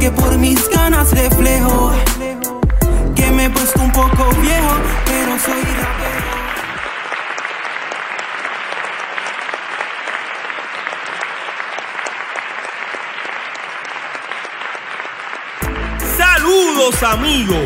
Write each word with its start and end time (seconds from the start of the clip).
que 0.00 0.10
por 0.10 0.38
mis 0.38 0.68
ganas 0.70 1.10
reflejo 1.12 1.92
que 3.14 3.30
me 3.30 3.44
he 3.44 3.50
puesto 3.50 3.82
un 3.82 3.92
poco 3.92 4.30
viejo, 4.40 4.74
pero 5.04 5.38
soy 5.38 5.62
rapero. 5.62 6.30
Saludos 16.16 17.02
amigos. 17.02 17.58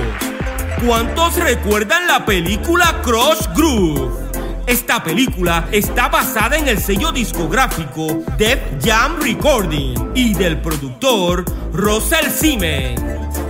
¿Cuántos 0.84 1.36
recuerdan 1.36 2.08
la 2.08 2.26
película 2.26 3.00
Crush 3.02 3.46
Groove? 3.54 4.23
Esta 4.66 5.04
película 5.04 5.68
está 5.72 6.08
basada 6.08 6.56
en 6.56 6.68
el 6.68 6.78
sello 6.78 7.12
discográfico 7.12 8.24
Def 8.38 8.58
Jam 8.82 9.20
Recording 9.20 9.94
y 10.14 10.32
del 10.32 10.62
productor 10.62 11.44
Russell 11.72 12.30
Siemens. 12.30 12.98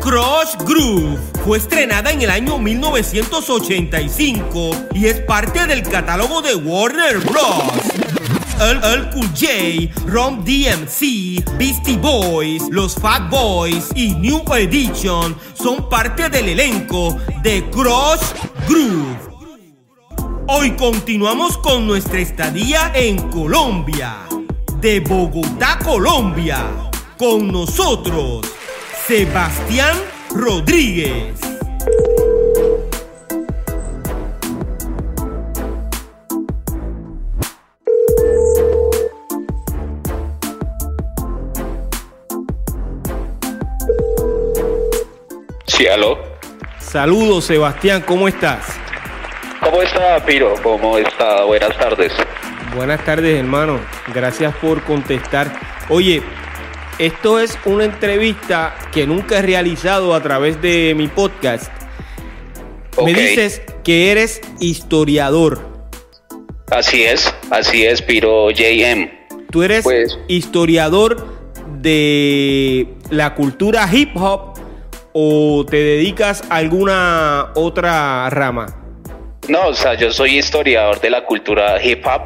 Crush 0.01 0.57
Groove 0.67 1.17
fue 1.45 1.59
estrenada 1.59 2.11
en 2.11 2.23
el 2.23 2.31
año 2.31 2.59
1985 2.59 4.71
y 4.93 5.07
es 5.07 5.21
parte 5.21 5.69
del 5.69 5.83
catálogo 5.83 6.43
de 6.43 6.57
Warner 6.57 7.19
Bros. 7.19 7.63
El 8.61 9.09
Cool 9.11 9.29
J, 9.29 9.93
Rom 10.07 10.45
DMC, 10.45 11.45
Beastie 11.59 11.99
Boys, 11.99 12.65
los 12.71 12.97
Fat 12.97 13.31
Boys 13.31 13.91
y 13.95 14.15
New 14.15 14.43
Edition 14.53 15.37
son 15.55 15.89
parte 15.89 16.29
del 16.29 16.49
elenco 16.49 17.17
de 17.43 17.65
Crush 17.71 18.33
Groove. 18.69 19.34
Hoy 20.47 20.73
continuamos 20.73 21.57
con 21.57 21.87
nuestra 21.87 22.19
estadía 22.19 22.93
en 22.95 23.31
Colombia, 23.31 24.27
de 24.79 25.01
Bogotá, 25.01 25.79
Colombia. 25.83 26.67
Con 27.17 27.51
nosotros, 27.51 28.45
Sebastián 29.07 29.97
Rodríguez. 30.35 31.41
Sí, 45.67 45.87
aló. 45.87 46.19
Saludos, 46.79 47.47
Sebastián, 47.47 48.05
¿cómo 48.07 48.29
estás? 48.29 48.74
¿Cómo 49.85 49.97
está, 50.03 50.25
Piro? 50.25 50.55
¿Cómo 50.63 50.97
está? 50.99 51.45
Buenas 51.45 51.77
tardes. 51.77 52.13
Buenas 52.75 53.05
tardes, 53.05 53.39
hermano. 53.39 53.79
Gracias 54.15 54.55
por 54.57 54.83
contestar. 54.85 55.53
Oye, 55.91 56.23
esto 56.99 57.39
es 57.39 57.59
una 57.67 57.85
entrevista 57.85 58.75
que 58.93 59.07
nunca 59.07 59.39
he 59.39 59.43
realizado 59.43 60.15
a 60.15 60.23
través 60.23 60.63
de 60.63 60.95
mi 60.97 61.09
podcast. 61.09 61.71
Me 63.05 63.13
dices 63.13 63.61
que 63.83 64.11
eres 64.11 64.41
historiador. 64.59 65.61
Así 66.71 67.03
es, 67.03 67.33
así 67.51 67.85
es, 67.85 68.01
Piro 68.01 68.51
JM. 68.51 69.11
Tú 69.51 69.63
eres 69.65 69.85
Pues- 69.85 70.19
historiador 70.29 71.27
de 71.83 72.89
la 73.11 73.35
cultura 73.35 73.87
hip 73.93 74.17
hop 74.17 74.55
o 75.13 75.67
te 75.69 75.77
dedicas 75.77 76.43
a 76.49 76.57
alguna 76.57 77.51
otra 77.55 78.31
rama. 78.31 78.81
No, 79.49 79.69
o 79.69 79.75
sea, 79.75 79.95
yo 79.95 80.11
soy 80.11 80.39
historiador 80.39 81.01
de 81.01 81.11
la 81.11 81.25
cultura 81.25 81.83
hip 81.83 82.07
hop. 82.07 82.23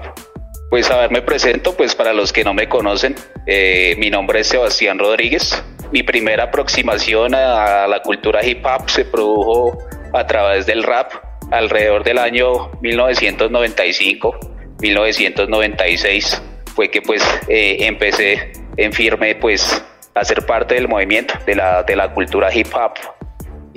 Pues 0.71 0.91
a 0.91 0.99
ver, 0.99 1.11
me 1.11 1.23
presento, 1.23 1.75
pues 1.77 1.95
para 1.95 2.13
los 2.13 2.33
que 2.33 2.45
no 2.45 2.55
me 2.55 2.69
conocen, 2.69 3.17
eh, 3.47 3.97
mi 3.99 4.11
nombre 4.11 4.41
es 4.41 4.49
Sebastián 4.49 4.99
Rodríguez. 4.99 5.63
Mi 5.91 6.03
primera 6.03 6.45
aproximación 6.45 7.35
a 7.35 7.89
la 7.89 8.03
cultura 8.03 8.45
hip 8.45 8.65
hop 8.65 8.89
se 8.89 9.05
produjo 9.05 9.79
a 10.13 10.27
través 10.27 10.67
del 10.67 10.83
rap 10.83 11.11
alrededor 11.51 12.05
del 12.05 12.19
año 12.19 12.71
1995, 12.83 14.39
1996. 14.81 16.43
Fue 16.77 16.91
que 16.91 17.03
pues 17.03 17.23
eh, 17.49 17.79
empecé 17.81 18.53
en 18.77 18.93
firme 18.93 19.35
pues 19.35 19.85
a 20.15 20.25
ser 20.25 20.47
parte 20.47 20.75
del 20.75 20.87
movimiento 20.87 21.35
de 21.47 21.57
la, 21.57 21.83
de 21.83 21.97
la 21.97 22.13
cultura 22.13 22.55
hip 22.55 22.69
hop. 22.75 23.18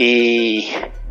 Y 0.03 0.67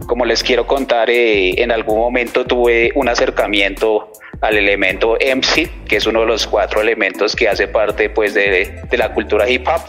como 0.08 0.24
les 0.24 0.42
quiero 0.42 0.66
contar, 0.66 1.10
eh, 1.10 1.62
en 1.62 1.70
algún 1.70 2.00
momento 2.00 2.44
tuve 2.44 2.90
un 2.96 3.08
acercamiento 3.08 4.10
al 4.40 4.56
elemento 4.56 5.14
MC, 5.14 5.70
que 5.86 5.94
es 5.94 6.08
uno 6.08 6.22
de 6.22 6.26
los 6.26 6.44
cuatro 6.44 6.80
elementos 6.80 7.36
que 7.36 7.48
hace 7.48 7.68
parte 7.68 8.10
pues 8.10 8.34
de, 8.34 8.82
de 8.90 8.98
la 8.98 9.14
cultura 9.14 9.48
hip 9.48 9.64
hop. 9.68 9.80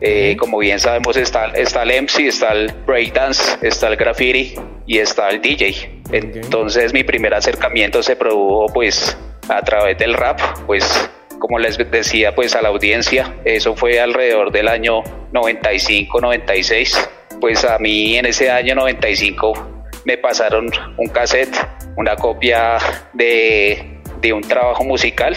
Eh, 0.00 0.36
como 0.38 0.58
bien 0.58 0.78
sabemos 0.78 1.16
está, 1.16 1.46
está 1.46 1.82
el 1.82 2.04
MC, 2.04 2.28
está 2.28 2.52
el 2.52 2.70
breakdance, 2.86 3.58
está 3.66 3.88
el 3.88 3.96
graffiti 3.96 4.54
y 4.86 4.98
está 4.98 5.30
el 5.30 5.42
DJ. 5.42 6.02
Entonces 6.12 6.92
mi 6.92 7.02
primer 7.02 7.34
acercamiento 7.34 8.04
se 8.04 8.14
produjo 8.14 8.66
pues 8.72 9.18
a 9.48 9.62
través 9.62 9.98
del 9.98 10.14
rap, 10.14 10.38
pues 10.64 11.10
como 11.40 11.58
les 11.58 11.76
decía 11.90 12.36
pues 12.36 12.54
a 12.54 12.62
la 12.62 12.68
audiencia, 12.68 13.34
eso 13.44 13.74
fue 13.74 13.98
alrededor 13.98 14.52
del 14.52 14.68
año 14.68 15.02
95-96. 15.32 17.15
Pues 17.40 17.64
a 17.64 17.78
mí 17.78 18.16
en 18.16 18.26
ese 18.26 18.50
año 18.50 18.74
95 18.74 19.76
me 20.04 20.16
pasaron 20.18 20.70
un 20.96 21.08
cassette, 21.08 21.56
una 21.96 22.16
copia 22.16 22.78
de, 23.12 24.00
de 24.20 24.32
un 24.32 24.42
trabajo 24.42 24.84
musical 24.84 25.34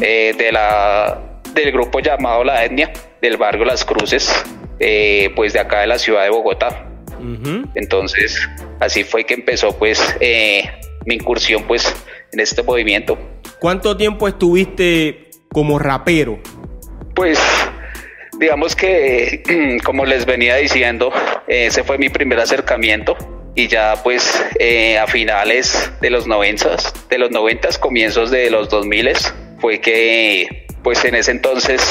eh, 0.00 0.34
de 0.36 0.52
la, 0.52 1.40
del 1.54 1.72
grupo 1.72 2.00
llamado 2.00 2.44
La 2.44 2.64
Etnia, 2.64 2.92
del 3.20 3.36
barrio 3.36 3.64
Las 3.64 3.84
Cruces, 3.84 4.32
eh, 4.80 5.30
pues 5.36 5.52
de 5.52 5.60
acá 5.60 5.80
de 5.80 5.86
la 5.86 5.98
ciudad 5.98 6.24
de 6.24 6.30
Bogotá. 6.30 6.84
Entonces, 7.74 8.48
así 8.78 9.02
fue 9.02 9.24
que 9.24 9.34
empezó 9.34 9.76
pues 9.76 10.16
eh, 10.20 10.70
mi 11.04 11.16
incursión 11.16 11.64
pues 11.64 11.94
en 12.32 12.40
este 12.40 12.62
movimiento. 12.62 13.18
¿Cuánto 13.58 13.96
tiempo 13.96 14.28
estuviste 14.28 15.30
como 15.52 15.78
rapero? 15.78 16.38
Pues 17.14 17.40
digamos 18.38 18.76
que, 18.76 19.78
como 19.84 20.04
les 20.04 20.26
venía 20.26 20.56
diciendo, 20.56 21.12
eh, 21.46 21.66
ese 21.66 21.84
fue 21.84 21.98
mi 21.98 22.08
primer 22.08 22.40
acercamiento 22.40 23.16
y 23.54 23.66
ya 23.66 23.94
pues 24.04 24.40
eh, 24.60 24.98
a 24.98 25.08
finales 25.08 25.90
de 26.00 26.10
los 26.10 26.28
noventas, 26.28 26.92
de 27.08 27.18
los 27.18 27.32
noventas, 27.32 27.76
comienzos 27.76 28.30
de 28.30 28.50
los 28.50 28.68
dos 28.68 28.86
miles, 28.86 29.34
fue 29.58 29.80
que 29.80 30.66
pues 30.84 31.04
en 31.04 31.16
ese 31.16 31.32
entonces 31.32 31.82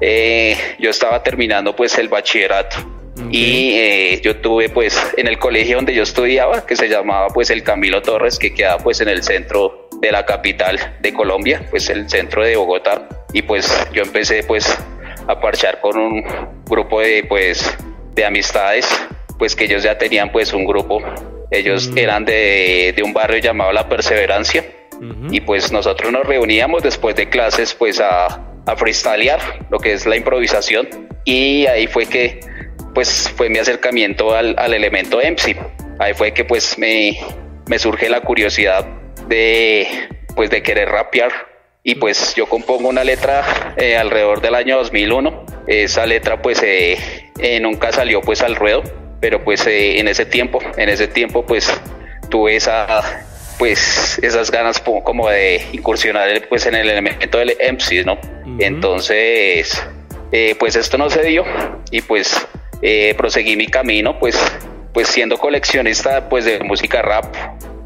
eh, 0.00 0.56
yo 0.78 0.90
estaba 0.90 1.22
terminando 1.22 1.74
pues 1.74 1.98
el 1.98 2.08
bachillerato. 2.08 2.76
Y 3.32 3.72
eh, 3.72 4.20
yo 4.22 4.36
tuve 4.36 4.68
pues 4.68 4.96
en 5.16 5.26
el 5.26 5.40
colegio 5.40 5.76
donde 5.76 5.92
yo 5.92 6.04
estudiaba, 6.04 6.64
que 6.64 6.76
se 6.76 6.88
llamaba 6.88 7.26
pues 7.28 7.50
el 7.50 7.64
Camilo 7.64 8.00
Torres, 8.00 8.38
que 8.38 8.54
queda 8.54 8.78
pues 8.78 9.00
en 9.00 9.08
el 9.08 9.24
centro 9.24 9.88
de 10.00 10.12
la 10.12 10.24
capital 10.24 10.96
de 11.00 11.12
Colombia, 11.12 11.66
pues 11.68 11.90
el 11.90 12.08
centro 12.08 12.44
de 12.44 12.54
Bogotá. 12.54 13.08
Y 13.32 13.42
pues 13.42 13.68
yo 13.92 14.02
empecé 14.02 14.44
pues 14.44 14.78
a 15.28 15.40
parchar 15.40 15.80
con 15.80 15.96
un 15.96 16.24
grupo 16.64 17.00
de 17.00 17.24
pues 17.28 17.76
de 18.14 18.24
amistades, 18.24 18.88
pues 19.38 19.54
que 19.54 19.64
ellos 19.64 19.84
ya 19.84 19.96
tenían 19.96 20.32
pues 20.32 20.52
un 20.52 20.64
grupo, 20.64 21.00
ellos 21.50 21.90
eran 21.94 22.24
de, 22.24 22.92
de 22.96 23.02
un 23.02 23.12
barrio 23.12 23.38
llamado 23.38 23.72
La 23.72 23.88
Perseverancia. 23.88 24.64
Y 25.30 25.40
pues 25.42 25.70
nosotros 25.70 26.10
nos 26.10 26.26
reuníamos 26.26 26.82
después 26.82 27.14
de 27.14 27.28
clases 27.28 27.72
pues 27.72 28.00
a, 28.00 28.26
a 28.66 28.76
freestylear, 28.76 29.40
lo 29.70 29.78
que 29.78 29.92
es 29.92 30.06
la 30.06 30.16
improvisación. 30.16 30.88
Y 31.24 31.66
ahí 31.66 31.86
fue 31.86 32.06
que 32.06 32.40
pues 32.94 33.32
fue 33.36 33.48
mi 33.48 33.58
acercamiento 33.58 34.34
al, 34.34 34.56
al 34.58 34.74
elemento 34.74 35.18
MC, 35.18 35.56
ahí 36.00 36.14
fue 36.14 36.32
que 36.32 36.44
pues 36.44 36.76
me, 36.78 37.16
me 37.68 37.78
surge 37.78 38.08
la 38.08 38.22
curiosidad 38.22 38.84
de 39.28 39.86
pues 40.34 40.50
de 40.50 40.64
querer 40.64 40.88
rapear 40.88 41.30
y 41.82 41.94
pues 41.94 42.34
yo 42.34 42.46
compongo 42.46 42.88
una 42.88 43.04
letra 43.04 43.74
eh, 43.76 43.96
alrededor 43.96 44.40
del 44.40 44.54
año 44.54 44.76
2001 44.78 45.46
esa 45.66 46.06
letra 46.06 46.42
pues 46.42 46.62
eh, 46.62 46.98
eh, 47.38 47.60
nunca 47.60 47.92
salió 47.92 48.20
pues 48.20 48.42
al 48.42 48.56
ruedo 48.56 48.82
pero 49.20 49.42
pues 49.44 49.66
en 49.66 50.08
ese 50.08 50.26
tiempo 50.26 50.60
en 50.76 50.88
ese 50.88 51.08
tiempo 51.08 51.44
pues 51.46 51.72
tuve 52.30 52.56
esa 52.56 53.24
pues 53.58 54.18
esas 54.22 54.50
ganas 54.50 54.80
como 54.80 55.28
de 55.28 55.66
incursionar 55.72 56.48
pues 56.48 56.66
en 56.66 56.74
el 56.74 56.88
elemento 56.88 57.38
del 57.38 57.56
MC 57.72 58.04
no 58.04 58.18
entonces 58.60 59.82
pues 60.58 60.76
esto 60.76 60.98
no 60.98 61.10
se 61.10 61.22
dio 61.22 61.44
y 61.90 62.02
pues 62.02 62.46
proseguí 63.16 63.56
mi 63.56 63.66
camino, 63.66 64.18
pues, 64.20 64.38
pues 64.94 65.08
siendo 65.08 65.36
coleccionista 65.36 66.28
pues 66.28 66.44
de 66.44 66.60
música 66.60 67.02
rap. 67.02 67.34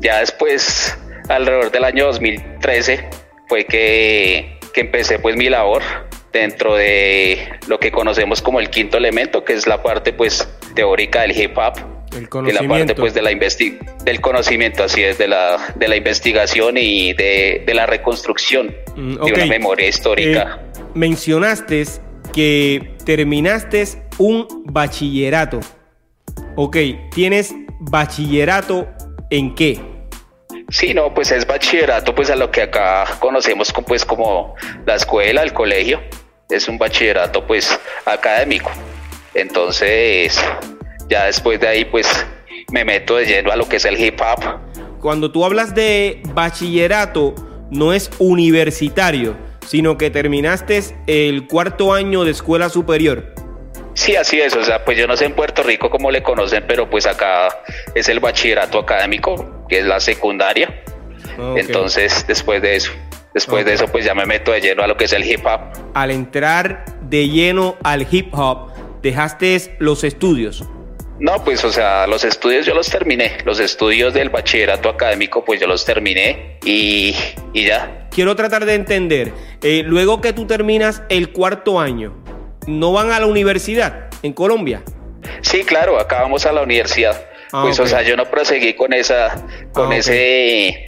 Ya 0.01 0.19
después, 0.19 0.95
alrededor 1.29 1.71
del 1.71 1.85
año 1.85 2.07
2013, 2.07 3.09
fue 3.53 3.67
que, 3.67 4.57
que 4.73 4.81
empecé 4.81 5.19
pues 5.19 5.37
mi 5.37 5.51
labor 5.51 5.83
dentro 6.33 6.75
de 6.75 7.51
lo 7.69 7.79
que 7.79 7.93
conocemos 7.93 8.41
como 8.41 8.61
el 8.61 8.71
quinto 8.71 8.97
elemento, 8.97 9.45
que 9.45 9.53
es 9.53 9.67
la 9.67 9.83
parte 9.83 10.15
pues 10.15 10.49
teórica 10.75 11.21
del 11.21 11.39
hip 11.39 11.59
hop. 11.59 11.75
El 12.17 12.31
conocimiento. 12.31 12.63
la 12.63 12.79
parte 12.79 12.95
pues 12.95 13.13
de 13.13 13.21
la 13.21 13.31
del 14.05 14.21
conocimiento, 14.23 14.85
así 14.85 15.03
es, 15.03 15.19
de 15.19 15.29
la, 15.29 15.75
de 15.75 15.87
la 15.87 15.97
investigación 15.97 16.79
y 16.79 17.13
de, 17.13 17.63
de 17.67 17.75
la 17.75 17.85
reconstrucción 17.85 18.75
mm, 18.97 19.23
de 19.23 19.33
una 19.35 19.45
memoria 19.45 19.87
histórica. 19.87 20.63
Eh, 20.65 20.81
mencionaste 20.95 21.85
que 22.33 22.95
terminaste 23.05 23.85
un 24.17 24.47
bachillerato. 24.65 25.61
Ok, 26.57 26.79
¿tienes 27.15 27.55
bachillerato 27.81 28.89
en 29.29 29.55
qué? 29.55 29.92
Sí, 30.69 30.95
no, 30.95 31.13
pues 31.13 31.31
es 31.33 31.47
bachillerato, 31.47 32.15
pues 32.15 32.31
a 32.31 32.37
lo 32.37 32.51
que 32.51 32.63
acá 32.63 33.05
conocemos 33.21 33.73
pues 33.87 34.05
como 34.05 34.55
la 34.87 34.95
escuela, 34.95 35.43
el 35.43 35.53
colegio. 35.53 36.01
Es 36.49 36.69
un 36.69 36.79
bachillerato 36.79 37.47
pues 37.47 37.79
académico. 38.05 38.71
Entonces, 39.35 40.39
ya 41.09 41.27
después 41.27 41.61
de 41.61 41.69
ahí 41.69 41.85
pues 41.85 42.27
me 42.73 42.85
meto 42.85 43.17
de 43.17 43.27
lleno 43.27 43.53
a 43.53 43.57
lo 43.57 43.69
que 43.69 43.77
es 43.77 43.85
el 43.85 43.99
hip 44.01 44.21
hop. 44.21 44.61
Cuando 45.01 45.31
tú 45.33 45.45
hablas 45.45 45.75
de 45.75 46.23
bachillerato, 46.33 47.35
no 47.71 47.93
es 47.93 48.11
universitario, 48.19 49.37
sino 49.67 49.97
que 49.97 50.11
terminaste 50.11 50.83
el 51.07 51.47
cuarto 51.47 51.93
año 51.93 52.25
de 52.25 52.31
escuela 52.31 52.69
superior. 52.69 53.35
Sí, 53.95 54.17
así 54.17 54.41
es, 54.41 54.57
o 54.57 54.65
sea, 54.65 54.85
pues 54.85 54.97
yo 54.97 55.07
no 55.07 55.17
sé 55.17 55.27
en 55.27 55.35
Puerto 55.35 55.63
Rico 55.63 55.91
cómo 55.91 56.11
le 56.11 56.23
conocen, 56.23 56.65
pero 56.67 56.89
pues 56.89 57.07
acá 57.07 57.49
es 57.95 58.09
el 58.09 58.21
bachillerato 58.21 58.79
académico, 58.79 59.67
que 59.69 59.81
es 59.81 59.87
la 59.87 60.01
secundaria. 60.01 60.83
Entonces, 61.57 62.25
después 62.27 62.63
de 62.63 62.77
eso, 62.77 62.93
después 63.35 63.65
de 63.65 63.75
eso, 63.75 63.87
pues 63.89 64.05
ya 64.05 64.15
me 64.15 64.27
meto 64.27 64.53
de 64.53 64.61
lleno 64.61 64.83
a 64.83 64.87
lo 64.87 64.97
que 64.97 65.05
es 65.05 65.13
el 65.13 65.25
hip 65.25 65.45
hop. 65.45 65.61
Al 65.95 66.11
entrar 66.11 66.85
de 67.03 67.29
lleno 67.29 67.77
al 67.83 68.07
hip 68.11 68.35
hop, 68.35 68.71
dejaste 69.03 69.77
los 69.79 70.05
estudios. 70.05 70.65
No, 71.19 71.45
pues 71.45 71.63
o 71.65 71.71
sea, 71.71 72.07
los 72.07 72.25
estudios 72.25 72.67
yo 72.67 72.75
los 72.75 72.89
terminé, 72.91 73.39
los 73.45 73.61
estudios 73.61 74.13
del 74.13 74.31
bachillerato 74.31 74.89
académico 74.89 75.45
pues 75.45 75.61
yo 75.61 75.69
los 75.69 75.85
terminé 75.85 76.59
y, 76.65 77.15
ya. 77.55 78.09
Quiero 78.11 78.35
tratar 78.35 78.65
de 78.65 78.75
entender, 78.75 79.33
eh, 79.63 79.83
luego 79.87 80.21
que 80.21 80.33
tú 80.33 80.47
terminas 80.47 81.03
el 81.09 81.31
cuarto 81.31 81.79
año, 81.79 82.13
¿no 82.67 82.93
van 82.93 83.13
a 83.13 83.21
la 83.21 83.27
universidad 83.27 84.09
en 84.23 84.33
Colombia? 84.33 84.83
Sí, 85.41 85.65
claro, 85.65 85.99
acá 85.99 86.23
vamos 86.23 86.47
a 86.47 86.53
la 86.53 86.63
universidad. 86.63 87.27
Ah, 87.53 87.63
pues 87.65 87.79
o 87.81 87.87
sea, 87.87 88.03
yo 88.03 88.17
no 88.17 88.25
proseguí 88.31 88.75
con 88.75 88.93
esa, 88.93 89.45
con 89.73 89.93
ah, 89.93 89.97
ese 89.97 90.85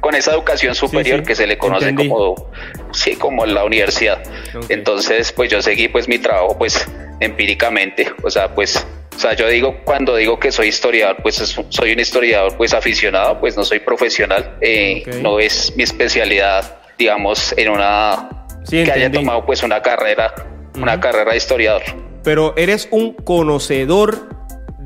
con 0.00 0.16
esa 0.16 0.32
educación 0.32 0.74
superior 0.74 1.22
que 1.22 1.36
se 1.36 1.46
le 1.46 1.56
conoce 1.56 1.94
como 1.94 2.50
sí 2.92 3.14
como 3.14 3.46
la 3.46 3.64
universidad. 3.64 4.20
Entonces 4.68 5.32
pues 5.32 5.48
yo 5.50 5.62
seguí 5.62 5.88
pues 5.88 6.08
mi 6.08 6.18
trabajo 6.18 6.58
pues 6.58 6.88
empíricamente. 7.20 8.12
O 8.24 8.30
sea 8.30 8.52
pues 8.52 8.84
o 9.14 9.18
sea, 9.18 9.34
yo 9.34 9.46
digo, 9.48 9.76
cuando 9.84 10.16
digo 10.16 10.40
que 10.40 10.50
soy 10.50 10.68
historiador, 10.68 11.18
pues 11.22 11.36
soy 11.68 11.92
un 11.92 12.00
historiador 12.00 12.56
pues 12.56 12.72
aficionado, 12.72 13.38
pues 13.38 13.56
no 13.56 13.64
soy 13.64 13.78
profesional, 13.78 14.56
eh, 14.60 15.04
no 15.20 15.38
es 15.38 15.76
mi 15.76 15.82
especialidad, 15.82 16.78
digamos, 16.98 17.54
en 17.56 17.68
una 17.68 18.46
que 18.68 18.90
haya 18.90 19.12
tomado 19.12 19.44
pues 19.44 19.62
una 19.62 19.82
carrera, 19.82 20.34
una 20.76 21.00
carrera 21.00 21.32
de 21.32 21.36
historiador. 21.36 21.82
Pero 22.22 22.54
eres 22.56 22.88
un 22.90 23.14
conocedor 23.14 24.28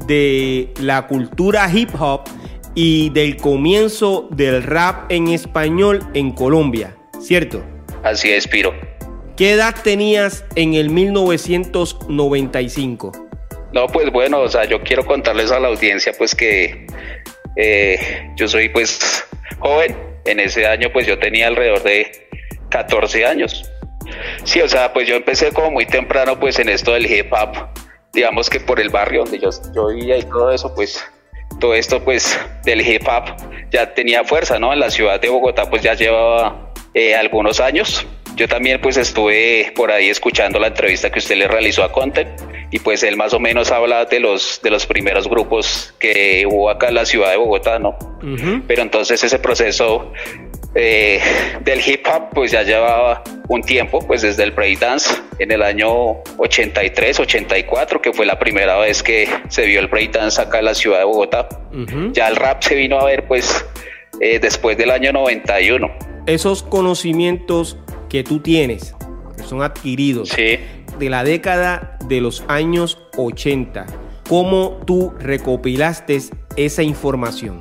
de 0.07 0.73
la 0.81 1.07
cultura 1.07 1.71
hip 1.73 1.91
hop 1.99 2.23
y 2.75 3.11
del 3.11 3.37
comienzo 3.37 4.29
del 4.31 4.63
rap 4.63 5.11
en 5.11 5.29
español 5.29 6.01
en 6.15 6.33
Colombia, 6.33 6.97
¿cierto? 7.21 7.63
Así 8.03 8.31
es, 8.31 8.47
Piro. 8.47 8.75
¿Qué 9.37 9.53
edad 9.53 9.75
tenías 9.83 10.45
en 10.55 10.75
el 10.75 10.91
1995? 10.91 13.13
No, 13.73 13.87
pues 13.89 14.11
bueno, 14.11 14.41
o 14.41 14.49
sea, 14.49 14.65
yo 14.65 14.83
quiero 14.83 15.05
contarles 15.05 15.51
a 15.51 15.61
la 15.61 15.69
audiencia 15.69 16.15
pues 16.17 16.35
que 16.35 16.87
eh, 17.57 18.31
yo 18.37 18.49
soy 18.49 18.71
pues 18.71 19.27
joven. 19.59 19.95
En 20.25 20.41
ese 20.41 20.67
año 20.67 20.91
pues 20.93 21.07
yo 21.07 21.19
tenía 21.19 21.49
alrededor 21.49 21.83
de 21.83 22.11
14 22.71 23.27
años. 23.27 23.71
Sí, 24.45 24.61
o 24.61 24.69
sea, 24.69 24.93
pues 24.93 25.09
yo 25.09 25.17
empecé 25.17 25.53
como 25.53 25.71
muy 25.71 25.87
temprano 25.87 26.39
pues 26.39 26.59
en 26.59 26.69
esto 26.69 26.93
del 26.93 27.11
hip 27.11 27.33
hop. 27.33 27.69
Digamos 28.13 28.49
que 28.49 28.61
por 28.61 28.81
el 28.81 28.89
barrio 28.89 29.25
donde 29.25 29.39
yo, 29.39 29.51
yo 29.75 29.89
vivía 29.89 30.17
y 30.17 30.23
todo 30.23 30.51
eso, 30.51 30.75
pues 30.75 31.05
todo 31.61 31.75
esto 31.75 32.03
pues 32.03 32.39
del 32.65 32.81
hip 32.81 33.03
hop 33.09 33.25
ya 33.71 33.95
tenía 33.95 34.25
fuerza, 34.25 34.59
¿no? 34.59 34.73
En 34.73 34.81
la 34.81 34.91
ciudad 34.91 35.21
de 35.21 35.29
Bogotá 35.29 35.69
pues 35.69 35.83
ya 35.83 35.95
llevaba 35.95 36.73
eh, 36.95 37.15
algunos 37.15 37.61
años. 37.61 38.07
Yo 38.37 38.49
también 38.49 38.81
pues 38.81 38.99
estuve 38.99 39.73
por 39.75 39.91
ahí 39.91 40.11
escuchando 40.11 40.59
la 40.59 40.69
entrevista 40.69 41.11
que 41.11 41.19
usted 41.19 41.37
le 41.37 41.49
realizó 41.49 41.83
a 41.83 41.91
Content 41.91 42.29
y 42.71 42.79
pues 42.81 43.03
él 43.03 43.17
más 43.17 43.33
o 43.33 43.41
menos 43.41 43.71
habla 43.71 44.05
de 44.05 44.21
los, 44.21 44.61
de 44.63 44.71
los 44.71 44.87
primeros 44.87 45.29
grupos 45.29 45.95
que 45.99 46.47
hubo 46.47 46.69
acá 46.69 46.89
en 46.89 46.97
la 46.97 47.07
ciudad 47.07 47.31
de 47.31 47.37
Bogotá, 47.37 47.79
¿no? 47.79 47.97
Pero 48.67 48.83
entonces 48.83 49.23
ese 49.23 49.39
proceso 49.39 50.13
eh, 50.77 51.21
del 51.63 51.81
hip 51.87 52.07
hop 52.07 52.31
pues 52.33 52.53
ya 52.53 52.63
llevaba 52.63 53.23
un 53.49 53.63
tiempo, 53.63 54.01
pues 54.07 54.23
desde 54.23 54.43
el 54.43 54.51
breakdance 54.51 55.15
en 55.39 55.51
el 55.51 55.63
año 55.63 56.23
83, 56.37 57.21
84, 57.21 58.01
que 58.01 58.13
fue 58.13 58.27
la 58.27 58.39
primera 58.39 58.77
vez 58.79 59.03
que 59.03 59.29
se 59.49 59.67
vio 59.67 59.81
el 59.81 59.89
breakdance 59.89 60.41
acá 60.41 60.59
en 60.59 60.67
la 60.67 60.75
ciudad 60.75 60.99
de 60.99 61.05
Bogotá. 61.05 61.49
Ya 62.13 62.29
el 62.29 62.37
rap 62.37 62.63
se 62.63 62.75
vino 62.75 62.99
a 62.99 63.05
ver 63.05 63.27
pues 63.27 63.65
eh, 64.21 64.39
después 64.39 64.77
del 64.77 64.91
año 64.91 65.13
91. 65.13 65.91
Esos 66.27 66.63
conocimientos 66.63 67.79
que 68.09 68.25
tú 68.25 68.41
tienes, 68.41 68.95
que 69.37 69.43
son 69.45 69.63
adquiridos, 69.63 70.31
sí 70.31 70.59
de 70.99 71.11
la 71.11 71.25
década 71.25 71.99
de 72.07 72.21
los 72.21 72.45
años 72.49 72.99
80. 73.17 73.87
¿Cómo 74.29 74.81
tú 74.87 75.13
recopilaste 75.19 76.21
esa 76.57 76.83
información? 76.83 77.61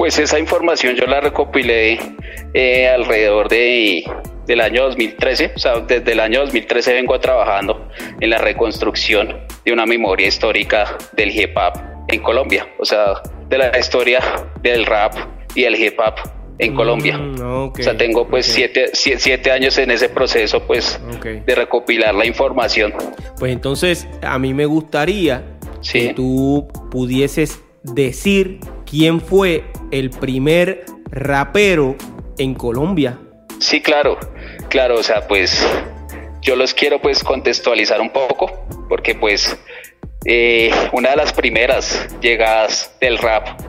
Pues 0.00 0.18
esa 0.18 0.38
información 0.38 0.94
yo 0.94 1.04
la 1.04 1.20
recopilé 1.20 1.98
eh, 2.54 2.88
alrededor 2.88 3.50
de, 3.50 4.02
del 4.46 4.62
año 4.62 4.84
2013, 4.84 5.52
o 5.54 5.58
sea, 5.58 5.80
desde 5.80 6.12
el 6.12 6.20
año 6.20 6.40
2013 6.40 6.94
vengo 6.94 7.20
trabajando 7.20 7.86
en 8.18 8.30
la 8.30 8.38
reconstrucción 8.38 9.36
de 9.62 9.72
una 9.74 9.84
memoria 9.84 10.26
histórica 10.26 10.96
del 11.12 11.38
hip 11.38 11.54
hop 11.54 11.78
en 12.08 12.22
Colombia, 12.22 12.66
o 12.78 12.86
sea, 12.86 13.20
de 13.50 13.58
la 13.58 13.78
historia 13.78 14.22
del 14.62 14.86
rap 14.86 15.12
y 15.54 15.64
el 15.64 15.74
hip 15.74 16.00
hop 16.00 16.14
en 16.56 16.74
Colombia. 16.74 17.18
Mm, 17.18 17.42
o 17.42 17.72
sea, 17.78 17.94
tengo 17.94 18.26
pues 18.26 18.46
siete, 18.46 19.50
años 19.52 19.76
en 19.76 19.90
ese 19.90 20.08
proceso 20.08 20.66
pues 20.66 20.98
de 21.22 21.54
recopilar 21.54 22.14
la 22.14 22.24
información. 22.24 22.94
Pues 23.38 23.52
entonces 23.52 24.08
a 24.22 24.38
mí 24.38 24.54
me 24.54 24.64
gustaría 24.64 25.44
que 25.92 26.14
tú 26.14 26.68
pudieses 26.90 27.60
decir 27.82 28.60
quién 28.90 29.20
fue 29.20 29.64
el 29.92 30.10
primer 30.10 30.84
rapero 31.10 31.94
en 32.38 32.54
Colombia. 32.54 33.18
Sí, 33.60 33.80
claro, 33.80 34.18
claro, 34.68 34.96
o 34.96 35.02
sea, 35.02 35.28
pues 35.28 35.64
yo 36.42 36.56
los 36.56 36.74
quiero 36.74 37.00
pues 37.00 37.22
contextualizar 37.22 38.00
un 38.00 38.10
poco, 38.10 38.66
porque 38.88 39.14
pues 39.14 39.56
eh, 40.24 40.70
una 40.92 41.10
de 41.10 41.16
las 41.16 41.32
primeras 41.32 42.08
llegadas 42.20 42.96
del 43.00 43.18
rap 43.18 43.60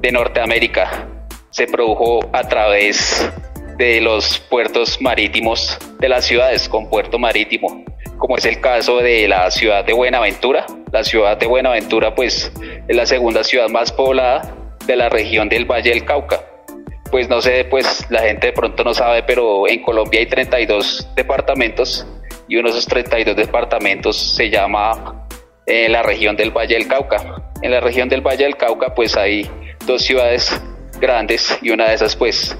de 0.00 0.10
Norteamérica 0.10 1.08
se 1.50 1.66
produjo 1.66 2.28
a 2.32 2.42
través 2.48 3.30
de 3.78 4.00
los 4.00 4.38
puertos 4.38 5.00
marítimos 5.00 5.78
de 6.00 6.08
las 6.08 6.24
ciudades 6.24 6.68
con 6.68 6.90
puerto 6.90 7.18
marítimo, 7.18 7.84
como 8.18 8.36
es 8.36 8.44
el 8.44 8.60
caso 8.60 8.98
de 8.98 9.28
la 9.28 9.50
ciudad 9.50 9.84
de 9.84 9.92
Buenaventura. 9.92 10.66
La 10.92 11.04
ciudad 11.04 11.36
de 11.36 11.46
Buenaventura 11.46 12.14
pues 12.14 12.50
es 12.88 12.96
la 12.96 13.06
segunda 13.06 13.44
ciudad 13.44 13.68
más 13.68 13.92
poblada 13.92 14.63
de 14.86 14.96
la 14.96 15.08
región 15.08 15.48
del 15.48 15.64
Valle 15.64 15.90
del 15.90 16.04
Cauca. 16.04 16.40
Pues 17.10 17.28
no 17.28 17.40
sé, 17.40 17.64
pues 17.64 18.06
la 18.10 18.22
gente 18.22 18.48
de 18.48 18.52
pronto 18.52 18.82
no 18.82 18.92
sabe, 18.92 19.22
pero 19.22 19.68
en 19.68 19.82
Colombia 19.82 20.20
hay 20.20 20.26
32 20.26 21.10
departamentos 21.14 22.06
y 22.48 22.56
uno 22.56 22.68
de 22.68 22.78
esos 22.78 22.86
32 22.86 23.36
departamentos 23.36 24.16
se 24.16 24.50
llama 24.50 25.26
eh, 25.66 25.88
la 25.88 26.02
región 26.02 26.36
del 26.36 26.50
Valle 26.50 26.74
del 26.74 26.88
Cauca. 26.88 27.52
En 27.62 27.70
la 27.70 27.80
región 27.80 28.08
del 28.08 28.20
Valle 28.20 28.44
del 28.44 28.56
Cauca 28.56 28.94
pues 28.94 29.16
hay 29.16 29.48
dos 29.86 30.02
ciudades 30.02 30.60
grandes 31.00 31.56
y 31.62 31.70
una 31.70 31.88
de 31.88 31.94
esas 31.94 32.16
pues 32.16 32.56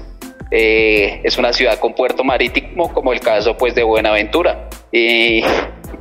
eh, 0.51 1.21
es 1.23 1.37
una 1.37 1.53
ciudad 1.53 1.79
con 1.79 1.93
puerto 1.93 2.23
marítimo 2.23 2.93
como 2.93 3.13
el 3.13 3.19
caso 3.19 3.57
pues 3.57 3.75
de 3.75 3.83
Buenaventura 3.83 4.69
y 4.91 5.41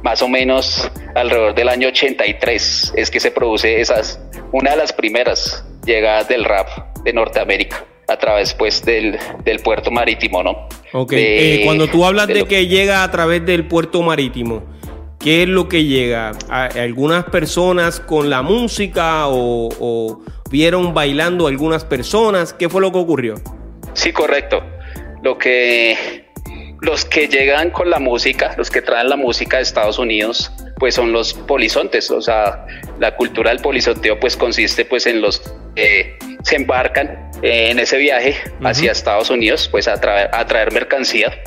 más 0.02 0.22
o 0.22 0.28
menos 0.28 0.90
alrededor 1.14 1.54
del 1.54 1.68
año 1.68 1.88
83 1.88 2.92
es 2.96 3.10
que 3.10 3.20
se 3.20 3.30
produce 3.30 3.80
esas 3.80 4.20
una 4.52 4.72
de 4.72 4.76
las 4.76 4.92
primeras 4.92 5.64
llegadas 5.84 6.28
del 6.28 6.44
rap 6.44 6.68
de 7.02 7.12
Norteamérica 7.12 7.84
a 8.08 8.18
través 8.18 8.54
pues 8.54 8.84
del, 8.84 9.18
del 9.44 9.60
puerto 9.60 9.90
marítimo, 9.90 10.42
¿no? 10.42 10.68
Ok, 10.92 11.12
eh, 11.16 11.62
cuando 11.64 11.88
tú 11.88 12.04
hablas 12.04 12.28
de, 12.28 12.44
que 12.44 12.66
llega 12.66 13.02
a 13.02 13.10
través 13.10 13.44
del 13.44 13.66
puerto 13.66 14.02
marítimo, 14.02 14.62
¿qué 15.18 15.42
es 15.42 15.48
lo 15.48 15.68
que 15.68 15.84
llega? 15.84 16.32
¿Algunas 16.48 17.24
personas 17.24 18.00
con 18.00 18.30
la 18.30 18.42
música 18.42 19.24
o, 19.28 20.22
vieron 20.50 20.94
bailando 20.94 21.46
algunas 21.46 21.84
personas? 21.84 22.52
¿Qué 22.52 22.68
fue 22.68 22.80
lo 22.80 22.92
que 22.92 22.98
ocurrió? 22.98 23.34
Sí, 23.94 24.12
correcto. 24.12 24.62
Lo 25.22 25.38
que 25.38 26.24
los 26.80 27.06
que 27.06 27.28
llegan 27.28 27.70
con 27.70 27.88
la 27.88 27.98
música, 27.98 28.54
los 28.58 28.70
que 28.70 28.82
traen 28.82 29.08
la 29.08 29.16
música 29.16 29.56
de 29.56 29.62
Estados 29.62 29.98
Unidos, 29.98 30.52
pues 30.78 30.94
son 30.94 31.12
los 31.12 31.32
polizontes, 31.32 32.10
o 32.10 32.20
sea, 32.20 32.66
la 32.98 33.16
cultura 33.16 33.50
del 33.50 33.60
polizonteo 33.60 34.20
pues 34.20 34.36
consiste 34.36 34.84
pues 34.84 35.06
en 35.06 35.22
los 35.22 35.40
que 35.74 36.16
se 36.42 36.56
embarcan 36.56 37.30
eh, 37.42 37.70
en 37.70 37.78
ese 37.78 37.98
viaje 37.98 38.36
hacia 38.62 38.92
Estados 38.92 39.30
Unidos 39.30 39.68
pues 39.68 39.88
a, 39.88 40.00
traer, 40.00 40.30
a 40.32 40.46
traer 40.46 40.72
mercancía, 40.72 41.42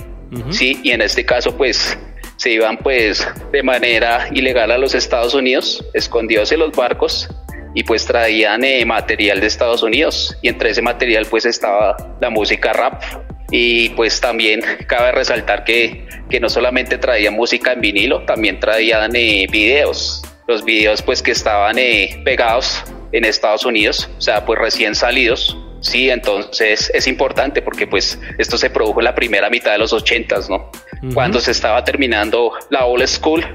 sí, 0.49 0.79
y 0.83 0.91
en 0.91 1.01
este 1.01 1.25
caso 1.25 1.55
pues 1.55 1.97
se 2.37 2.51
iban 2.51 2.77
pues 2.77 3.27
de 3.51 3.63
manera 3.63 4.27
ilegal 4.31 4.71
a 4.71 4.77
los 4.77 4.93
Estados 4.93 5.33
Unidos, 5.33 5.83
escondidos 5.93 6.51
en 6.51 6.59
los 6.59 6.71
barcos 6.71 7.29
y 7.77 7.83
pues 7.83 8.05
traían 8.05 8.63
eh, 8.63 8.83
material 8.85 9.39
de 9.39 9.45
Estados 9.45 9.83
Unidos. 9.83 10.35
Y 10.41 10.47
entre 10.47 10.71
ese 10.71 10.81
material 10.81 11.27
pues 11.29 11.45
estaba 11.45 11.95
la 12.19 12.31
música 12.31 12.73
rap. 12.73 13.03
Y 13.51 13.89
pues 13.89 14.19
también 14.19 14.61
cabe 14.87 15.11
resaltar 15.11 15.63
que, 15.63 16.07
que 16.27 16.39
no 16.39 16.49
solamente 16.49 16.97
traían 16.97 17.35
música 17.35 17.73
en 17.73 17.81
vinilo, 17.81 18.25
también 18.25 18.59
traían 18.59 19.15
eh, 19.15 19.45
videos, 19.51 20.23
los 20.47 20.65
videos 20.65 21.03
pues 21.03 21.21
que 21.21 21.31
estaban 21.31 21.77
eh, 21.77 22.19
pegados 22.25 22.83
en 23.11 23.25
Estados 23.25 23.65
Unidos, 23.65 24.09
o 24.17 24.21
sea 24.21 24.45
pues 24.45 24.59
recién 24.59 24.95
salidos 24.95 25.57
Sí, 25.79 26.09
entonces 26.09 26.91
es 26.93 27.07
importante 27.07 27.61
porque 27.61 27.87
pues 27.87 28.19
esto 28.37 28.57
se 28.57 28.69
produjo 28.69 28.99
en 28.99 29.05
la 29.05 29.15
primera 29.15 29.49
mitad 29.49 29.71
de 29.71 29.77
los 29.77 29.93
ochentas, 29.93 30.49
¿no? 30.49 30.71
Cuando 31.13 31.39
se 31.39 31.51
estaba 31.51 31.83
terminando 31.83 32.51
la 32.69 32.85
old 32.85 33.05
school 33.07 33.45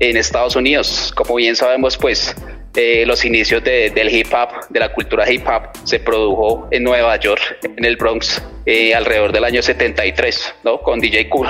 en 0.00 0.16
Estados 0.16 0.56
Unidos. 0.56 1.12
Como 1.14 1.36
bien 1.36 1.54
sabemos, 1.54 1.96
pues 1.96 2.34
eh, 2.74 3.04
los 3.06 3.24
inicios 3.24 3.62
del 3.62 4.14
hip 4.14 4.26
hop, 4.32 4.68
de 4.68 4.80
la 4.80 4.92
cultura 4.92 5.30
hip 5.30 5.46
hop, 5.46 5.70
se 5.84 6.00
produjo 6.00 6.68
en 6.70 6.82
Nueva 6.82 7.16
York, 7.16 7.58
en 7.76 7.84
el 7.84 7.96
Bronx, 7.96 8.42
eh, 8.66 8.94
alrededor 8.94 9.32
del 9.32 9.44
año 9.44 9.62
73, 9.62 10.54
¿no? 10.64 10.80
Con 10.80 11.00
DJ 11.00 11.28
Cool 11.28 11.48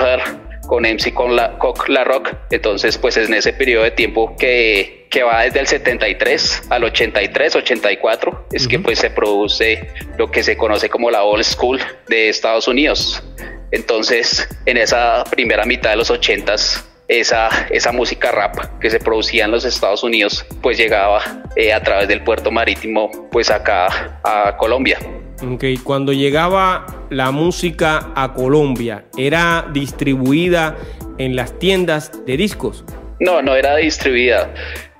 con 0.69 0.83
MC 0.83 1.13
con 1.13 1.35
la, 1.35 1.57
Cock 1.57 1.89
La 1.89 2.03
Rock. 2.03 2.31
Entonces, 2.51 2.97
pues 2.97 3.17
es 3.17 3.27
en 3.27 3.33
ese 3.33 3.53
periodo 3.53 3.83
de 3.83 3.91
tiempo 3.91 4.35
que, 4.37 5.07
que 5.09 5.23
va 5.23 5.41
desde 5.41 5.59
el 5.61 5.67
73 5.67 6.61
al 6.69 6.83
83, 6.83 7.55
84, 7.55 8.45
es 8.53 8.67
que 8.67 8.77
pues 8.79 8.99
se 8.99 9.09
produce 9.09 9.89
lo 10.17 10.29
que 10.29 10.43
se 10.43 10.55
conoce 10.55 10.87
como 10.87 11.09
la 11.09 11.23
old 11.23 11.43
school 11.43 11.79
de 12.07 12.29
Estados 12.29 12.67
Unidos. 12.67 13.23
Entonces, 13.71 14.47
en 14.67 14.77
esa 14.77 15.23
primera 15.31 15.65
mitad 15.65 15.89
de 15.89 15.95
los 15.95 16.11
80s, 16.11 16.85
esa, 17.07 17.49
esa 17.71 17.91
música 17.91 18.31
rap 18.31 18.79
que 18.79 18.91
se 18.91 18.99
producía 18.99 19.45
en 19.45 19.51
los 19.51 19.65
Estados 19.65 20.03
Unidos, 20.03 20.45
pues 20.61 20.77
llegaba 20.77 21.43
eh, 21.55 21.73
a 21.73 21.81
través 21.81 22.07
del 22.07 22.23
puerto 22.23 22.51
marítimo, 22.51 23.09
pues 23.31 23.49
acá 23.49 24.19
a 24.23 24.55
Colombia. 24.57 24.99
Ok, 25.41 25.63
cuando 25.83 26.11
llegaba 26.11 26.85
la 27.09 27.31
música 27.31 28.11
a 28.13 28.33
Colombia, 28.33 29.05
¿era 29.17 29.69
distribuida 29.71 30.75
en 31.17 31.37
las 31.37 31.57
tiendas 31.59 32.11
de 32.25 32.35
discos? 32.35 32.83
No, 33.21 33.41
no 33.41 33.55
era 33.55 33.77
distribuida. 33.77 34.53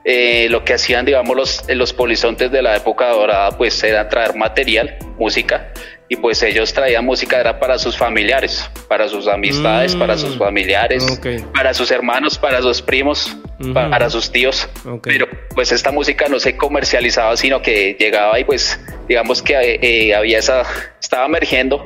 Eh, 0.06 0.48
lo 0.50 0.64
que 0.64 0.74
hacían, 0.74 1.06
digamos, 1.06 1.36
los, 1.36 1.66
los 1.68 1.92
polizontes 1.92 2.52
de 2.52 2.62
la 2.62 2.78
época 2.78 3.10
dorada, 3.10 3.52
pues 3.58 3.84
era 3.84 4.08
traer 4.08 4.36
material, 4.36 4.98
música, 5.18 5.74
y 6.10 6.16
pues 6.16 6.42
ellos 6.42 6.74
traían 6.74 7.06
música 7.06 7.40
era 7.40 7.60
para 7.60 7.78
sus 7.78 7.96
familiares, 7.96 8.70
para 8.88 9.08
sus 9.08 9.28
amistades, 9.28 9.96
para 9.96 10.18
sus 10.18 10.36
mm, 10.36 10.40
familiares, 10.40 11.22
para 11.54 11.74
sus 11.76 11.92
hermanos, 11.92 12.38
para 12.38 12.62
sus 12.64 12.82
primos, 12.82 13.38
para 13.74 14.10
sus 14.10 14.32
tíos. 14.32 14.68
Pero 15.04 15.28
pues 15.54 15.72
esta 15.72 15.92
música 15.92 16.28
no 16.28 16.40
se 16.40 16.58
comercializaba, 16.58 17.38
sino 17.38 17.62
que 17.62 17.96
llegaba 18.00 18.40
y 18.40 18.44
pues 18.44 18.80
digamos 19.08 19.44
que 19.44 19.80
eh, 19.82 20.16
había 20.16 20.40
esa, 20.40 20.64
estaba 21.00 21.28
emergiendo 21.28 21.86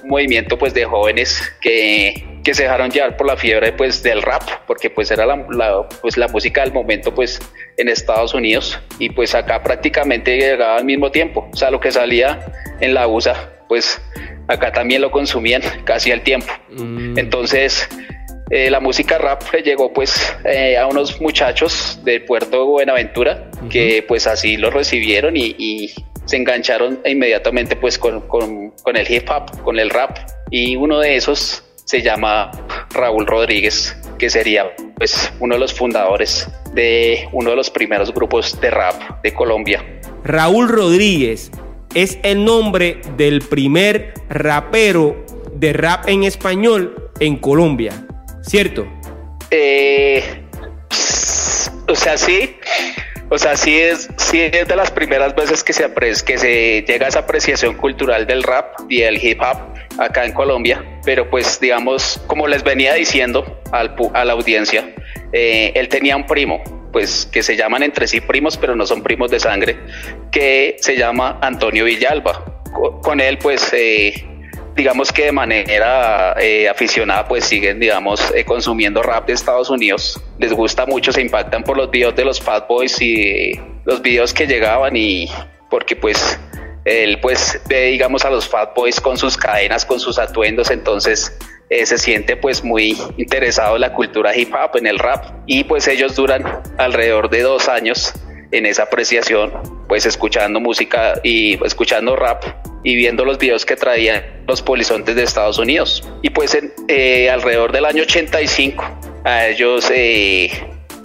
un 0.00 0.08
movimiento 0.08 0.56
pues 0.56 0.72
de 0.72 0.84
jóvenes 0.84 1.42
que, 1.60 2.24
que, 2.44 2.54
se 2.54 2.64
dejaron 2.64 2.90
llevar 2.90 3.16
por 3.16 3.26
la 3.26 3.36
fiebre 3.36 3.72
pues 3.72 4.04
del 4.04 4.22
rap, 4.22 4.42
porque 4.68 4.88
pues 4.88 5.10
era 5.10 5.26
la, 5.26 5.88
pues 6.00 6.16
la 6.16 6.28
música 6.28 6.62
del 6.62 6.72
momento 6.72 7.12
pues 7.12 7.40
en 7.76 7.88
Estados 7.88 8.34
Unidos 8.34 8.78
y 9.00 9.10
pues 9.10 9.34
acá 9.34 9.62
prácticamente 9.64 10.36
llegaba 10.36 10.76
al 10.76 10.84
mismo 10.84 11.10
tiempo, 11.10 11.48
o 11.52 11.56
sea 11.56 11.70
lo 11.70 11.80
que 11.80 11.90
salía 11.90 12.44
en 12.80 12.94
la 12.94 13.06
USA 13.06 13.53
pues 13.68 14.00
acá 14.48 14.72
también 14.72 15.02
lo 15.02 15.10
consumían 15.10 15.62
casi 15.84 16.12
al 16.12 16.22
tiempo. 16.22 16.52
Mm. 16.70 17.18
Entonces 17.18 17.88
eh, 18.50 18.70
la 18.70 18.80
música 18.80 19.18
rap 19.18 19.42
le 19.52 19.62
llegó 19.62 19.92
pues 19.92 20.34
eh, 20.44 20.76
a 20.76 20.86
unos 20.86 21.20
muchachos 21.20 22.00
del 22.04 22.24
puerto 22.24 22.58
de 22.58 22.64
Buenaventura 22.64 23.50
que 23.70 24.04
pues 24.06 24.26
así 24.26 24.56
lo 24.56 24.70
recibieron 24.70 25.36
y 25.36 25.94
se 26.26 26.36
engancharon 26.36 27.00
inmediatamente 27.04 27.76
pues 27.76 27.98
con, 27.98 28.24
el 28.94 29.12
hip 29.12 29.28
hop, 29.30 29.62
con 29.62 29.78
el 29.78 29.90
rap 29.90 30.18
y 30.50 30.76
uno 30.76 31.00
de 31.00 31.16
esos 31.16 31.64
se 31.84 32.00
llama 32.00 32.50
Raúl 32.94 33.26
Rodríguez, 33.26 33.94
que 34.18 34.30
sería 34.30 34.74
pues 34.96 35.32
uno 35.40 35.54
de 35.54 35.60
los 35.60 35.74
fundadores 35.74 36.48
de 36.72 37.28
uno 37.32 37.50
de 37.50 37.56
los 37.56 37.70
primeros 37.70 38.12
grupos 38.12 38.58
de 38.60 38.70
rap 38.70 39.22
de 39.22 39.34
Colombia. 39.34 39.84
Raúl 40.24 40.68
Rodríguez 40.68 41.50
es 41.94 42.18
el 42.22 42.44
nombre 42.44 43.00
del 43.16 43.40
primer 43.40 44.14
rapero 44.28 45.24
de 45.54 45.72
rap 45.72 46.08
en 46.08 46.24
español 46.24 47.10
en 47.20 47.36
Colombia, 47.36 47.92
¿cierto? 48.42 48.86
Eh, 49.50 50.22
o 51.86 51.94
sea, 51.94 52.16
sí, 52.16 52.56
o 53.30 53.38
sea, 53.38 53.56
sí 53.56 53.78
es, 53.78 54.08
sí 54.16 54.40
es 54.40 54.66
de 54.66 54.76
las 54.76 54.90
primeras 54.90 55.34
veces 55.34 55.62
que 55.62 55.72
se, 55.72 55.88
que 56.26 56.38
se 56.38 56.84
llega 56.86 57.06
a 57.06 57.08
esa 57.08 57.20
apreciación 57.20 57.74
cultural 57.76 58.26
del 58.26 58.42
rap 58.42 58.74
y 58.88 59.00
del 59.00 59.24
hip 59.24 59.40
hop 59.40 59.58
acá 59.98 60.24
en 60.24 60.32
Colombia, 60.32 60.84
pero 61.04 61.30
pues 61.30 61.60
digamos, 61.60 62.20
como 62.26 62.48
les 62.48 62.64
venía 62.64 62.94
diciendo 62.94 63.60
al, 63.72 63.94
a 64.12 64.24
la 64.24 64.32
audiencia, 64.32 64.94
eh, 65.32 65.72
él 65.74 65.88
tenía 65.88 66.16
un 66.16 66.26
primo, 66.26 66.62
pues 66.94 67.26
que 67.26 67.42
se 67.42 67.56
llaman 67.56 67.82
entre 67.82 68.06
sí 68.06 68.20
primos, 68.20 68.56
pero 68.56 68.76
no 68.76 68.86
son 68.86 69.02
primos 69.02 69.28
de 69.28 69.40
sangre, 69.40 69.76
que 70.30 70.76
se 70.78 70.96
llama 70.96 71.40
Antonio 71.42 71.86
Villalba. 71.86 72.62
Con 73.02 73.20
él 73.20 73.36
pues 73.38 73.72
eh, 73.72 74.24
digamos 74.76 75.10
que 75.10 75.24
de 75.24 75.32
manera 75.32 76.36
eh, 76.40 76.68
aficionada 76.68 77.26
pues 77.26 77.46
siguen 77.46 77.80
digamos 77.80 78.20
eh, 78.32 78.44
consumiendo 78.44 79.02
rap 79.02 79.26
de 79.26 79.32
Estados 79.32 79.70
Unidos 79.70 80.20
les 80.38 80.52
gusta 80.52 80.86
mucho 80.86 81.12
se 81.12 81.20
impactan 81.20 81.62
por 81.62 81.76
los 81.76 81.90
videos 81.90 82.16
de 82.16 82.24
los 82.24 82.40
Fat 82.40 82.66
Boys 82.66 83.00
y 83.00 83.52
los 83.84 84.02
videos 84.02 84.34
que 84.34 84.46
llegaban 84.46 84.96
y 84.96 85.28
porque 85.70 85.94
pues 85.94 86.38
él 86.84 87.20
pues 87.20 87.60
ve 87.68 87.86
digamos 87.86 88.24
a 88.24 88.30
los 88.30 88.48
Fat 88.48 88.74
Boys 88.74 89.00
con 89.00 89.16
sus 89.16 89.36
cadenas 89.36 89.84
con 89.84 90.00
sus 90.00 90.18
atuendos 90.18 90.70
entonces 90.70 91.36
eh, 91.70 91.86
se 91.86 91.98
siente 91.98 92.36
pues 92.36 92.62
muy 92.62 92.96
interesado 93.16 93.76
en 93.76 93.80
la 93.80 93.92
cultura 93.92 94.36
hip 94.36 94.52
hop 94.54 94.76
en 94.76 94.86
el 94.86 94.98
rap 94.98 95.24
y 95.46 95.64
pues 95.64 95.88
ellos 95.88 96.14
duran 96.14 96.44
alrededor 96.78 97.30
de 97.30 97.42
dos 97.42 97.68
años 97.68 98.12
en 98.50 98.66
esa 98.66 98.84
apreciación 98.84 99.52
pues 99.88 100.06
escuchando 100.06 100.60
música 100.60 101.20
y 101.22 101.62
escuchando 101.64 102.16
rap 102.16 102.44
y 102.84 102.94
viendo 102.94 103.24
los 103.24 103.38
videos 103.38 103.64
que 103.64 103.76
traían 103.76 104.22
los 104.46 104.62
polizontes 104.62 105.16
de 105.16 105.22
Estados 105.22 105.58
Unidos. 105.58 106.06
Y 106.22 106.30
pues 106.30 106.54
en, 106.54 106.72
eh, 106.86 107.30
alrededor 107.30 107.72
del 107.72 107.86
año 107.86 108.02
85 108.02 108.84
a 109.24 109.46
ellos 109.48 109.90
eh, 109.90 110.50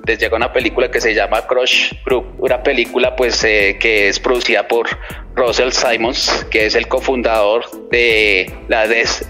les 0.06 0.20
llega 0.20 0.36
una 0.36 0.52
película 0.52 0.92
que 0.92 1.00
se 1.00 1.14
llama 1.14 1.48
Crush 1.48 1.94
Group, 2.06 2.36
una 2.40 2.62
película 2.62 3.16
pues 3.16 3.44
eh, 3.44 3.78
que 3.80 4.10
es 4.10 4.20
producida 4.20 4.68
por 4.68 4.88
Russell 5.36 5.72
Simons, 5.72 6.46
que 6.52 6.66
es 6.66 6.76
el 6.76 6.88
cofundador 6.88 7.90
de 7.90 8.52
la 8.68 8.88
Def, 8.88 9.22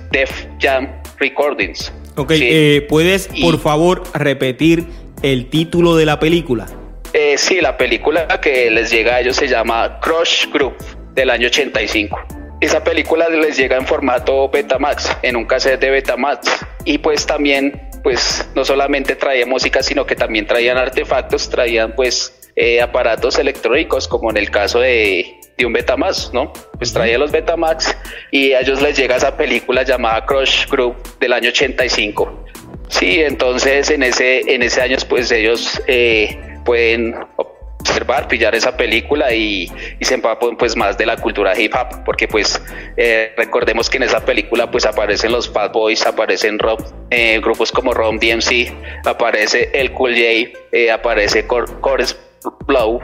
Jam 0.60 0.99
Recordings. 1.20 1.94
Ok, 2.16 2.34
¿puedes 2.88 3.30
por 3.42 3.60
favor 3.60 4.04
repetir 4.14 4.86
el 5.22 5.50
título 5.50 5.96
de 5.96 6.06
la 6.06 6.20
película? 6.20 6.68
sí, 7.38 7.62
la 7.62 7.78
película 7.78 8.28
que 8.42 8.70
les 8.70 8.92
llega 8.92 9.16
a 9.16 9.22
ellos 9.22 9.36
se 9.36 9.48
llama 9.48 10.00
Crush 10.02 10.52
Group 10.52 10.76
del 11.14 11.30
año 11.30 11.48
85 11.48 12.18
esa 12.62 12.84
película 12.84 13.30
les 13.30 13.56
llega 13.56 13.78
en 13.78 13.88
formato 13.88 14.50
Betamax, 14.50 15.16
en 15.22 15.38
un 15.38 15.46
cassette 15.46 15.80
de 15.80 15.92
Betamax. 15.92 16.66
Y 16.84 16.98
pues 16.98 17.26
también, 17.26 17.90
pues 18.04 18.50
no 18.54 18.66
solamente 18.66 19.16
traía 19.16 19.46
música, 19.46 19.82
sino 19.82 20.06
que 20.06 20.16
también 20.16 20.46
traían 20.46 20.78
artefactos, 20.78 21.50
traían 21.50 21.96
pues 21.96 22.52
eh, 22.58 22.82
aparatos 22.82 23.40
electrónicos, 23.40 24.10
como 24.10 24.30
en 24.30 24.36
el 24.38 24.52
caso 24.52 24.82
de, 24.82 25.39
de 25.60 25.66
un 25.66 25.74
Betamax, 25.74 26.32
¿no? 26.34 26.52
Pues 26.78 26.92
traía 26.92 27.18
los 27.18 27.32
Betamax 27.32 27.96
y 28.32 28.54
a 28.54 28.62
ellos 28.62 28.82
les 28.82 28.98
llega 28.98 29.18
esa 29.18 29.36
película 29.36 29.84
llamada 29.84 30.26
Crush 30.26 30.68
Group 30.68 30.96
del 31.20 31.34
año 31.34 31.50
85. 31.50 32.46
Sí, 32.88 33.22
entonces 33.22 33.92
en 33.92 34.02
ese, 34.02 34.54
en 34.54 34.64
ese 34.64 34.82
año 34.82 34.98
pues 35.08 35.32
ellos 35.32 35.80
eh, 35.88 36.40
pueden 36.66 37.14
observar, 37.80 38.28
pillar 38.28 38.56
esa 38.56 38.76
película 38.76 39.34
y, 39.34 39.72
y 40.00 40.06
se 40.06 40.16
empapan 40.16 40.58
pues 40.58 40.76
más 40.76 40.98
de 40.98 41.06
la 41.06 41.18
cultura 41.18 41.60
hip 41.60 41.74
hop, 41.76 42.04
porque 42.04 42.28
pues 42.28 42.62
eh, 42.98 43.34
recordemos 43.38 43.90
que 43.90 43.98
en 43.98 44.04
esa 44.04 44.24
película 44.26 44.70
pues 44.70 44.86
aparecen 44.86 45.32
los 45.32 45.52
Bad 45.52 45.72
Boys, 45.72 46.06
aparecen 46.06 46.60
rock, 46.60 46.82
eh, 47.10 47.40
grupos 47.42 47.72
como 47.72 47.94
Rom 47.94 48.20
DMC, 48.20 48.74
aparece 49.06 49.70
el 49.74 49.92
Cool 49.92 50.14
J, 50.14 50.60
eh, 50.72 50.92
aparece 50.92 51.46
Chorus 51.48 52.18
Blow, 52.66 53.02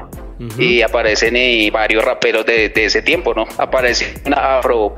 y 0.58 0.82
aparecen 0.82 1.36
y 1.36 1.70
varios 1.70 2.04
raperos 2.04 2.46
de, 2.46 2.70
de, 2.70 2.86
ese 2.86 3.02
tiempo, 3.02 3.34
¿no? 3.34 3.48
Aparece 3.58 4.16
una 4.26 4.60
afro 4.60 4.94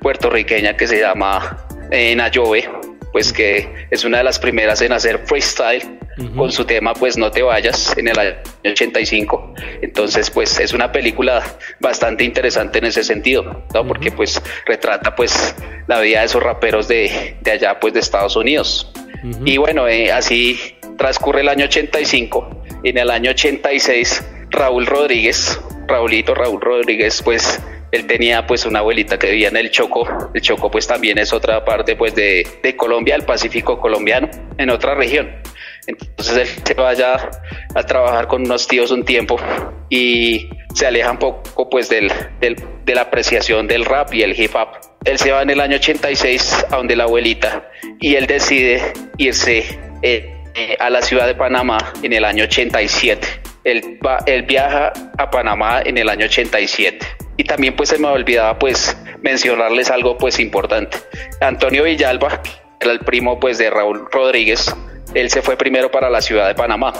puertorriqueña 0.00 0.76
que 0.76 0.86
se 0.86 1.00
llama 1.00 1.66
eh, 1.90 2.14
Nayove, 2.14 2.68
pues 3.12 3.32
que 3.32 3.86
es 3.90 4.04
una 4.04 4.18
de 4.18 4.24
las 4.24 4.38
primeras 4.38 4.80
en 4.82 4.92
hacer 4.92 5.18
freestyle 5.26 5.98
con 6.36 6.52
su 6.52 6.64
tema 6.64 6.92
pues 6.92 7.16
No 7.16 7.30
te 7.30 7.42
vayas 7.42 7.96
en 7.96 8.08
el 8.08 8.18
año 8.18 8.36
85. 8.64 9.54
Entonces 9.82 10.30
pues 10.30 10.58
es 10.60 10.72
una 10.72 10.92
película 10.92 11.42
bastante 11.80 12.24
interesante 12.24 12.78
en 12.78 12.86
ese 12.86 13.04
sentido, 13.04 13.64
¿no? 13.74 13.86
Porque 13.86 14.10
pues 14.10 14.40
retrata 14.66 15.14
pues 15.14 15.54
la 15.86 16.00
vida 16.00 16.20
de 16.20 16.26
esos 16.26 16.42
raperos 16.42 16.88
de, 16.88 17.36
de 17.40 17.50
allá 17.50 17.78
pues 17.80 17.94
de 17.94 18.00
Estados 18.00 18.36
Unidos. 18.36 18.92
Y 19.44 19.58
bueno, 19.58 19.86
eh, 19.86 20.10
así 20.12 20.58
transcurre 20.96 21.42
el 21.42 21.48
año 21.48 21.66
85. 21.66 22.64
En 22.84 22.98
el 22.98 23.10
año 23.10 23.30
86 23.30 24.24
Raúl 24.50 24.86
Rodríguez, 24.86 25.60
Raulito 25.86 26.34
Raúl 26.34 26.60
Rodríguez 26.60 27.22
pues 27.22 27.60
él 27.92 28.06
tenía 28.06 28.46
pues 28.46 28.66
una 28.66 28.80
abuelita 28.80 29.18
que 29.18 29.30
vivía 29.30 29.48
en 29.48 29.56
el 29.56 29.70
Choco. 29.70 30.06
El 30.32 30.40
Choco 30.40 30.70
pues 30.70 30.86
también 30.86 31.18
es 31.18 31.32
otra 31.32 31.64
parte 31.64 31.96
pues 31.96 32.14
de, 32.14 32.46
de 32.62 32.76
Colombia, 32.76 33.16
el 33.16 33.24
Pacífico 33.24 33.80
colombiano, 33.80 34.28
en 34.58 34.70
otra 34.70 34.94
región. 34.94 35.30
Entonces 35.86 36.36
él 36.36 36.62
se 36.64 36.74
va 36.74 36.90
allá 36.90 37.30
a 37.74 37.82
trabajar 37.82 38.28
con 38.28 38.42
unos 38.42 38.68
tíos 38.68 38.90
un 38.90 39.04
tiempo 39.04 39.38
y 39.88 40.48
se 40.74 40.86
aleja 40.86 41.10
un 41.10 41.18
poco 41.18 41.68
pues 41.68 41.88
del, 41.88 42.12
del, 42.40 42.56
de 42.84 42.94
la 42.94 43.02
apreciación 43.02 43.66
del 43.66 43.84
rap 43.84 44.14
y 44.14 44.22
el 44.22 44.38
hip 44.40 44.54
hop. 44.54 44.68
Él 45.04 45.18
se 45.18 45.32
va 45.32 45.42
en 45.42 45.50
el 45.50 45.60
año 45.60 45.76
86 45.76 46.66
a 46.70 46.76
donde 46.76 46.94
la 46.94 47.04
abuelita 47.04 47.68
y 47.98 48.14
él 48.14 48.26
decide 48.26 48.92
irse 49.16 49.78
eh, 50.02 50.36
eh, 50.54 50.76
a 50.78 50.90
la 50.90 51.02
ciudad 51.02 51.26
de 51.26 51.34
Panamá 51.34 51.92
en 52.02 52.12
el 52.12 52.24
año 52.24 52.44
87. 52.44 53.49
Él, 53.64 53.98
va, 54.04 54.18
él 54.26 54.42
viaja 54.42 54.92
a 55.18 55.30
Panamá 55.30 55.82
en 55.84 55.98
el 55.98 56.08
año 56.08 56.26
87 56.26 56.98
y 57.36 57.44
también 57.44 57.76
pues 57.76 57.88
se 57.90 57.98
me 57.98 58.08
olvidaba 58.08 58.58
pues 58.58 58.96
mencionarles 59.22 59.90
algo 59.90 60.16
pues 60.16 60.38
importante. 60.38 60.98
Antonio 61.40 61.84
Villalba 61.84 62.40
el 62.80 63.00
primo 63.00 63.38
pues 63.38 63.58
de 63.58 63.70
Raúl 63.70 64.06
Rodríguez. 64.10 64.74
Él 65.14 65.30
se 65.30 65.42
fue 65.42 65.56
primero 65.56 65.90
para 65.90 66.10
la 66.10 66.20
ciudad 66.20 66.48
de 66.48 66.54
Panamá. 66.54 66.92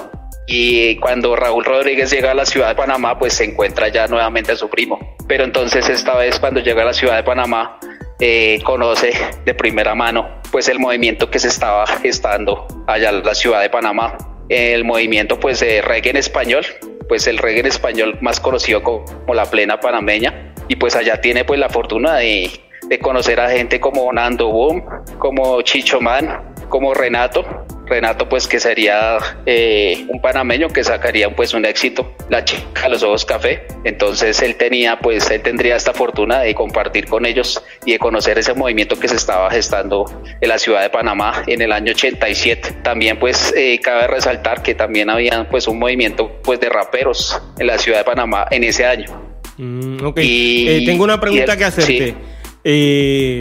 Y 0.46 0.96
cuando 0.96 1.36
Raúl 1.36 1.64
Rodríguez 1.64 2.10
llega 2.10 2.32
a 2.32 2.34
la 2.34 2.44
ciudad 2.44 2.68
de 2.68 2.74
Panamá, 2.74 3.18
pues 3.18 3.34
se 3.34 3.44
encuentra 3.44 3.88
ya 3.88 4.06
nuevamente 4.08 4.52
a 4.52 4.56
su 4.56 4.68
primo. 4.68 5.16
Pero 5.28 5.44
entonces 5.44 5.88
esta 5.88 6.16
vez 6.16 6.40
cuando 6.40 6.60
llega 6.60 6.82
a 6.82 6.86
la 6.86 6.92
ciudad 6.92 7.16
de 7.16 7.22
Panamá, 7.22 7.78
eh, 8.18 8.60
conoce 8.64 9.12
de 9.44 9.54
primera 9.54 9.94
mano 9.94 10.40
pues 10.50 10.68
el 10.68 10.78
movimiento 10.78 11.30
que 11.30 11.38
se 11.38 11.48
estaba 11.48 11.86
gestando 11.86 12.66
allá 12.86 13.10
en 13.10 13.22
la 13.22 13.34
ciudad 13.34 13.62
de 13.62 13.70
Panamá. 13.70 14.16
El 14.50 14.84
movimiento 14.84 15.38
pues 15.38 15.60
de 15.60 15.80
reggae 15.80 16.10
en 16.10 16.16
español, 16.16 16.66
pues 17.08 17.28
el 17.28 17.38
reggae 17.38 17.60
en 17.60 17.66
español 17.66 18.18
más 18.20 18.40
conocido 18.40 18.82
como, 18.82 19.32
la 19.32 19.46
plena 19.46 19.78
panameña 19.78 20.52
y 20.66 20.74
pues 20.74 20.96
allá 20.96 21.20
tiene 21.20 21.44
pues 21.44 21.60
la 21.60 21.68
fortuna 21.68 22.16
de, 22.16 22.50
de 22.82 22.98
conocer 22.98 23.38
a 23.38 23.48
gente 23.48 23.78
como 23.78 24.12
Nando 24.12 24.48
Boom, 24.48 24.84
como 25.18 25.62
Chicho 25.62 26.00
Man, 26.00 26.52
como 26.68 26.94
Renato, 26.94 27.46
Renato 27.90 28.28
pues 28.28 28.46
que 28.46 28.60
sería 28.60 29.18
eh, 29.44 30.04
un 30.08 30.20
panameño 30.20 30.68
que 30.68 30.84
sacaría 30.84 31.28
pues 31.34 31.52
un 31.52 31.64
éxito, 31.66 32.14
la 32.28 32.44
chica 32.44 32.88
los 32.88 33.02
ojos 33.02 33.24
café, 33.24 33.66
entonces 33.84 34.40
él 34.40 34.54
tenía 34.56 34.98
pues 35.00 35.28
él 35.30 35.42
tendría 35.42 35.76
esta 35.76 35.92
fortuna 35.92 36.40
de 36.40 36.54
compartir 36.54 37.06
con 37.06 37.26
ellos 37.26 37.62
y 37.84 37.92
de 37.92 37.98
conocer 37.98 38.38
ese 38.38 38.54
movimiento 38.54 38.98
que 38.98 39.08
se 39.08 39.16
estaba 39.16 39.50
gestando 39.50 40.04
en 40.40 40.48
la 40.48 40.58
ciudad 40.58 40.82
de 40.82 40.90
Panamá 40.90 41.42
en 41.46 41.60
el 41.60 41.72
año 41.72 41.92
87. 41.92 42.76
También 42.82 43.18
pues 43.18 43.52
eh, 43.56 43.80
cabe 43.82 44.06
resaltar 44.06 44.62
que 44.62 44.74
también 44.74 45.10
había 45.10 45.48
pues 45.50 45.66
un 45.66 45.78
movimiento 45.78 46.40
pues 46.42 46.60
de 46.60 46.68
raperos 46.68 47.42
en 47.58 47.66
la 47.66 47.76
ciudad 47.76 47.98
de 47.98 48.04
Panamá 48.04 48.46
en 48.50 48.64
ese 48.64 48.86
año. 48.86 49.08
Mm, 49.56 50.04
ok, 50.04 50.18
eh, 50.22 50.82
tengo 50.86 51.02
una 51.02 51.20
pregunta 51.20 51.56
que 51.56 51.64
hacerte. 51.64 52.14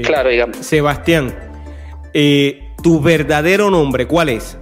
claro, 0.03 0.29
digamos. 0.29 0.57
Sebastián, 0.57 1.35
eh, 2.13 2.68
¿Tu 2.83 3.01
verdadero 3.01 3.69
nombre 3.69 4.07
cuál 4.07 4.29
es? 4.29 4.57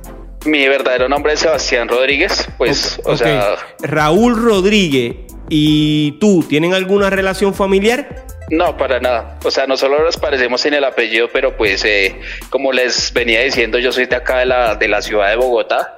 Mi 0.46 0.68
verdadero 0.68 1.10
nombre 1.10 1.34
es 1.34 1.42
Sebastián 1.42 1.88
Rodríguez, 1.88 2.48
pues, 2.58 3.00
o 3.04 3.18
sea... 3.18 3.58
Raúl 3.82 4.42
Rodríguez, 4.42 5.16
¿y 5.50 6.14
tú 6.14 6.44
tienen 6.48 6.74
alguna 6.74 7.10
relación 7.10 7.54
familiar? 7.54 8.26
No, 8.50 8.78
para 8.78 9.00
nada. 9.00 9.38
O 9.44 9.52
sea, 9.52 9.68
no 9.68 9.76
solo 9.76 10.02
nos 10.04 10.16
parecemos 10.16 10.66
en 10.66 10.74
el 10.74 10.86
apellido, 10.86 11.28
pero 11.34 11.58
pues, 11.58 11.84
eh, 11.84 12.16
como 12.50 12.72
les 12.72 13.12
venía 13.12 13.42
diciendo, 13.42 13.78
yo 13.78 13.92
soy 13.92 14.06
de 14.06 14.16
acá 14.16 14.40
de 14.40 14.46
la, 14.46 14.76
de 14.76 14.88
la 14.88 15.02
ciudad 15.02 15.30
de 15.30 15.36
Bogotá 15.36 15.96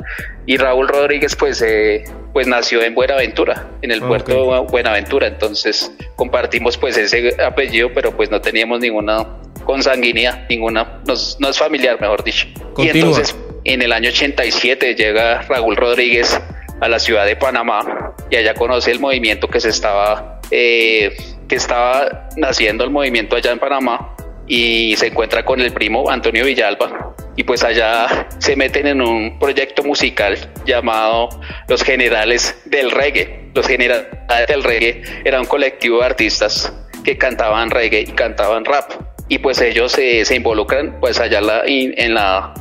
y 0.47 0.57
Raúl 0.57 0.87
Rodríguez, 0.87 1.35
pues, 1.35 1.61
eh, 1.61 2.03
pues 2.33 2.47
nació 2.47 2.81
en 2.81 2.95
Buenaventura, 2.95 3.67
en 3.81 3.91
el 3.91 4.01
puerto 4.01 4.31
de 4.31 4.59
Buenaventura. 4.61 5.27
Entonces, 5.27 5.91
compartimos 6.15 6.77
pues 6.77 6.97
ese 6.97 7.35
apellido, 7.41 7.91
pero 7.93 8.15
pues 8.15 8.31
no 8.31 8.41
teníamos 8.41 8.79
ninguna 8.79 9.27
consanguinidad, 9.69 10.47
ninguna, 10.49 10.99
no, 11.05 11.13
es 11.13 11.59
familiar, 11.59 12.01
mejor 12.01 12.23
dicho. 12.23 12.47
Y 12.75 12.89
entonces, 12.89 13.37
en 13.65 13.83
el 13.83 13.91
año 13.91 14.09
87 14.09 14.95
llega 14.95 15.43
Raúl 15.43 15.75
Rodríguez 15.75 16.41
a 16.81 16.89
la 16.89 16.97
ciudad 16.97 17.27
de 17.27 17.35
Panamá 17.35 18.15
y 18.31 18.37
allá 18.37 18.55
conoce 18.55 18.89
el 18.89 18.99
movimiento 18.99 19.47
que 19.47 19.59
se 19.59 19.69
estaba, 19.69 20.41
eh, 20.49 21.15
que 21.47 21.53
estaba 21.53 22.29
naciendo 22.35 22.83
el 22.83 22.89
movimiento 22.89 23.35
allá 23.35 23.51
en 23.51 23.59
Panamá 23.59 24.15
y 24.47 24.95
se 24.95 25.05
encuentra 25.05 25.45
con 25.45 25.61
el 25.61 25.71
primo 25.71 26.09
Antonio 26.09 26.45
Villalba 26.45 27.13
y 27.35 27.43
pues 27.43 27.63
allá 27.63 28.27
se 28.39 28.55
meten 28.55 28.87
en 28.87 29.03
un 29.03 29.37
proyecto 29.37 29.83
musical 29.83 30.35
llamado 30.65 31.29
Los 31.67 31.83
Generales 31.83 32.59
del 32.65 32.89
Reggae. 32.89 33.51
Los 33.53 33.67
Generales 33.67 34.07
del 34.47 34.63
Reggae 34.63 35.03
era 35.23 35.39
un 35.39 35.45
colectivo 35.45 35.99
de 35.99 36.07
artistas 36.07 36.73
que 37.03 37.19
cantaban 37.19 37.69
reggae 37.69 38.01
y 38.01 38.05
cantaban 38.07 38.65
rap 38.65 39.08
y 39.29 39.37
pues 39.37 39.61
ellos 39.61 39.91
se 39.91 40.35
involucran 40.35 40.99
pues 40.99 41.19
allá 41.19 41.39
en 41.65 42.13
la 42.13 42.53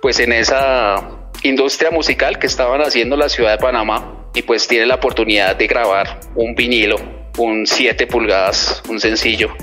pues 0.00 0.20
en 0.20 0.32
esa 0.32 1.10
industria 1.42 1.90
musical 1.90 2.38
que 2.38 2.46
estaban 2.46 2.80
haciendo 2.82 3.16
la 3.16 3.28
ciudad 3.28 3.52
de 3.52 3.58
Panamá 3.58 4.28
y 4.34 4.42
pues 4.42 4.68
tienen 4.68 4.88
la 4.88 4.96
oportunidad 4.96 5.56
de 5.56 5.66
grabar 5.66 6.20
un 6.34 6.54
vinilo 6.54 6.96
un 7.38 7.66
7 7.66 8.06
pulgadas 8.06 8.82
un 8.88 9.00
sencillo 9.00 9.54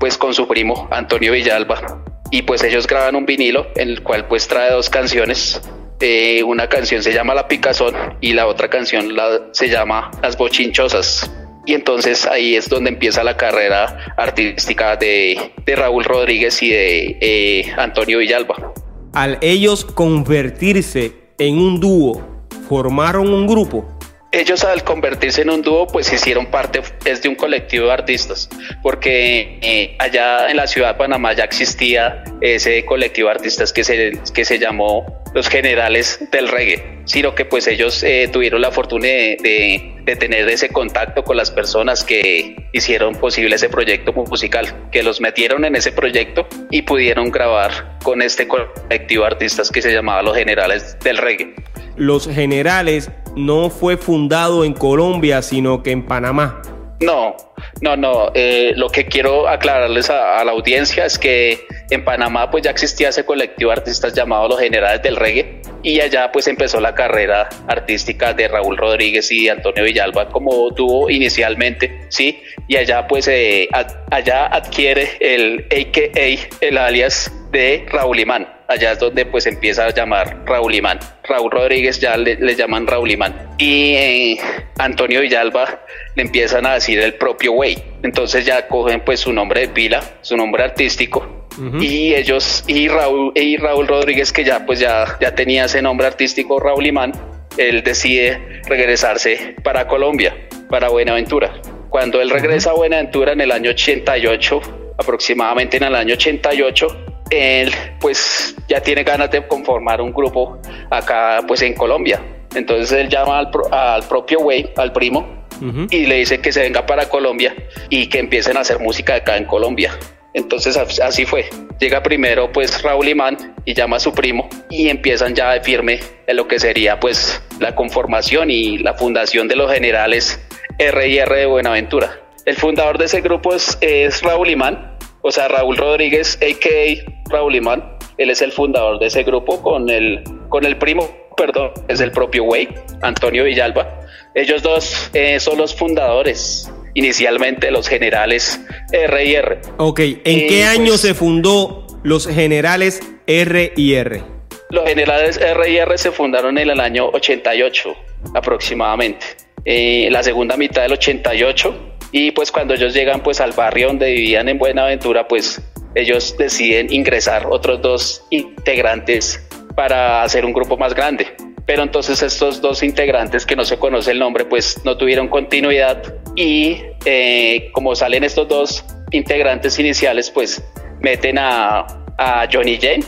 pues 0.00 0.18
con 0.18 0.34
su 0.34 0.48
primo 0.48 0.88
Antonio 0.90 1.32
Villalba. 1.32 2.02
Y 2.30 2.42
pues 2.42 2.62
ellos 2.64 2.86
graban 2.86 3.14
un 3.14 3.24
vinilo 3.24 3.68
en 3.76 3.88
el 3.88 4.02
cual 4.02 4.26
pues 4.26 4.48
trae 4.48 4.72
dos 4.72 4.90
canciones. 4.90 5.60
Eh, 6.00 6.42
una 6.42 6.68
canción 6.68 7.02
se 7.02 7.12
llama 7.12 7.34
La 7.34 7.46
Picazón 7.48 7.94
y 8.20 8.32
la 8.32 8.46
otra 8.46 8.68
canción 8.68 9.14
la, 9.14 9.48
se 9.52 9.68
llama 9.68 10.10
Las 10.20 10.36
Bochinchosas 10.36 11.30
y 11.66 11.74
entonces 11.74 12.26
ahí 12.26 12.54
es 12.54 12.68
donde 12.68 12.90
empieza 12.90 13.22
la 13.24 13.36
carrera 13.36 14.14
artística 14.16 14.96
de, 14.96 15.52
de 15.64 15.76
Raúl 15.76 16.04
Rodríguez 16.04 16.62
y 16.62 16.70
de 16.70 17.18
eh, 17.20 17.72
Antonio 17.76 18.18
Villalba. 18.18 18.72
Al 19.12 19.38
ellos 19.40 19.84
convertirse 19.84 21.12
en 21.38 21.58
un 21.58 21.80
dúo, 21.80 22.24
formaron 22.68 23.28
un 23.32 23.46
grupo 23.46 23.95
ellos 24.40 24.64
al 24.64 24.84
convertirse 24.84 25.42
en 25.42 25.50
un 25.50 25.62
dúo 25.62 25.86
pues 25.86 26.12
hicieron 26.12 26.46
parte 26.46 26.82
es 27.04 27.22
de 27.22 27.28
un 27.28 27.34
colectivo 27.34 27.86
de 27.86 27.92
artistas 27.92 28.48
porque 28.82 29.58
eh, 29.62 29.96
allá 29.98 30.50
en 30.50 30.56
la 30.56 30.66
ciudad 30.66 30.92
de 30.92 30.98
Panamá 30.98 31.32
ya 31.32 31.44
existía 31.44 32.22
ese 32.40 32.84
colectivo 32.84 33.28
de 33.28 33.34
artistas 33.34 33.72
que 33.72 33.84
se, 33.84 34.12
que 34.34 34.44
se 34.44 34.58
llamó 34.58 35.22
los 35.34 35.48
generales 35.48 36.20
del 36.30 36.48
reggae 36.48 36.96
sino 37.06 37.34
que 37.34 37.44
pues 37.44 37.66
ellos 37.68 38.02
eh, 38.02 38.28
tuvieron 38.32 38.60
la 38.60 38.72
fortuna 38.72 39.06
de, 39.06 39.94
de, 40.04 40.16
tener 40.16 40.48
ese 40.48 40.68
contacto 40.68 41.22
con 41.22 41.36
las 41.36 41.50
personas 41.50 42.02
que 42.04 42.68
hicieron 42.72 43.14
posible 43.14 43.54
ese 43.54 43.68
proyecto 43.68 44.12
musical 44.12 44.88
que 44.90 45.02
los 45.02 45.20
metieron 45.20 45.64
en 45.64 45.76
ese 45.76 45.92
proyecto 45.92 46.48
y 46.70 46.82
pudieron 46.82 47.30
grabar 47.30 47.96
con 48.02 48.22
este 48.22 48.48
colectivo 48.48 49.22
de 49.22 49.28
artistas 49.28 49.70
que 49.70 49.82
se 49.82 49.92
llamaba 49.92 50.22
los 50.22 50.36
generales 50.36 50.98
del 51.02 51.18
reggae. 51.18 51.54
Los 51.96 52.28
generales 52.28 53.10
no 53.36 53.70
fue 53.70 53.96
fundado 53.96 54.64
en 54.64 54.72
Colombia, 54.72 55.42
sino 55.42 55.82
que 55.82 55.92
en 55.92 56.04
Panamá. 56.04 56.62
No, 57.00 57.36
no, 57.82 57.94
no. 57.96 58.30
Eh, 58.34 58.72
lo 58.74 58.88
que 58.88 59.04
quiero 59.04 59.48
aclararles 59.48 60.08
a, 60.08 60.42
la 60.44 60.52
audiencia 60.52 61.04
es 61.04 61.18
que 61.18 61.66
en 61.90 62.04
Panamá 62.04 62.50
pues 62.50 62.64
ya 62.64 62.70
existía 62.70 63.10
ese 63.10 63.24
colectivo 63.26 63.70
de 63.70 63.76
artistas 63.76 64.14
llamado 64.14 64.48
Los 64.48 64.60
Generales 64.60 65.02
del 65.02 65.16
Reggae 65.16 65.60
y 65.82 66.00
allá 66.00 66.32
pues 66.32 66.48
empezó 66.48 66.80
la 66.80 66.94
carrera 66.94 67.50
artística 67.68 68.32
de 68.32 68.48
Raúl 68.48 68.78
Rodríguez 68.78 69.30
y 69.30 69.48
Antonio 69.50 69.84
Villalba 69.84 70.30
como 70.30 70.72
tuvo 70.74 71.10
inicialmente, 71.10 72.06
¿sí? 72.08 72.42
Y 72.66 72.76
allá 72.76 73.06
pues 73.06 73.28
eh, 73.28 73.68
allá 74.10 74.46
adquiere 74.46 75.10
el 75.20 75.66
AKA, 75.66 76.48
el 76.62 76.78
alias 76.78 77.30
de 77.52 77.84
Raúl 77.90 78.20
Imán 78.20 78.55
allá 78.68 78.92
es 78.92 78.98
donde 78.98 79.26
pues 79.26 79.46
empieza 79.46 79.84
a 79.84 79.90
llamar 79.90 80.42
Raúl 80.44 80.74
Imán. 80.74 80.98
Raúl 81.24 81.50
Rodríguez 81.50 82.00
ya 82.00 82.16
le, 82.16 82.54
llaman 82.54 82.86
Raúl 82.86 83.10
Imán. 83.10 83.34
Y 83.58 83.94
eh, 83.94 84.38
Antonio 84.78 85.20
Villalba 85.20 85.80
le 86.14 86.22
empiezan 86.22 86.66
a 86.66 86.74
decir 86.74 87.00
el 87.00 87.14
propio 87.14 87.52
Way. 87.52 87.82
Entonces 88.02 88.44
ya 88.44 88.66
cogen 88.68 89.00
pues 89.00 89.20
su 89.20 89.32
nombre 89.32 89.60
de 89.62 89.68
pila, 89.68 90.02
su 90.22 90.36
nombre 90.36 90.64
artístico. 90.64 91.46
Y 91.80 92.14
ellos, 92.14 92.64
y 92.66 92.86
Raúl, 92.88 93.32
y 93.34 93.56
Raúl 93.56 93.88
Rodríguez, 93.88 94.30
que 94.30 94.44
ya 94.44 94.66
pues 94.66 94.78
ya, 94.78 95.16
ya 95.22 95.34
tenía 95.34 95.64
ese 95.64 95.80
nombre 95.80 96.06
artístico, 96.06 96.60
Raúl 96.60 96.84
Imán, 96.84 97.12
él 97.56 97.82
decide 97.82 98.60
regresarse 98.68 99.56
para 99.64 99.88
Colombia, 99.88 100.36
para 100.68 100.90
Buenaventura. 100.90 101.54
Cuando 101.88 102.20
él 102.20 102.28
regresa 102.28 102.70
a 102.70 102.74
Buenaventura 102.74 103.32
en 103.32 103.40
el 103.40 103.52
año 103.52 103.70
88, 103.70 104.60
aproximadamente 104.98 105.78
en 105.78 105.84
el 105.84 105.94
año 105.94 106.12
88, 106.14 107.15
él 107.30 107.72
pues 108.00 108.54
ya 108.68 108.80
tiene 108.80 109.04
ganas 109.04 109.30
de 109.30 109.46
conformar 109.46 110.00
un 110.00 110.12
grupo 110.12 110.58
acá 110.90 111.40
pues 111.46 111.62
en 111.62 111.74
Colombia. 111.74 112.20
Entonces 112.54 112.92
él 112.92 113.08
llama 113.08 113.38
al, 113.38 114.02
propio 114.08 114.40
Way, 114.40 114.72
al 114.76 114.92
primo, 114.92 115.46
y 115.90 116.06
le 116.06 116.16
dice 116.16 116.40
que 116.40 116.52
se 116.52 116.60
venga 116.60 116.84
para 116.84 117.08
Colombia 117.08 117.54
y 117.88 118.08
que 118.08 118.18
empiecen 118.18 118.56
a 118.56 118.60
hacer 118.60 118.78
música 118.78 119.16
acá 119.16 119.36
en 119.36 119.44
Colombia. 119.44 119.98
Entonces 120.34 120.76
así 120.76 121.24
fue. 121.24 121.48
Llega 121.78 122.02
primero 122.02 122.52
pues 122.52 122.82
Raúl 122.82 123.08
Imán 123.08 123.54
y 123.64 123.74
llama 123.74 123.96
a 123.96 124.00
su 124.00 124.12
primo 124.12 124.48
y 124.70 124.88
empiezan 124.88 125.34
ya 125.34 125.52
de 125.52 125.60
firme 125.62 126.00
en 126.26 126.36
lo 126.36 126.46
que 126.46 126.58
sería 126.58 127.00
pues 127.00 127.42
la 127.58 127.74
conformación 127.74 128.50
y 128.50 128.78
la 128.78 128.94
fundación 128.94 129.48
de 129.48 129.56
los 129.56 129.72
generales 129.72 130.38
R&R 130.78 131.34
de 131.34 131.46
Buenaventura. 131.46 132.20
El 132.44 132.56
fundador 132.56 132.98
de 132.98 133.06
ese 133.06 133.22
grupo 133.22 133.54
es, 133.54 133.78
es 133.80 134.22
Raúl 134.22 134.50
Imán, 134.50 134.96
o 135.22 135.32
sea, 135.32 135.48
Raúl 135.48 135.76
Rodríguez, 135.76 136.38
a.k.a. 136.40 137.15
Raúl 137.28 137.56
Imán. 137.56 137.96
Él 138.18 138.30
es 138.30 138.42
el 138.42 138.52
fundador 138.52 138.98
de 138.98 139.06
ese 139.06 139.22
grupo 139.22 139.60
con 139.62 139.90
el, 139.90 140.22
con 140.48 140.64
el 140.64 140.76
primo, 140.76 141.08
perdón, 141.36 141.72
es 141.88 142.00
el 142.00 142.12
propio 142.12 142.44
Way, 142.44 142.68
Antonio 143.02 143.44
Villalba. 143.44 144.00
Ellos 144.34 144.62
dos 144.62 145.10
eh, 145.12 145.38
son 145.40 145.58
los 145.58 145.74
fundadores 145.74 146.70
inicialmente 146.96 147.70
los 147.70 147.88
generales 147.88 148.60
R 148.90 149.24
y 149.24 149.34
R. 149.34 149.60
Ok, 149.76 150.00
¿en 150.00 150.48
qué 150.48 150.64
año 150.64 150.88
pues, 150.88 151.02
se 151.02 151.14
fundó 151.14 151.86
los 152.02 152.26
generales 152.26 153.00
R 153.26 153.72
y 153.76 153.94
R? 153.94 154.22
Los 154.70 154.88
generales 154.88 155.36
R 155.36 155.70
y 155.70 155.76
R 155.76 155.98
se 155.98 156.10
fundaron 156.10 156.58
en 156.58 156.70
el 156.70 156.80
año 156.80 157.08
88 157.08 157.94
aproximadamente, 158.34 159.26
en 159.64 160.12
la 160.12 160.22
segunda 160.22 160.56
mitad 160.56 160.82
del 160.82 160.92
88 160.92 161.92
y 162.12 162.30
pues 162.30 162.50
cuando 162.50 162.74
ellos 162.74 162.94
llegan 162.94 163.22
pues 163.22 163.40
al 163.40 163.52
barrio 163.52 163.88
donde 163.88 164.10
vivían 164.12 164.48
en 164.48 164.58
Buenaventura 164.58 165.28
pues 165.28 165.60
ellos 165.94 166.36
deciden 166.38 166.92
ingresar 166.92 167.46
otros 167.48 167.80
dos 167.82 168.24
integrantes 168.30 169.42
para 169.74 170.22
hacer 170.22 170.44
un 170.44 170.52
grupo 170.52 170.76
más 170.76 170.94
grande. 170.94 171.28
Pero 171.66 171.82
entonces 171.82 172.22
estos 172.22 172.60
dos 172.60 172.82
integrantes 172.82 173.44
que 173.44 173.56
no 173.56 173.64
se 173.64 173.76
conoce 173.78 174.12
el 174.12 174.18
nombre 174.18 174.44
pues 174.44 174.80
no 174.84 174.96
tuvieron 174.96 175.28
continuidad 175.28 176.02
y 176.36 176.80
eh, 177.04 177.70
como 177.72 177.94
salen 177.96 178.22
estos 178.22 178.48
dos 178.48 178.84
integrantes 179.10 179.78
iniciales 179.78 180.30
pues 180.30 180.62
meten 181.00 181.38
a, 181.38 181.86
a 182.18 182.48
Johnny 182.50 182.78
Jane 182.80 183.04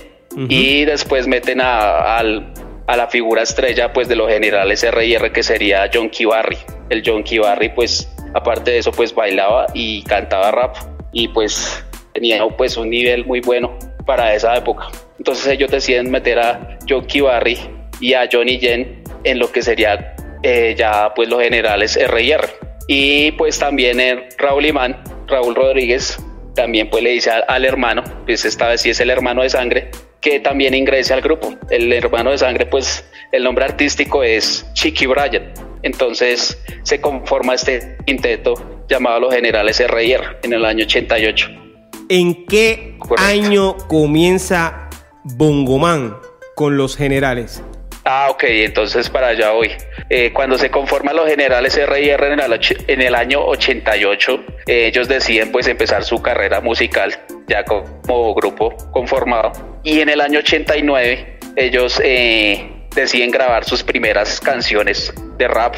y 0.48 0.84
después 0.84 1.26
meten 1.26 1.60
a, 1.60 2.18
a, 2.18 2.96
la 2.96 3.08
figura 3.08 3.42
estrella 3.42 3.92
pues 3.92 4.08
de 4.08 4.16
los 4.16 4.28
generales 4.28 4.84
R&R 4.84 5.32
que 5.32 5.42
sería 5.42 5.88
John 5.92 6.10
Barry. 6.28 6.58
El 6.90 7.02
John 7.04 7.24
Barry 7.40 7.70
pues 7.70 8.08
aparte 8.34 8.72
de 8.72 8.78
eso 8.78 8.92
pues 8.92 9.14
bailaba 9.14 9.66
y 9.72 10.02
cantaba 10.02 10.50
rap 10.50 10.76
y 11.12 11.28
pues 11.28 11.84
tenía 12.18 12.46
pues 12.56 12.76
un 12.76 12.90
nivel 12.90 13.24
muy 13.24 13.40
bueno 13.40 13.78
para 14.06 14.34
esa 14.34 14.56
época 14.56 14.88
entonces 15.18 15.46
ellos 15.48 15.70
deciden 15.70 16.10
meter 16.10 16.38
a 16.38 16.78
John 16.88 17.06
Barry 17.22 17.58
y 18.00 18.14
a 18.14 18.28
Johnny 18.30 18.58
Yen 18.58 19.02
en 19.24 19.38
lo 19.38 19.50
que 19.50 19.62
sería 19.62 20.14
eh, 20.42 20.74
ya 20.78 21.12
pues 21.14 21.28
los 21.28 21.42
generales 21.42 21.96
R&R. 21.96 22.48
Y 22.86 23.32
pues 23.32 23.58
también 23.58 23.98
Raúl 24.38 24.66
Imán, 24.66 25.02
Raúl 25.26 25.54
Rodríguez, 25.54 26.18
también 26.54 26.88
pues 26.88 27.02
le 27.02 27.10
dice 27.10 27.30
al, 27.30 27.64
hermano, 27.64 28.02
pues 28.24 28.44
esta 28.44 28.68
vez 28.68 28.80
sí 28.80 28.90
es 28.90 29.00
el 29.00 29.10
hermano 29.10 29.42
de 29.42 29.50
sangre, 29.50 29.90
que 30.20 30.40
también 30.40 30.74
ingrese 30.74 31.12
al 31.12 31.20
grupo. 31.20 31.54
El 31.70 31.92
hermano 31.92 32.30
de 32.30 32.38
sangre, 32.38 32.66
pues 32.66 33.04
el 33.32 33.44
nombre 33.44 33.64
artístico 33.64 34.22
es 34.22 34.66
Chiqui 34.72 35.06
Bryan. 35.06 35.52
Entonces 35.82 36.58
se 36.82 37.00
conforma 37.00 37.54
este 37.54 37.96
quinteto 38.06 38.54
llamado 38.88 39.20
los 39.20 39.34
Generales 39.34 39.78
R&R 39.80 40.38
en 40.42 40.52
el 40.52 40.64
año 40.64 40.84
88. 40.84 41.67
¿En 42.10 42.46
qué 42.46 42.94
año 43.18 43.76
comienza 43.86 44.88
Bongoman 45.24 46.16
con 46.54 46.78
los 46.78 46.96
generales? 46.96 47.62
Ah, 48.06 48.28
ok, 48.30 48.44
entonces 48.44 49.10
para 49.10 49.28
allá 49.28 49.50
voy. 49.50 49.72
Eh, 50.08 50.32
cuando 50.32 50.56
se 50.56 50.70
conforman 50.70 51.14
los 51.14 51.28
generales 51.28 51.76
R&R 51.76 52.32
en 52.32 52.40
el, 52.40 52.60
en 52.86 53.02
el 53.02 53.14
año 53.14 53.44
88, 53.44 54.44
eh, 54.66 54.86
ellos 54.86 55.06
deciden 55.06 55.52
pues 55.52 55.66
empezar 55.66 56.02
su 56.02 56.22
carrera 56.22 56.62
musical 56.62 57.14
ya 57.46 57.62
como 57.64 58.34
grupo 58.34 58.74
conformado. 58.90 59.52
Y 59.82 60.00
en 60.00 60.08
el 60.08 60.22
año 60.22 60.38
89 60.38 61.38
ellos 61.56 62.00
eh, 62.02 62.86
deciden 62.94 63.30
grabar 63.30 63.64
sus 63.64 63.82
primeras 63.82 64.40
canciones 64.40 65.12
de 65.36 65.46
rap. 65.46 65.74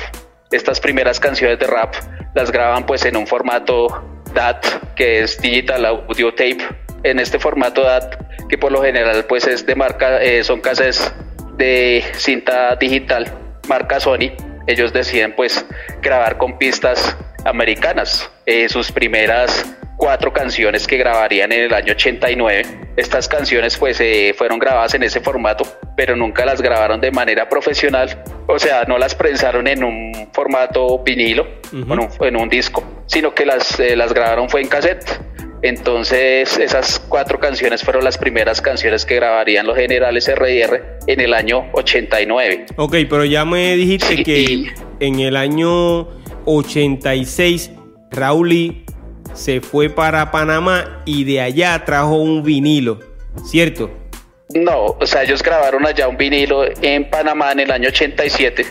Estas 0.53 0.79
primeras 0.79 1.19
canciones 1.19 1.59
de 1.59 1.67
rap 1.67 1.93
las 2.37 2.53
graban 2.53 2.87
pues 2.87 3.05
en 3.05 3.17
un 3.17 3.27
formato 3.27 4.20
DAT, 4.33 4.95
que 4.95 5.23
es 5.23 5.41
Digital 5.41 5.85
Audio 5.87 6.33
Tape. 6.33 6.59
En 7.03 7.19
este 7.19 7.39
formato 7.39 7.83
DAT, 7.83 8.49
que 8.49 8.59
por 8.59 8.73
lo 8.73 8.83
general 8.83 9.25
pues 9.25 9.47
es 9.47 9.65
de 9.65 9.75
marca, 9.75 10.21
son 10.43 10.61
casas 10.61 11.15
de 11.57 12.05
cinta 12.15 12.77
digital 12.77 13.33
marca 13.71 14.01
Sony, 14.01 14.33
ellos 14.67 14.93
deciden 14.93 15.35
pues 15.35 15.65
grabar 16.03 16.37
con 16.37 16.59
pistas 16.59 17.17
americanas. 17.45 18.31
Eh, 18.47 18.69
sus 18.69 18.91
primeras 18.91 19.65
cuatro 20.01 20.33
canciones 20.33 20.87
que 20.87 20.97
grabarían 20.97 21.53
en 21.53 21.65
el 21.65 21.75
año 21.75 21.93
89. 21.93 22.63
Estas 22.97 23.29
canciones 23.29 23.77
pues 23.77 24.01
eh, 24.01 24.35
fueron 24.37 24.59
grabadas 24.59 24.95
en 24.95 25.03
ese 25.03 25.21
formato, 25.21 25.65
pero 25.95 26.17
nunca 26.17 26.47
las 26.47 26.63
grabaron 26.63 27.03
de 27.03 27.11
manera 27.11 27.49
profesional. 27.51 28.25
O 28.49 28.59
sea, 28.59 28.85
no 28.85 28.97
las 28.97 29.15
prensaron 29.15 29.69
en 29.69 29.85
un 29.85 30.31
formato 30.33 31.01
vinilo, 31.05 31.47
en, 31.71 32.37
un, 32.37 32.49
disco, 32.49 32.83
sino 33.07 33.35
que 33.35 33.45
las, 33.45 33.79
eh, 33.79 33.95
las 33.95 34.15
grabaron 34.15 34.49
fue 34.49 34.63
en 34.63 34.69
cassette. 34.69 35.21
Entonces, 35.63 36.57
esas 36.57 36.99
cuatro 36.99 37.39
canciones 37.39 37.83
fueron 37.83 38.03
las 38.03 38.17
primeras 38.17 38.63
canciones 38.63 39.05
que 39.05 39.17
grabarían 39.17 39.67
los 39.67 39.77
generales 39.77 40.27
R&R 40.29 40.83
en 41.07 41.21
el 41.21 41.35
año 41.35 41.67
89. 41.75 42.65
Ok, 42.77 42.97
pero 43.11 43.27
ya 43.27 43.45
me 43.45 43.77
dijiste 43.77 44.25
que 44.25 44.73
en 44.99 45.21
el 45.21 45.37
año 45.37 46.09
86 46.47 47.73
Raúl 48.11 48.85
se 49.35 49.61
fue 49.61 49.89
para 49.89 50.31
Panamá 50.31 51.03
y 51.05 51.25
de 51.25 51.41
allá 51.41 51.85
trajo 51.85 52.17
un 52.17 52.43
vinilo, 52.43 53.01
¿cierto? 53.45 53.91
No, 54.55 54.97
o 54.99 55.07
sea, 55.07 55.23
ellos 55.23 55.43
grabaron 55.43 55.87
allá 55.87 56.09
un 56.09 56.17
vinilo 56.17 56.65
en 56.83 57.09
Panamá 57.09 57.53
en 57.53 57.61
el 57.61 57.71
año 57.71 57.89
87 57.89 58.67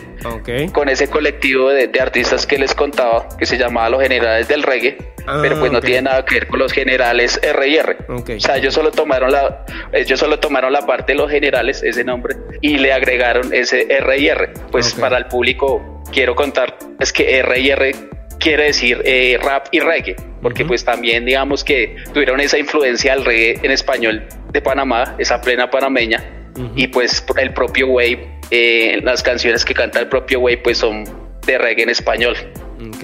con 0.72 0.90
ese 0.90 1.08
colectivo 1.08 1.70
de, 1.70 1.90
artistas 2.00 2.46
que 2.46 2.58
les 2.58 2.74
contaba 2.74 3.28
que 3.38 3.46
se 3.46 3.56
llamaba 3.56 3.88
Los 3.88 4.02
Generales 4.02 4.46
del 4.48 4.62
Reggae, 4.62 4.98
pero 5.40 5.58
pues 5.58 5.72
no 5.72 5.80
tiene 5.80 6.02
nada 6.02 6.24
que 6.24 6.34
ver 6.34 6.48
con 6.48 6.58
los 6.58 6.72
generales 6.72 7.40
R&R. 7.42 7.96
O 8.08 8.40
sea, 8.40 8.58
ellos 8.58 8.74
solo 8.74 8.90
tomaron 8.90 9.32
la 9.32 9.64
ellos 9.92 10.20
solo 10.20 10.38
tomaron 10.38 10.72
la 10.72 10.84
parte 10.86 11.12
de 11.12 11.18
los 11.18 11.30
generales, 11.30 11.82
ese 11.82 12.04
nombre, 12.04 12.36
y 12.60 12.76
le 12.76 12.92
agregaron 12.92 13.52
ese 13.54 13.86
R&R. 13.88 14.52
Pues 14.70 14.94
para 14.94 15.16
el 15.16 15.26
público 15.26 16.02
quiero 16.12 16.34
contar 16.34 16.76
es 16.98 17.12
que 17.12 17.38
R&R 17.38 17.94
quiere 18.40 18.64
decir 18.64 19.00
eh, 19.04 19.38
rap 19.40 19.68
y 19.70 19.78
reggae, 19.78 20.16
porque 20.42 20.64
pues 20.64 20.84
también 20.84 21.24
digamos 21.24 21.62
que 21.62 21.94
tuvieron 22.12 22.40
esa 22.40 22.58
influencia 22.58 23.14
del 23.14 23.24
reggae 23.24 23.60
en 23.62 23.70
español 23.70 24.26
de 24.50 24.60
Panamá, 24.60 25.14
esa 25.18 25.40
plena 25.40 25.70
panameña, 25.70 26.24
y 26.74 26.88
pues 26.88 27.24
el 27.38 27.52
propio 27.54 27.88
Wave, 27.88 28.28
eh, 28.50 28.98
las 29.02 29.22
canciones 29.22 29.64
que 29.64 29.72
canta 29.72 30.00
el 30.00 30.08
propio 30.08 30.40
Wave 30.40 30.58
pues 30.58 30.78
son 30.78 31.04
de 31.46 31.58
reggae 31.58 31.84
en 31.84 31.90
español. 31.90 32.34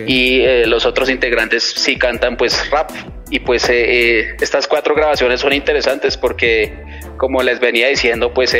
Y 0.06 0.40
eh, 0.40 0.66
los 0.66 0.86
otros 0.86 1.10
integrantes 1.10 1.62
sí 1.62 1.96
cantan 1.96 2.36
pues 2.36 2.70
rap. 2.70 2.90
Y 3.30 3.40
pues 3.40 3.68
estas 3.68 4.68
cuatro 4.68 4.94
grabaciones 4.94 5.40
son 5.40 5.52
interesantes 5.52 6.16
porque, 6.16 6.72
como 7.16 7.42
les 7.42 7.58
venía 7.58 7.88
diciendo, 7.88 8.32
pues 8.32 8.56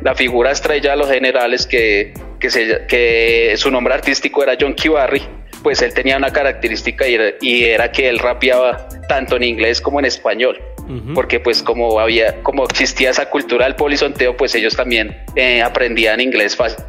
la 0.00 0.14
figura 0.14 0.52
estrella 0.52 0.92
de 0.92 0.96
los 0.96 1.10
generales 1.10 1.66
que, 1.66 2.14
que, 2.38 2.50
se, 2.50 2.86
que 2.86 3.54
su 3.56 3.70
nombre 3.70 3.92
artístico 3.92 4.44
era 4.44 4.56
John 4.58 4.76
Barry 4.92 5.22
pues 5.62 5.82
él 5.82 5.94
tenía 5.94 6.16
una 6.16 6.30
característica 6.30 7.06
y 7.08 7.64
era, 7.64 7.92
que 7.92 8.08
él 8.08 8.18
rapeaba 8.18 8.88
tanto 9.08 9.36
en 9.36 9.44
inglés 9.44 9.80
como 9.80 9.98
en 9.98 10.06
español. 10.06 10.60
Porque 11.14 11.38
pues 11.38 11.62
como 11.62 12.00
había, 12.00 12.42
como 12.42 12.64
existía 12.64 13.10
esa 13.10 13.30
cultura 13.30 13.64
del 13.66 13.76
polisonteo, 13.76 14.36
pues 14.36 14.56
ellos 14.56 14.74
también 14.74 15.16
eh, 15.36 15.62
aprendían 15.62 16.20
inglés 16.20 16.56
fácil 16.56 16.82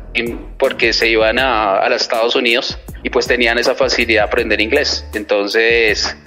porque 0.58 0.92
se 0.92 1.08
iban 1.08 1.38
a, 1.38 1.78
a, 1.78 1.88
los 1.88 2.02
Estados 2.02 2.36
Unidos 2.36 2.80
y 3.04 3.12
pues 3.12 3.28
tenían 3.28 3.60
esa 3.60 3.76
facilidad 3.76 4.24
de 4.24 4.28
aprender 4.28 4.60
inglés. 4.60 5.06
Entonces, 5.14 6.18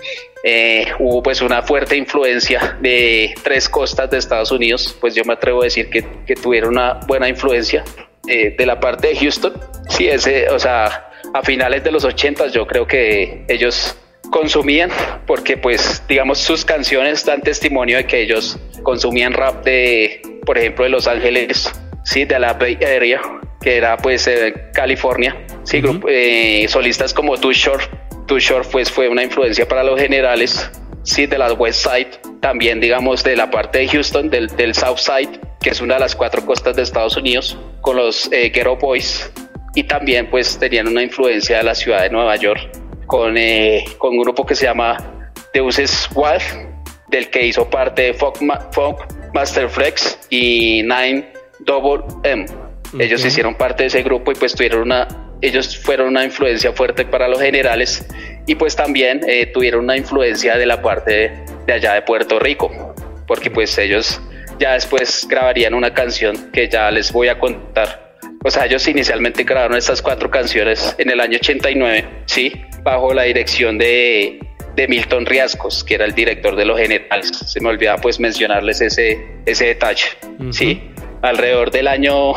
eh, 0.46 0.86
hubo 0.98 1.22
pues 1.22 1.40
una 1.40 1.62
fuerte 1.62 1.96
influencia 1.96 2.76
de 2.80 3.34
tres 3.42 3.66
costas 3.66 4.10
de 4.10 4.18
Estados 4.18 4.52
Unidos, 4.52 4.94
pues 5.00 5.14
yo 5.14 5.24
me 5.24 5.32
atrevo 5.32 5.62
a 5.62 5.64
decir 5.64 5.88
que, 5.88 6.04
que 6.26 6.34
tuvieron 6.36 6.74
una 6.74 7.00
buena 7.06 7.30
influencia 7.30 7.82
eh, 8.28 8.54
de 8.56 8.66
la 8.66 8.78
parte 8.78 9.08
de 9.08 9.16
Houston. 9.16 9.54
Sí, 9.88 10.06
ese, 10.06 10.50
o 10.50 10.58
sea, 10.58 11.10
a 11.34 11.42
finales 11.42 11.82
de 11.82 11.90
los 11.90 12.04
80 12.04 12.46
yo 12.48 12.66
creo 12.66 12.86
que 12.86 13.44
ellos 13.48 13.96
consumían, 14.30 14.90
porque 15.26 15.56
pues 15.56 16.02
digamos 16.08 16.38
sus 16.38 16.64
canciones 16.64 17.24
dan 17.26 17.42
testimonio 17.42 17.96
de 17.98 18.06
que 18.06 18.22
ellos 18.22 18.56
consumían 18.82 19.32
rap 19.32 19.64
de, 19.64 20.22
por 20.46 20.56
ejemplo, 20.56 20.84
de 20.84 20.90
Los 20.90 21.08
Ángeles, 21.08 21.70
sí, 22.04 22.24
de 22.24 22.38
la 22.38 22.54
Bay 22.54 22.78
Area, 22.82 23.20
que 23.60 23.76
era 23.76 23.96
pues 23.96 24.30
California, 24.72 25.44
sí, 25.64 25.82
eh, 26.08 26.66
solistas 26.68 27.12
como 27.12 27.36
Too 27.36 27.52
Short, 27.52 27.82
Too 28.26 28.38
Short 28.38 28.70
pues 28.70 28.90
fue 28.90 29.08
una 29.08 29.24
influencia 29.24 29.66
para 29.66 29.82
los 29.82 30.00
generales, 30.00 30.70
sí, 31.02 31.26
de 31.26 31.36
la 31.36 31.52
West 31.52 31.84
Side, 31.84 32.10
también 32.40 32.80
digamos 32.80 33.24
de 33.24 33.34
la 33.34 33.50
parte 33.50 33.80
de 33.80 33.88
Houston, 33.88 34.30
del, 34.30 34.46
del 34.56 34.72
South 34.72 34.98
Side, 34.98 35.40
que 35.60 35.70
es 35.70 35.80
una 35.80 35.94
de 35.94 36.00
las 36.00 36.14
cuatro 36.14 36.46
costas 36.46 36.76
de 36.76 36.82
Estados 36.82 37.16
Unidos, 37.16 37.58
con 37.80 37.96
los 37.96 38.30
eh, 38.32 38.50
Ghetto 38.50 38.76
Boys, 38.76 39.32
y 39.74 39.84
también 39.84 40.30
pues 40.30 40.58
tenían 40.58 40.88
una 40.88 41.02
influencia 41.02 41.58
de 41.58 41.62
la 41.64 41.74
ciudad 41.74 42.02
de 42.02 42.10
Nueva 42.10 42.36
York, 42.36 42.70
con, 43.06 43.36
eh, 43.36 43.84
con 43.98 44.12
un 44.12 44.22
grupo 44.22 44.46
que 44.46 44.54
se 44.54 44.66
llama 44.66 45.32
Deuces 45.52 46.08
Wild, 46.14 46.74
del 47.08 47.30
que 47.30 47.46
hizo 47.46 47.68
parte 47.68 48.14
Funk, 48.14 48.36
Funk 48.72 48.98
Master 49.34 49.68
Flex 49.68 50.18
y 50.30 50.82
Nine 50.82 51.32
Double 51.60 52.04
M. 52.22 52.46
Ellos 52.98 53.24
hicieron 53.24 53.56
parte 53.56 53.82
de 53.82 53.86
ese 53.88 54.02
grupo 54.02 54.30
y 54.30 54.34
pues 54.36 54.54
tuvieron 54.54 54.82
una, 54.82 55.08
ellos 55.40 55.76
fueron 55.76 56.08
una 56.08 56.24
influencia 56.24 56.72
fuerte 56.72 57.04
para 57.04 57.26
los 57.26 57.40
generales 57.40 58.06
y 58.46 58.54
pues 58.54 58.76
también 58.76 59.20
eh, 59.26 59.46
tuvieron 59.46 59.84
una 59.84 59.96
influencia 59.96 60.56
de 60.56 60.66
la 60.66 60.80
parte 60.80 61.44
de, 61.66 61.72
allá 61.72 61.94
de 61.94 62.02
Puerto 62.02 62.38
Rico, 62.38 62.94
porque 63.26 63.50
pues 63.50 63.76
ellos 63.78 64.20
ya 64.60 64.74
después 64.74 65.26
grabarían 65.28 65.74
una 65.74 65.92
canción 65.92 66.50
que 66.52 66.68
ya 66.68 66.90
les 66.90 67.12
voy 67.12 67.28
a 67.28 67.38
contar. 67.38 68.03
O 68.46 68.50
sea, 68.50 68.66
ellos 68.66 68.86
inicialmente 68.86 69.42
grabaron 69.42 69.78
estas 69.78 70.02
cuatro 70.02 70.30
canciones 70.30 70.94
en 70.98 71.08
el 71.08 71.18
año 71.18 71.38
89, 71.40 72.04
¿sí? 72.26 72.52
Bajo 72.82 73.14
la 73.14 73.22
dirección 73.22 73.78
de, 73.78 74.38
de 74.76 74.86
Milton 74.86 75.24
Riascos, 75.24 75.82
que 75.82 75.94
era 75.94 76.04
el 76.04 76.14
director 76.14 76.54
de 76.54 76.66
los 76.66 76.78
generales. 76.78 77.30
Se 77.46 77.58
me 77.62 77.70
olvidaba 77.70 77.96
pues 78.02 78.20
mencionarles 78.20 78.82
ese, 78.82 79.18
ese 79.46 79.68
detalle, 79.68 80.04
¿sí? 80.50 80.82
Alrededor 81.22 81.70
del 81.70 81.88
año 81.88 82.34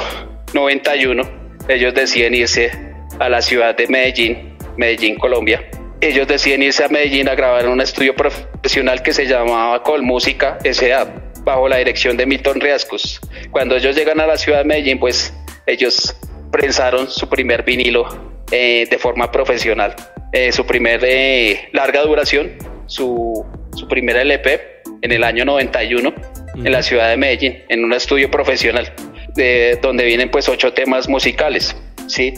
91, 0.53 1.23
ellos 1.67 1.93
deciden 1.93 2.35
irse 2.35 2.71
a 3.19 3.27
la 3.27 3.41
ciudad 3.41 3.75
de 3.75 3.87
Medellín, 3.87 4.55
Medellín, 4.77 5.15
Colombia. 5.15 5.69
Ellos 5.99 6.25
deciden 6.25 6.63
irse 6.63 6.85
a 6.85 6.87
Medellín 6.87 7.27
a 7.27 7.35
grabar 7.35 7.65
en 7.65 7.71
un 7.71 7.81
estudio 7.81 8.15
profesional 8.15 9.01
que 9.01 9.11
se 9.11 9.25
llamaba 9.25 9.83
Col 9.83 10.03
Música 10.03 10.57
S.A., 10.63 11.05
bajo 11.43 11.67
la 11.67 11.77
dirección 11.77 12.15
de 12.15 12.25
Milton 12.25 12.61
Riascos. 12.61 13.19
Cuando 13.51 13.75
ellos 13.75 13.93
llegan 13.93 14.21
a 14.21 14.27
la 14.27 14.37
ciudad 14.37 14.59
de 14.59 14.65
Medellín, 14.65 14.99
pues 14.99 15.33
ellos 15.67 16.15
prensaron 16.51 17.09
su 17.09 17.29
primer 17.29 17.63
vinilo 17.63 18.07
eh, 18.51 18.87
de 18.89 18.97
forma 18.97 19.31
profesional, 19.31 19.95
eh, 20.31 20.51
su 20.51 20.65
primer 20.65 21.01
eh, 21.03 21.69
larga 21.73 22.01
duración, 22.01 22.53
su, 22.85 23.45
su 23.75 23.87
primer 23.87 24.15
LP 24.15 24.59
en 25.01 25.11
el 25.11 25.23
año 25.23 25.45
91 25.45 26.13
en 26.55 26.71
la 26.71 26.81
ciudad 26.81 27.09
de 27.09 27.17
Medellín, 27.17 27.63
en 27.69 27.83
un 27.83 27.93
estudio 27.93 28.31
profesional 28.31 28.91
de, 29.35 29.77
donde 29.81 30.05
vienen 30.05 30.31
pues 30.31 30.49
ocho 30.49 30.73
temas 30.73 31.07
musicales, 31.07 31.75
¿sí? 32.07 32.33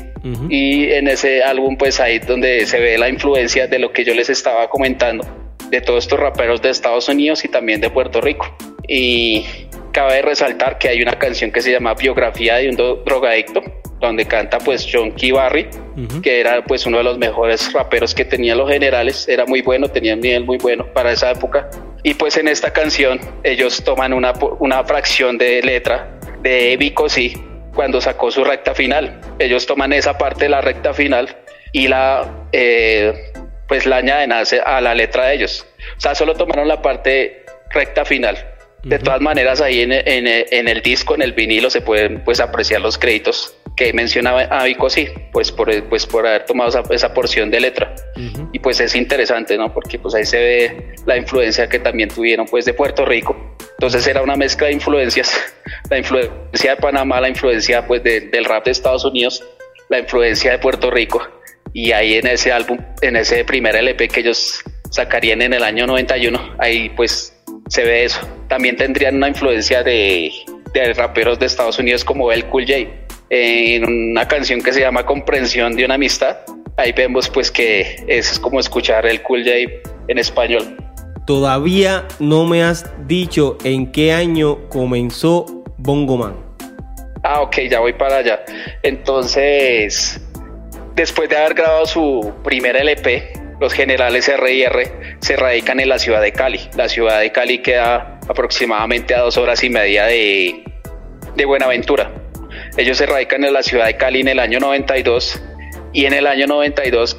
Y 0.50 0.92
en 0.92 1.08
ese 1.08 1.42
álbum 1.42 1.78
pues 1.78 2.02
ahí 2.02 2.20
donde 2.20 2.66
se 2.66 2.80
ve 2.80 2.98
la 2.98 3.08
influencia 3.08 3.68
de 3.68 3.80
lo 3.80 3.94
que 3.94 4.04
yo 4.04 4.14
les 4.14 4.30
estaba 4.30 4.70
comentando, 4.70 5.26
de 5.70 5.80
todos 5.80 6.04
estos 6.04 6.20
raperos 6.20 6.62
de 6.62 6.70
Estados 6.70 7.08
Unidos 7.08 7.46
y 7.46 7.48
también 7.48 7.80
de 7.80 7.90
Puerto 7.90 8.20
Rico. 8.20 8.54
Y 8.88 9.46
cabe 10.00 10.22
resaltar 10.22 10.78
que 10.78 10.88
hay 10.88 11.02
una 11.02 11.20
canción 11.20 11.52
que 11.52 11.62
se 11.62 11.74
llama 11.74 11.94
Biografía 11.94 12.56
de 12.56 12.70
un 12.70 12.78
drogadicto, 13.04 13.62
donde 14.00 14.24
canta 14.24 14.58
pues 14.58 14.88
John 14.90 15.12
Key 15.12 15.32
Barry, 15.32 15.68
que 16.24 16.40
era 16.40 16.64
pues 16.64 16.86
uno 16.86 17.00
de 17.00 17.04
los 17.04 17.18
mejores 17.18 17.74
raperos 17.74 18.16
que 18.16 18.24
tenían 18.24 18.58
los 18.58 18.70
generales, 18.70 19.28
era 19.28 19.46
muy 19.46 19.62
bueno, 19.62 19.90
tenía 19.90 20.14
un 20.14 20.22
nivel 20.22 20.46
muy 20.46 20.58
bueno 20.58 20.86
para 20.94 21.12
esa 21.12 21.32
época. 21.32 21.70
Y 22.02 22.14
pues 22.14 22.38
en 22.38 22.48
esta 22.48 22.72
canción 22.72 23.20
ellos 23.44 23.84
toman 23.84 24.14
una, 24.14 24.32
una 24.60 24.86
fracción 24.86 25.38
de 25.38 25.62
letra 25.64 26.18
de 26.42 26.78
Vico 26.78 27.10
sí 27.10 27.34
cuando 27.76 28.00
sacó 28.00 28.32
su 28.32 28.46
recta 28.46 28.74
final. 28.74 29.20
Ellos 29.38 29.66
toman 29.66 29.92
esa 29.92 30.18
parte 30.18 30.46
de 30.46 30.50
la 30.50 30.62
recta 30.62 30.94
final 30.94 31.36
y 31.74 31.90
la 31.90 32.26
eh, 32.54 33.34
pues 33.68 33.86
la 33.86 33.98
añaden 33.98 34.32
a, 34.32 34.80
la 34.80 34.96
letra 34.96 35.26
de 35.26 35.36
ellos. 35.36 35.68
O 35.98 36.00
sea, 36.00 36.16
solo 36.16 36.36
tomaron 36.36 36.70
la 36.70 36.82
parte 36.82 37.44
recta 37.72 38.06
final. 38.06 38.38
De 38.84 38.98
todas 39.00 39.20
maneras, 39.22 39.62
ahí 39.62 39.82
en, 39.82 39.92
en, 39.92 40.68
el 40.68 40.82
disco, 40.82 41.16
en 41.16 41.22
el 41.22 41.34
vinilo, 41.34 41.70
se 41.70 41.82
pueden 41.82 42.24
pues 42.24 42.40
apreciar 42.40 42.82
los 42.82 42.98
créditos 42.98 43.56
que 43.76 43.92
mencionaba 43.94 44.42
a 44.44 44.64
Vico, 44.64 44.90
sí, 44.90 45.08
pues 45.32 45.52
por, 45.52 45.72
pues 45.90 46.06
por 46.06 46.26
haber 46.26 46.46
tomado 46.46 46.84
esa, 46.92 47.14
porción 47.14 47.50
de 47.52 47.60
letra. 47.60 47.94
Y 48.54 48.60
pues 48.60 48.80
es 48.80 48.96
interesante, 48.96 49.58
¿no? 49.58 49.74
Porque 49.74 50.00
pues 50.00 50.16
ahí 50.16 50.26
se 50.26 50.38
ve 50.38 50.96
la 51.06 51.18
influencia 51.18 51.68
que 51.68 51.80
también 51.80 52.10
tuvieron 52.10 52.46
pues 52.46 52.66
de 52.66 52.74
Puerto 52.74 53.06
Rico 53.06 53.36
entonces 53.80 54.06
era 54.08 54.22
una 54.22 54.36
mezcla 54.36 54.68
de 54.68 54.74
influencias, 54.74 55.40
la 55.90 55.98
influencia 55.98 56.72
de 56.72 56.82
Panamá, 56.82 57.22
la 57.22 57.30
influencia 57.30 57.88
pues 57.88 58.04
del 58.04 58.44
rap 58.44 58.66
de 58.66 58.72
Estados 58.72 59.06
Unidos, 59.06 59.42
la 59.88 60.00
influencia 60.00 60.52
de 60.52 60.60
Puerto 60.60 60.92
Rico 60.92 61.26
y 61.72 61.94
ahí 61.94 62.16
en 62.16 62.28
ese 62.28 62.52
álbum, 62.52 62.78
en 63.02 63.16
ese 63.16 63.46
primer 63.46 63.78
LP 63.78 64.10
que 64.10 64.20
ellos 64.20 64.60
sacarían 64.90 65.42
en 65.42 65.54
el 65.54 65.64
año 65.64 65.88
91, 65.88 66.58
ahí 66.60 66.90
pues 66.90 67.39
se 67.70 67.84
ve 67.84 68.04
eso. 68.04 68.20
También 68.48 68.76
tendrían 68.76 69.16
una 69.16 69.30
influencia 69.30 69.84
de, 69.84 70.32
de 70.74 70.94
raperos 70.94 71.40
de 71.40 71.46
Estados 71.46 71.80
Unidos 71.80 72.04
como 72.04 72.32
El 72.32 72.46
Cool 72.46 72.66
J. 72.68 72.90
En 73.30 73.88
una 74.12 74.28
canción 74.28 74.62
que 74.62 74.74
se 74.74 74.82
llama 74.82 75.06
Comprensión 75.06 75.76
de 75.76 75.86
una 75.86 75.94
amistad, 75.94 76.38
ahí 76.78 76.92
vemos 76.92 77.30
pues 77.30 77.52
que 77.52 78.04
es 78.08 78.40
como 78.40 78.60
escuchar 78.60 79.06
el 79.06 79.22
Cool 79.22 79.44
J 79.44 79.56
en 80.08 80.18
español. 80.18 80.76
Todavía 81.26 82.08
no 82.20 82.46
me 82.46 82.64
has 82.64 82.92
dicho 83.08 83.58
en 83.64 83.92
qué 83.92 84.14
año 84.14 84.68
comenzó 84.70 85.46
Bongo 85.78 86.18
Man. 86.18 86.36
Ah, 87.24 87.42
ok, 87.42 87.58
ya 87.70 87.80
voy 87.80 87.94
para 87.94 88.18
allá. 88.18 88.44
Entonces, 88.82 90.20
después 90.96 91.30
de 91.30 91.38
haber 91.38 91.54
grabado 91.54 91.86
su 91.86 92.34
primer 92.44 92.76
LP, 92.76 93.39
los 93.60 93.74
generales 93.74 94.32
RIR 94.40 95.18
se 95.20 95.36
radican 95.36 95.80
en 95.80 95.90
la 95.90 96.00
ciudad 96.00 96.22
de 96.22 96.32
Cali. 96.32 96.60
La 96.76 96.88
ciudad 96.88 97.20
de 97.20 97.32
Cali 97.32 97.60
queda 97.60 98.20
aproximadamente 98.28 99.14
a 99.14 99.20
dos 99.20 99.38
horas 99.38 99.64
y 99.64 99.70
media 99.70 100.06
de, 100.06 100.64
de 101.36 101.46
Buenaventura. 101.46 102.12
Ellos 102.78 102.98
se 102.98 103.06
radican 103.06 103.44
en 103.44 103.54
la 103.54 103.64
ciudad 103.64 103.86
de 103.86 103.98
Cali 103.98 104.22
en 104.22 104.30
el 104.30 104.40
año 104.40 104.60
92 104.60 105.42
y 105.94 106.06
en 106.06 106.14
el 106.14 106.28
año 106.28 106.48
92 106.48 107.16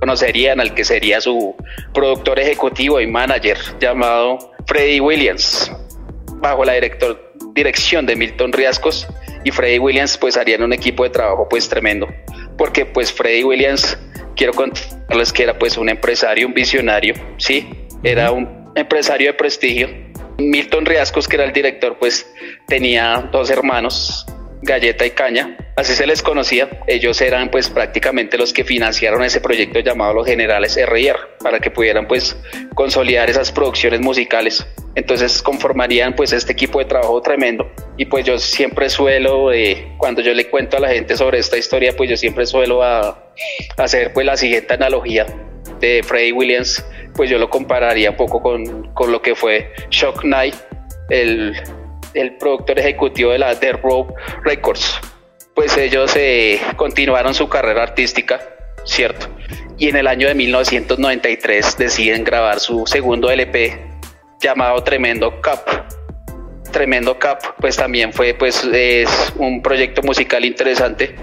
conocerían 0.00 0.60
al 0.60 0.74
que 0.74 0.84
sería 0.84 1.20
su 1.20 1.54
productor 1.92 2.38
ejecutivo 2.38 3.00
y 3.00 3.06
manager 3.06 3.58
llamado 3.80 4.38
Freddy 4.66 5.00
Williams, 5.00 5.72
bajo 6.36 6.64
la 6.64 6.74
director, 6.74 7.32
dirección 7.54 8.06
de 8.06 8.16
Milton 8.16 8.52
Riascos 8.52 9.06
y 9.44 9.50
Freddy 9.50 9.78
Williams 9.78 10.16
pues 10.16 10.36
harían 10.36 10.62
un 10.62 10.72
equipo 10.72 11.04
de 11.04 11.10
trabajo 11.10 11.48
pues 11.48 11.68
tremendo, 11.68 12.08
porque 12.56 12.86
pues 12.86 13.12
Freddy 13.12 13.44
Williams, 13.44 13.98
quiero 14.36 14.52
contarles 14.52 15.32
que 15.32 15.42
era 15.42 15.58
pues 15.58 15.76
un 15.76 15.88
empresario, 15.88 16.46
un 16.46 16.54
visionario, 16.54 17.14
sí, 17.38 17.68
era 18.02 18.32
un 18.32 18.72
empresario 18.74 19.28
de 19.28 19.34
prestigio. 19.34 19.88
Milton 20.38 20.86
Riascos, 20.86 21.28
que 21.28 21.36
era 21.36 21.44
el 21.44 21.52
director, 21.52 21.96
pues 21.98 22.26
tenía 22.66 23.28
dos 23.30 23.50
hermanos, 23.50 24.26
Galleta 24.62 25.04
y 25.04 25.10
Caña, 25.10 25.56
así 25.76 25.94
se 25.94 26.06
les 26.06 26.22
conocía. 26.22 26.68
Ellos 26.86 27.20
eran 27.20 27.50
pues 27.50 27.68
prácticamente 27.68 28.38
los 28.38 28.52
que 28.52 28.64
financiaron 28.64 29.24
ese 29.24 29.40
proyecto 29.40 29.80
llamado 29.80 30.14
Los 30.14 30.26
Generales 30.26 30.76
RR 30.76 31.38
para 31.42 31.58
que 31.58 31.70
pudieran 31.70 32.06
pues 32.06 32.36
consolidar 32.74 33.28
esas 33.28 33.50
producciones 33.50 34.00
musicales. 34.00 34.64
Entonces 34.94 35.42
conformarían 35.42 36.14
pues 36.14 36.32
este 36.32 36.52
equipo 36.52 36.78
de 36.78 36.84
trabajo 36.84 37.20
tremendo 37.20 37.70
y 37.96 38.04
pues 38.04 38.24
yo 38.24 38.38
siempre 38.38 38.88
suelo, 38.88 39.52
eh, 39.52 39.94
cuando 39.98 40.22
yo 40.22 40.32
le 40.32 40.48
cuento 40.48 40.76
a 40.76 40.80
la 40.80 40.88
gente 40.88 41.16
sobre 41.16 41.38
esta 41.38 41.56
historia, 41.56 41.94
pues 41.96 42.08
yo 42.10 42.16
siempre 42.16 42.46
suelo 42.46 42.82
hacer 43.76 44.12
pues 44.12 44.24
la 44.24 44.36
siguiente 44.36 44.74
analogía 44.74 45.26
de 45.80 46.02
Freddie 46.04 46.32
Williams, 46.32 46.84
pues 47.14 47.28
yo 47.28 47.38
lo 47.38 47.50
compararía 47.50 48.10
un 48.10 48.16
poco 48.16 48.40
con, 48.40 48.92
con 48.94 49.10
lo 49.10 49.20
que 49.20 49.34
fue 49.34 49.72
Shock 49.90 50.20
Knight, 50.20 50.54
el 51.08 51.54
el 52.14 52.36
productor 52.36 52.78
ejecutivo 52.78 53.32
de 53.32 53.38
la 53.38 53.58
The 53.58 53.72
Rope 53.72 54.14
Records. 54.44 55.00
Pues 55.54 55.76
ellos 55.76 56.12
eh, 56.16 56.60
continuaron 56.76 57.34
su 57.34 57.48
carrera 57.48 57.82
artística, 57.82 58.40
¿cierto? 58.84 59.28
Y 59.78 59.88
en 59.88 59.96
el 59.96 60.06
año 60.06 60.28
de 60.28 60.34
1993 60.34 61.76
deciden 61.76 62.24
grabar 62.24 62.60
su 62.60 62.86
segundo 62.86 63.30
LP 63.30 63.78
llamado 64.40 64.82
Tremendo 64.82 65.40
Cup. 65.42 65.60
Tremendo 66.70 67.18
Cup, 67.18 67.54
pues 67.60 67.76
también 67.76 68.12
fue 68.12 68.34
pues 68.34 68.64
es 68.64 69.32
un 69.36 69.62
proyecto 69.62 70.02
musical 70.02 70.44
interesante, 70.44 71.14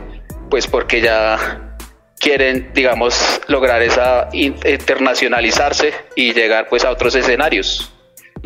pues 0.50 0.68
porque 0.68 1.02
ya 1.02 1.78
quieren, 2.20 2.72
digamos, 2.74 3.42
lograr 3.48 3.82
esa 3.82 4.30
internacionalizarse 4.34 5.94
y 6.16 6.34
llegar 6.34 6.68
pues 6.70 6.86
a 6.86 6.92
otros 6.92 7.16
escenarios. 7.16 7.92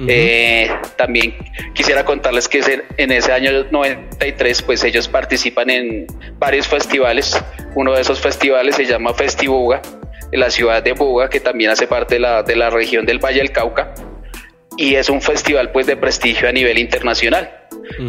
Eh, 0.08 0.70
también 0.98 1.36
quisiera 1.74 2.04
contarles 2.04 2.48
que 2.48 2.62
en 2.98 3.12
ese 3.12 3.32
año 3.32 3.66
93 3.70 4.62
pues 4.64 4.84
ellos 4.84 5.08
participan 5.08 5.70
en 5.70 6.08
varios 6.40 6.68
festivales. 6.68 7.40
Uno 7.76 7.94
de 7.94 8.02
esos 8.02 8.20
festivales 8.20 8.76
se 8.76 8.86
llama 8.86 9.14
Festibuga, 9.14 9.82
en 10.32 10.40
la 10.40 10.50
ciudad 10.50 10.82
de 10.82 10.94
Buga, 10.94 11.30
que 11.30 11.40
también 11.40 11.70
hace 11.70 11.88
parte 11.88 12.16
de 12.16 12.20
la, 12.20 12.44
de 12.44 12.56
la 12.56 12.70
región 12.70 13.06
del 13.06 13.20
Valle 13.20 13.40
del 13.40 13.52
Cauca. 13.52 13.94
Y 14.78 14.96
es 14.96 15.10
un 15.10 15.22
festival 15.22 15.72
pues 15.72 15.86
de 15.86 15.96
prestigio 15.96 16.50
a 16.50 16.52
nivel 16.52 16.80
internacional, 16.80 17.52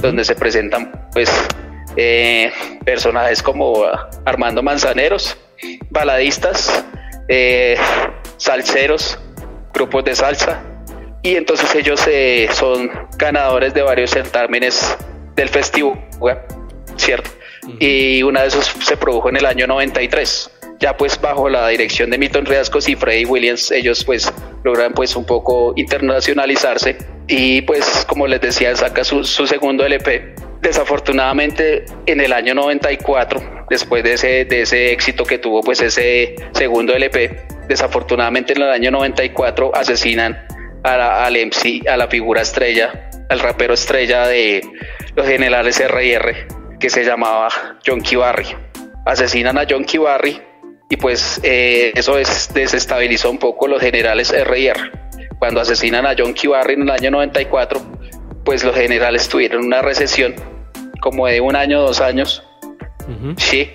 donde 0.01 0.25
se 0.25 0.35
presentan 0.35 0.91
pues 1.13 1.31
eh, 1.97 2.51
personajes 2.85 3.43
como 3.43 3.85
Armando 4.25 4.63
Manzaneros, 4.63 5.37
baladistas, 5.91 6.85
eh, 7.29 7.77
salseros, 8.39 9.19
grupos 9.75 10.05
de 10.05 10.15
salsa, 10.15 10.63
y 11.25 11.37
entonces 11.37 11.75
ellos 11.75 12.07
eh, 12.07 12.49
son 12.53 12.91
ganadores 13.17 13.73
de 13.73 13.81
varios 13.81 14.11
certámenes 14.11 14.95
del 15.35 15.49
festival, 15.49 15.99
¿cierto? 16.97 17.31
Y 17.81 18.23
una 18.23 18.43
de 18.43 18.49
esos 18.49 18.67
se 18.67 18.97
produjo 18.99 19.31
en 19.31 19.37
el 19.37 19.47
año 19.47 19.67
93. 19.67 20.51
Ya 20.81 20.95
pues 20.95 21.19
bajo 21.19 21.49
la 21.49 21.67
dirección 21.69 22.11
de 22.11 22.19
Milton 22.19 22.45
Riascos 22.45 22.91
y 22.91 22.95
Freddy 22.95 23.25
Williams, 23.25 23.71
ellos 23.71 24.05
pues 24.05 24.31
logran 24.65 24.93
pues 24.93 25.17
un 25.17 25.25
poco 25.25 25.73
internacionalizarse 25.77 26.99
y 27.27 27.63
pues 27.63 28.05
como 28.07 28.27
les 28.27 28.43
decía 28.43 28.77
saca 28.77 29.03
su, 29.03 29.25
su 29.25 29.47
segundo 29.47 29.87
LP. 29.87 30.35
Desafortunadamente 30.61 31.87
en 32.05 32.21
el 32.21 32.35
año 32.35 32.55
94, 32.55 33.65
después 33.71 34.05
de 34.05 34.13
ese, 34.13 34.45
de 34.45 34.61
ese 34.61 34.93
éxito 34.93 35.25
que 35.25 35.39
tuvo 35.39 35.63
pues 35.63 35.81
ese 35.81 36.35
segundo 36.53 36.95
LP, 36.95 37.47
desafortunadamente 37.67 38.53
en 38.53 38.61
el 38.61 38.71
año 38.71 38.91
94 38.91 39.75
asesinan 39.75 40.39
a 40.85 40.97
la, 40.97 41.25
al 41.25 41.35
MC, 41.35 41.89
a 41.89 41.97
la 41.97 42.07
figura 42.07 42.43
estrella, 42.43 43.11
al 43.29 43.41
rapero 43.41 43.75
estrella 43.75 44.27
de 44.29 44.63
los 45.17 45.27
generales 45.27 45.81
R&R, 45.81 46.47
que 46.79 46.91
se 46.91 47.05
llamaba 47.05 47.49
John 47.85 48.03
Barry. 48.17 48.55
Asesinan 49.07 49.59
a 49.59 49.67
John 49.69 49.87
Barry 50.01 50.41
y 50.89 50.97
pues 50.97 51.41
eh, 51.43 51.93
eso 51.95 52.19
es, 52.19 52.53
desestabilizó 52.53 53.31
un 53.31 53.39
poco 53.39 53.67
los 53.67 53.81
generales 53.81 54.31
R&R. 54.31 54.93
Cuando 55.39 55.61
asesinan 55.61 56.07
a 56.07 56.15
John 56.17 56.35
Barry 56.49 56.75
en 56.75 56.83
el 56.83 56.91
año 56.91 57.11
94, 57.11 57.81
pues 58.45 58.63
los 58.63 58.77
generales 58.77 59.29
tuvieron 59.29 59.65
una 59.65 59.83
recesión 59.83 60.35
como 61.01 61.27
de 61.27 61.41
un 61.41 61.57
año, 61.57 61.81
dos 61.81 62.01
años. 62.01 62.43
Sí. 63.37 63.71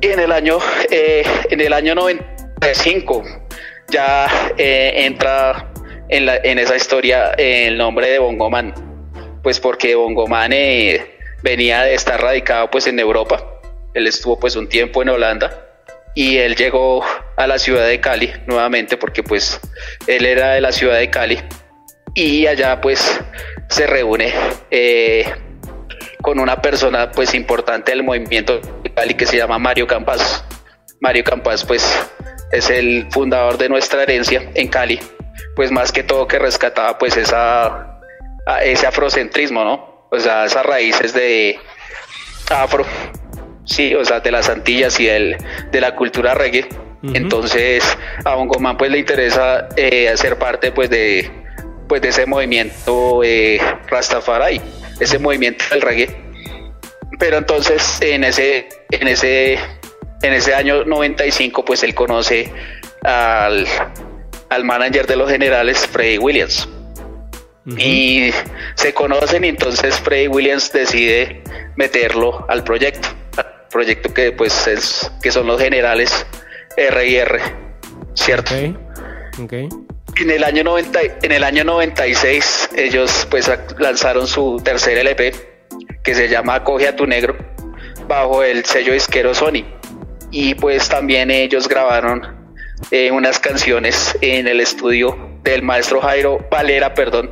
Y 0.00 0.06
en 0.06 0.18
el 0.18 0.32
año, 0.32 0.58
eh, 0.90 1.24
en 1.50 1.60
el 1.60 1.72
año 1.72 1.94
95 1.94 3.22
ya 3.88 4.28
eh, 4.56 4.92
entra 4.96 5.69
en, 6.10 6.58
esa 6.58 6.76
historia 6.76 7.32
el 7.38 7.78
nombre 7.78 8.10
de 8.10 8.18
Bongoman, 8.18 8.74
pues 9.42 9.60
porque 9.60 9.94
Bongoman 9.94 10.52
eh, 10.52 11.16
venía 11.42 11.82
de 11.82 11.94
estar 11.94 12.20
radicado 12.20 12.70
pues 12.70 12.86
en 12.86 12.98
Europa, 12.98 13.60
él 13.94 14.06
estuvo 14.06 14.38
pues 14.38 14.56
un 14.56 14.68
tiempo 14.68 15.02
en 15.02 15.10
Holanda 15.10 15.66
y 16.14 16.38
él 16.38 16.56
llegó 16.56 17.04
a 17.36 17.46
la 17.46 17.58
ciudad 17.58 17.86
de 17.86 18.00
Cali 18.00 18.32
nuevamente 18.46 18.96
porque 18.96 19.22
pues 19.22 19.60
él 20.06 20.26
era 20.26 20.54
de 20.54 20.60
la 20.60 20.72
ciudad 20.72 20.98
de 20.98 21.08
Cali 21.10 21.40
y 22.14 22.46
allá 22.46 22.80
pues 22.80 23.20
se 23.68 23.86
reúne 23.86 24.32
eh, 24.70 25.24
con 26.22 26.40
una 26.40 26.60
persona 26.60 27.12
pues 27.12 27.34
importante 27.34 27.92
del 27.92 28.02
movimiento 28.02 28.60
de 28.82 28.92
Cali 28.92 29.14
que 29.14 29.26
se 29.26 29.36
llama 29.36 29.58
Mario 29.60 29.86
Campas. 29.86 30.44
Mario 31.00 31.22
Campas 31.22 31.64
pues 31.64 31.88
es 32.50 32.68
el 32.68 33.06
fundador 33.12 33.56
de 33.58 33.68
nuestra 33.68 34.02
herencia 34.02 34.50
en 34.54 34.66
Cali 34.66 34.98
pues 35.56 35.70
más 35.70 35.92
que 35.92 36.02
todo 36.02 36.26
que 36.26 36.38
rescataba 36.38 36.98
pues 36.98 37.16
esa, 37.16 38.00
ese 38.62 38.86
afrocentrismo, 38.86 39.64
¿no? 39.64 40.06
O 40.10 40.18
sea, 40.18 40.44
esas 40.44 40.64
raíces 40.66 41.12
de 41.12 41.58
afro, 42.50 42.84
sí, 43.64 43.94
o 43.94 44.04
sea, 44.04 44.20
de 44.20 44.30
las 44.30 44.48
Antillas 44.48 44.98
y 44.98 45.08
el, 45.08 45.36
de 45.70 45.80
la 45.80 45.94
cultura 45.94 46.34
reggae. 46.34 46.68
Entonces 47.02 47.82
a 48.26 48.34
Bongoman 48.34 48.76
pues 48.76 48.90
le 48.90 48.98
interesa 48.98 49.68
eh, 49.74 50.10
hacer 50.10 50.36
parte 50.36 50.70
pues 50.70 50.90
de, 50.90 51.30
pues 51.88 52.02
de 52.02 52.08
ese 52.08 52.26
movimiento 52.26 53.22
eh, 53.24 53.58
Rastafari, 53.88 54.60
ese 54.98 55.18
movimiento 55.18 55.64
del 55.70 55.80
reggae. 55.80 56.14
Pero 57.18 57.38
entonces 57.38 58.02
en 58.02 58.24
ese, 58.24 58.68
en 58.90 59.08
ese, 59.08 59.54
en 60.20 60.32
ese 60.34 60.54
año 60.54 60.84
95 60.84 61.64
pues 61.64 61.82
él 61.84 61.94
conoce 61.94 62.52
al, 63.02 63.66
al 64.50 64.64
manager 64.64 65.06
de 65.06 65.16
los 65.16 65.30
generales, 65.30 65.86
Freddy 65.86 66.18
Williams. 66.18 66.68
Y 67.78 68.30
se 68.74 68.92
conocen 68.92 69.44
y 69.44 69.48
entonces 69.48 69.94
Freddy 70.00 70.26
Williams 70.26 70.72
decide 70.72 71.42
meterlo 71.76 72.44
al 72.48 72.64
proyecto, 72.64 73.08
al 73.36 73.68
proyecto 73.70 74.12
que 74.12 74.32
pues 74.32 74.66
es 74.66 75.10
que 75.22 75.30
son 75.30 75.46
los 75.46 75.60
generales 75.60 76.26
R&R, 76.76 77.40
¿cierto? 78.14 78.54
Okay. 79.44 79.68
En 80.20 80.30
el 80.30 80.42
año 80.42 80.64
90, 80.64 81.00
en 81.22 81.32
el 81.32 81.44
año 81.44 81.62
96 81.64 82.70
ellos 82.76 83.26
pues 83.30 83.48
lanzaron 83.78 84.26
su 84.26 84.60
tercer 84.64 84.98
LP 84.98 85.32
que 86.02 86.14
se 86.14 86.28
llama 86.28 86.64
Coge 86.64 86.88
a 86.88 86.96
tu 86.96 87.06
negro 87.06 87.36
bajo 88.08 88.42
el 88.42 88.64
sello 88.64 88.92
disquero 88.94 89.32
Sony 89.32 89.64
y 90.32 90.54
pues 90.54 90.88
también 90.88 91.30
ellos 91.30 91.68
grabaron 91.68 92.39
eh, 92.90 93.10
unas 93.10 93.38
canciones 93.38 94.16
en 94.20 94.48
el 94.48 94.60
estudio 94.60 95.30
del 95.42 95.62
maestro 95.62 96.00
Jairo 96.00 96.46
Valera, 96.50 96.94
perdón, 96.94 97.30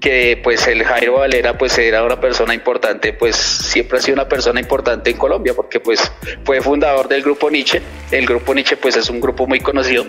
que 0.00 0.40
pues 0.42 0.66
el 0.66 0.82
Jairo 0.82 1.14
Valera 1.14 1.56
pues 1.56 1.78
era 1.78 2.02
una 2.02 2.20
persona 2.20 2.52
importante, 2.52 3.12
pues 3.12 3.36
siempre 3.36 3.98
ha 3.98 4.02
sido 4.02 4.14
una 4.14 4.28
persona 4.28 4.60
importante 4.60 5.10
en 5.10 5.16
Colombia 5.16 5.54
porque 5.54 5.78
pues 5.78 6.12
fue 6.44 6.60
fundador 6.60 7.06
del 7.06 7.22
grupo 7.22 7.50
Nietzsche, 7.50 7.80
el 8.10 8.26
grupo 8.26 8.54
Nietzsche 8.54 8.76
pues 8.76 8.96
es 8.96 9.08
un 9.08 9.20
grupo 9.20 9.46
muy 9.46 9.60
conocido, 9.60 10.04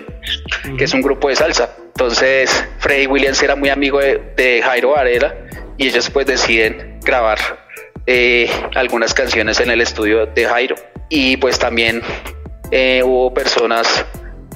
que 0.76 0.84
es 0.84 0.92
un 0.92 1.02
grupo 1.02 1.28
de 1.28 1.36
salsa, 1.36 1.76
entonces 1.96 2.50
Freddy 2.78 3.06
Williams 3.06 3.42
era 3.42 3.56
muy 3.56 3.70
amigo 3.70 4.00
de, 4.00 4.60
Jairo 4.62 4.90
Valera 4.90 5.34
y 5.78 5.88
ellos 5.88 6.10
pues 6.10 6.26
deciden 6.26 7.00
grabar 7.02 7.38
eh, 8.06 8.50
algunas 8.74 9.14
canciones 9.14 9.60
en 9.60 9.70
el 9.70 9.80
estudio 9.80 10.26
de 10.26 10.44
Jairo. 10.44 10.76
Y 11.08 11.38
pues 11.38 11.58
también 11.58 12.02
eh, 12.70 13.02
hubo 13.02 13.32
personas 13.32 14.04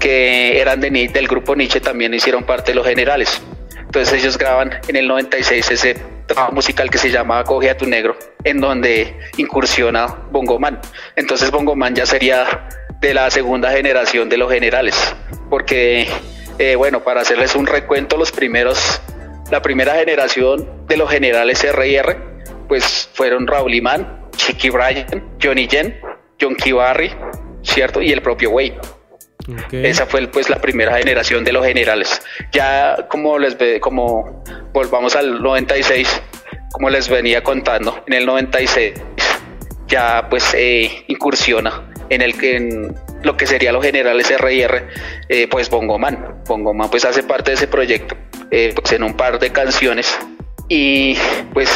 que 0.01 0.61
eran 0.61 0.81
de, 0.81 0.91
del 0.91 1.29
grupo 1.29 1.55
Nietzsche 1.55 1.81
también 1.81 2.13
hicieron 2.15 2.43
parte 2.43 2.73
de 2.73 2.77
los 2.77 2.87
generales. 2.87 3.41
Entonces 3.79 4.21
ellos 4.21 4.39
graban 4.39 4.81
en 4.89 4.97
el 4.97 5.07
96 5.07 5.71
ese 5.71 5.95
trabajo 6.27 6.53
musical 6.53 6.91
que 6.91 6.99
se 6.99 7.11
llama 7.11 7.45
Coge 7.45 7.71
a 7.71 7.77
tu 7.77 7.87
negro, 7.87 8.17
en 8.43 8.61
donde 8.61 9.17
incursiona 9.37 10.07
Bongoman. 10.31 10.81
Entonces 11.17 11.51
Bongoman 11.51 11.95
ya 11.95 12.07
sería 12.07 12.69
de 13.01 13.15
la 13.15 13.31
segunda 13.31 13.71
generación 13.71 14.29
de 14.29 14.37
los 14.37 14.51
generales, 14.51 15.15
porque 15.49 16.09
eh, 16.59 16.77
bueno, 16.77 17.03
para 17.03 17.23
hacerles 17.23 17.55
un 17.55 17.67
recuento, 17.67 18.17
los 18.17 18.33
primeros, 18.33 19.01
la 19.51 19.63
primera 19.63 19.95
generación 19.95 20.87
de 20.87 20.97
los 20.97 21.11
generales 21.11 21.65
R&R, 21.65 22.17
pues 22.69 23.09
fueron 23.15 23.47
Raúl 23.47 23.75
Imán, 23.75 24.29
Chicky 24.37 24.71
Bryan, 24.71 25.37
Johnny 25.43 25.67
Yen, 25.67 25.99
John 26.41 26.57
Barry, 26.75 27.13
¿cierto? 27.63 28.01
Y 28.03 28.13
el 28.13 28.23
propio 28.23 28.51
Esa 29.73 30.07
fue 30.07 30.27
pues 30.29 30.51
la 30.51 30.61
primera 30.61 30.97
generación 30.97 31.45
de 31.45 31.53
los 31.53 31.65
generales. 31.65 32.23
Ya 32.53 33.07
como 33.09 33.39
les 33.39 33.57
ve, 33.59 33.81
como 33.81 34.43
volvamos 34.73 35.17
al 35.17 35.43
96, 35.43 36.23
como 36.73 36.91
les 36.91 37.09
venía 37.09 37.43
contando, 37.43 38.03
en 38.07 38.15
el 38.15 38.27
96 38.27 38.95
ya 39.87 40.29
pues 40.31 40.55
eh, 40.55 41.05
incursiona 41.09 41.93
en 42.09 42.23
el 42.23 42.35
en 42.45 42.95
lo 43.23 43.37
que 43.37 43.47
sería 43.47 43.73
los 43.73 43.85
generales 43.85 44.31
R&R, 44.31 44.87
eh, 45.29 45.49
pues 45.49 45.69
Bongoman. 45.69 46.43
Bongoman 46.47 46.91
pues 46.91 47.05
hace 47.05 47.23
parte 47.23 47.51
de 47.51 47.57
ese 47.57 47.69
proyecto, 47.69 48.17
eh, 48.51 48.73
pues 48.75 48.93
en 48.93 49.03
un 49.03 49.15
par 49.15 49.39
de 49.39 49.51
canciones 49.51 50.19
y 50.69 51.17
pues 51.53 51.69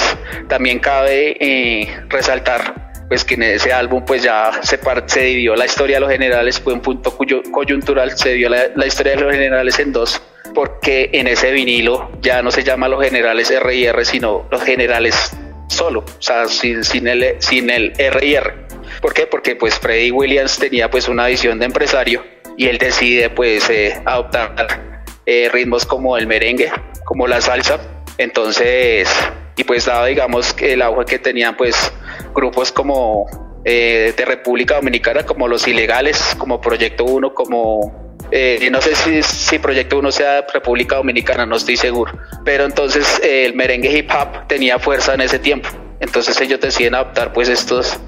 también 0.49 0.79
cabe 0.79 1.97
resaltar 2.09 2.84
pues 3.09 3.25
que 3.25 3.35
en 3.35 3.43
ese 3.45 3.73
álbum 3.73 4.05
pues 4.05 4.23
ya 4.23 4.51
se, 4.63 4.79
se 5.07 5.21
dividió 5.21 5.57
la 5.57 5.67
historia 5.67 5.97
de 5.97 6.01
los 6.01 6.11
generales, 6.11 6.61
fue 6.61 6.73
un 6.73 6.81
punto 6.81 7.17
coyuntural, 7.17 8.17
se 8.17 8.31
dividió 8.31 8.49
la, 8.49 8.87
historia 8.87 9.15
de 9.15 9.21
los 9.23 9.33
generales 9.33 9.79
en 9.79 9.93
dos, 9.93 10.21
porque 10.55 11.11
en 11.13 11.27
ese 11.27 11.53
vinilo 11.53 12.11
ya 12.21 12.43
no 12.43 12.51
se 12.51 12.63
llama 12.63 12.89
los 12.89 13.03
generales 13.03 13.51
R 13.51 13.75
y 13.75 13.87
R, 13.87 14.05
sino 14.05 14.47
los 14.51 14.63
generales 14.63 15.31
solo, 15.69 16.01
o 16.01 16.23
sea, 16.23 16.47
sin, 16.47 16.85
sin, 16.85 17.09
el, 17.09 17.37
sin 17.39 17.71
el 17.71 17.93
R. 17.99 18.55
¿Por 19.01 19.13
qué? 19.13 19.27
Porque 19.27 19.57
pues 19.57 19.79
Freddy 19.79 20.11
Williams 20.11 20.59
tenía 20.59 20.91
pues 20.91 21.09
una 21.09 21.27
visión 21.27 21.59
de 21.59 21.67
empresario 21.67 22.23
y 22.57 22.67
él 22.69 22.79
decide 22.79 23.31
pues 23.31 23.69
eh, 23.71 24.01
adoptar 24.05 25.03
eh, 25.27 25.49
ritmos 25.53 25.85
como 25.85 26.17
el 26.17 26.27
merengue, 26.27 26.71
como 27.05 27.27
la 27.27 27.41
salsa, 27.41 27.81
entonces, 28.19 29.09
y 29.57 29.65
pues 29.65 29.87
dado 29.87 30.07
digamos 30.07 30.55
el 30.61 30.83
auge 30.83 31.05
que 31.05 31.19
tenían 31.19 31.57
pues 31.57 31.93
grupos 32.35 32.73
como 32.73 33.27
eh, 33.65 34.13
de 34.15 34.25
República 34.27 34.75
Dominicana, 34.75 35.25
como 35.25 35.49
Los 35.49 35.67
Ilegales, 35.67 36.35
como 36.37 36.61
Proyecto 36.61 37.05
1, 37.05 37.33
como 37.33 38.19
eh, 38.31 38.69
no 38.71 38.83
sé 38.83 38.95
si, 38.95 39.23
si, 39.23 39.59
Proyecto 39.59 39.99
1 39.99 40.13
sea 40.13 40.45
República 40.53 40.97
Dominicana, 40.97 41.47
no 41.47 41.57
estoy 41.57 41.79
seguro. 41.79 42.13
Pero 42.45 42.65
entonces 42.65 43.21
eh, 43.23 43.47
el 43.47 43.55
merengue 43.55 43.91
hip 43.91 44.11
hop 44.11 44.47
tenía 44.49 44.79
fuerza 44.79 45.15
en 45.15 45.23
ese 45.23 45.39
tiempo. 45.39 45.71
Entonces 46.01 46.39
ellos 46.43 46.61
deciden 46.61 46.95
adaptar 46.95 47.33
pues 47.33 47.49
estos, 47.49 47.99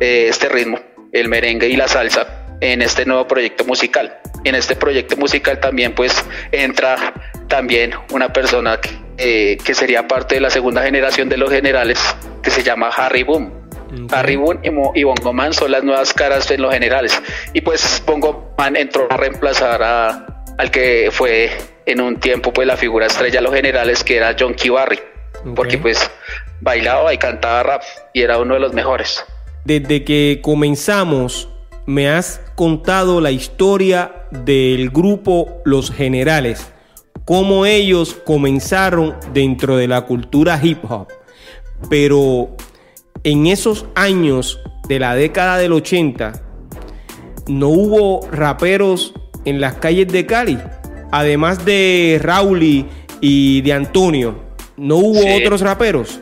este 0.00 0.50
ritmo, 0.50 0.78
el 1.12 1.28
merengue 1.28 1.68
y 1.68 1.76
la 1.76 1.88
salsa, 1.88 2.44
en 2.60 2.82
este 2.82 3.06
nuevo 3.06 3.26
proyecto 3.26 3.64
musical. 3.64 4.18
En 4.44 4.54
este 4.54 4.76
proyecto 4.76 5.16
musical 5.16 5.60
también 5.60 5.94
pues 5.94 6.22
entra 6.52 7.14
también 7.48 7.92
una 8.12 8.32
persona 8.32 8.78
que 9.16 9.74
sería 9.74 10.06
parte 10.06 10.36
de 10.36 10.40
la 10.40 10.50
segunda 10.50 10.82
generación 10.82 11.28
de 11.28 11.36
los 11.36 11.50
generales, 11.50 11.98
que 12.42 12.50
se 12.50 12.62
llama 12.62 12.88
Harry 12.88 13.22
Boom 13.22 13.66
Harry 14.12 14.36
Boone 14.36 14.60
y, 14.94 15.04
Bongo 15.04 15.32
Man 15.32 15.52
son 15.52 15.70
las 15.70 15.84
nuevas 15.84 16.12
caras 16.12 16.50
en 16.50 16.62
los 16.62 16.72
generales. 16.72 17.20
Y 17.52 17.60
pues 17.60 18.02
Bongo 18.06 18.54
Man 18.58 18.76
entró 18.76 19.06
a 19.10 19.16
reemplazar 19.16 19.82
a, 19.82 20.44
al 20.58 20.70
que 20.70 21.10
fue 21.12 21.50
en 21.86 22.00
un 22.00 22.18
tiempo 22.18 22.52
pues 22.52 22.66
la 22.66 22.76
figura 22.76 23.06
estrella 23.06 23.36
de 23.36 23.42
los 23.42 23.54
generales, 23.54 24.02
que 24.02 24.16
era 24.16 24.34
John 24.38 24.54
Key 24.54 24.70
Barry. 24.70 24.98
Porque 25.54 25.78
pues 25.78 26.10
bailaba 26.60 27.12
y 27.14 27.18
cantaba 27.18 27.62
rap 27.62 27.82
y 28.12 28.22
era 28.22 28.38
uno 28.38 28.54
de 28.54 28.60
los 28.60 28.72
mejores. 28.72 29.24
Desde 29.64 30.02
que 30.02 30.40
comenzamos, 30.42 31.48
me 31.86 32.08
has 32.08 32.40
contado 32.56 33.20
la 33.20 33.30
historia 33.30 34.26
del 34.30 34.90
grupo 34.90 35.60
Los 35.64 35.92
Generales, 35.92 36.72
cómo 37.26 37.66
ellos 37.66 38.14
comenzaron 38.24 39.14
dentro 39.34 39.76
de 39.76 39.88
la 39.88 40.02
cultura 40.02 40.58
hip 40.62 40.78
hop. 40.88 41.08
Pero 41.90 42.56
en 43.22 43.46
esos 43.46 43.84
años 43.94 44.60
de 44.88 44.98
la 44.98 45.14
década 45.14 45.58
del 45.58 45.72
80 45.72 46.32
no 47.48 47.68
hubo 47.68 48.26
raperos 48.30 49.12
en 49.44 49.60
las 49.60 49.74
calles 49.74 50.08
de 50.08 50.24
Cali, 50.24 50.58
además 51.12 51.64
de 51.64 52.18
Rauli 52.22 52.86
y 53.20 53.60
de 53.62 53.72
Antonio, 53.72 54.42
¿no 54.76 54.96
hubo 54.96 55.20
otros 55.36 55.60
raperos? 55.60 56.20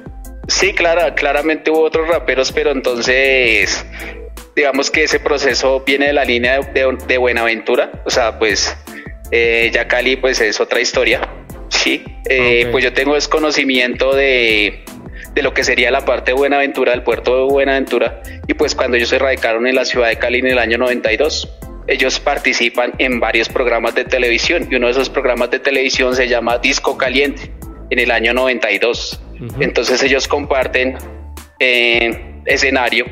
Sí, 0.48 0.74
claro, 0.74 1.14
claramente 1.14 1.70
hubo 1.70 1.84
otros 1.84 2.08
raperos, 2.08 2.52
pero 2.52 2.70
entonces 2.70 3.84
digamos 4.54 4.90
que 4.90 5.04
ese 5.04 5.18
proceso 5.20 5.82
viene 5.84 6.08
de 6.08 6.12
la 6.12 6.24
línea 6.24 6.60
de, 6.60 7.18
Buenaventura, 7.18 8.02
o 8.04 8.10
sea, 8.10 8.38
pues 8.38 8.76
eh, 9.36 9.68
ya 9.72 9.88
Cali 9.88 10.14
pues 10.14 10.40
es 10.40 10.60
otra 10.60 10.80
historia, 10.80 11.28
sí, 11.68 12.04
eh, 12.30 12.68
pues 12.70 12.84
yo 12.84 12.92
tengo 12.92 13.14
desconocimiento 13.14 14.14
de, 14.14 14.84
de 15.34 15.42
lo 15.42 15.52
que 15.52 15.64
sería 15.64 15.90
la 15.90 16.04
parte 16.04 16.30
de 16.30 16.36
Buenaventura, 16.36 16.92
del 16.92 17.02
puerto 17.02 17.36
de 17.36 17.52
Buenaventura, 17.52 18.22
y 18.46 18.54
pues 18.54 18.76
cuando 18.76 18.96
ellos 18.96 19.08
se 19.08 19.18
radicaron 19.18 19.66
en 19.66 19.74
la 19.74 19.84
ciudad 19.84 20.06
de 20.06 20.16
Cali 20.16 20.38
en 20.38 20.46
el 20.46 20.58
año 20.60 20.78
92, 20.78 21.48
ellos 21.88 22.20
participan 22.20 22.92
en 22.98 23.18
varios 23.18 23.48
programas 23.48 23.96
de 23.96 24.04
televisión 24.04 24.68
y 24.70 24.76
uno 24.76 24.86
de 24.86 24.92
esos 24.92 25.10
programas 25.10 25.50
de 25.50 25.58
televisión 25.58 26.14
se 26.14 26.28
llama 26.28 26.58
Disco 26.58 26.96
Caliente 26.96 27.50
en 27.90 27.98
el 27.98 28.12
año 28.12 28.32
92. 28.34 29.20
Entonces 29.58 30.00
ellos 30.04 30.28
comparten 30.28 30.96
eh, 31.58 32.40
escenario 32.46 33.04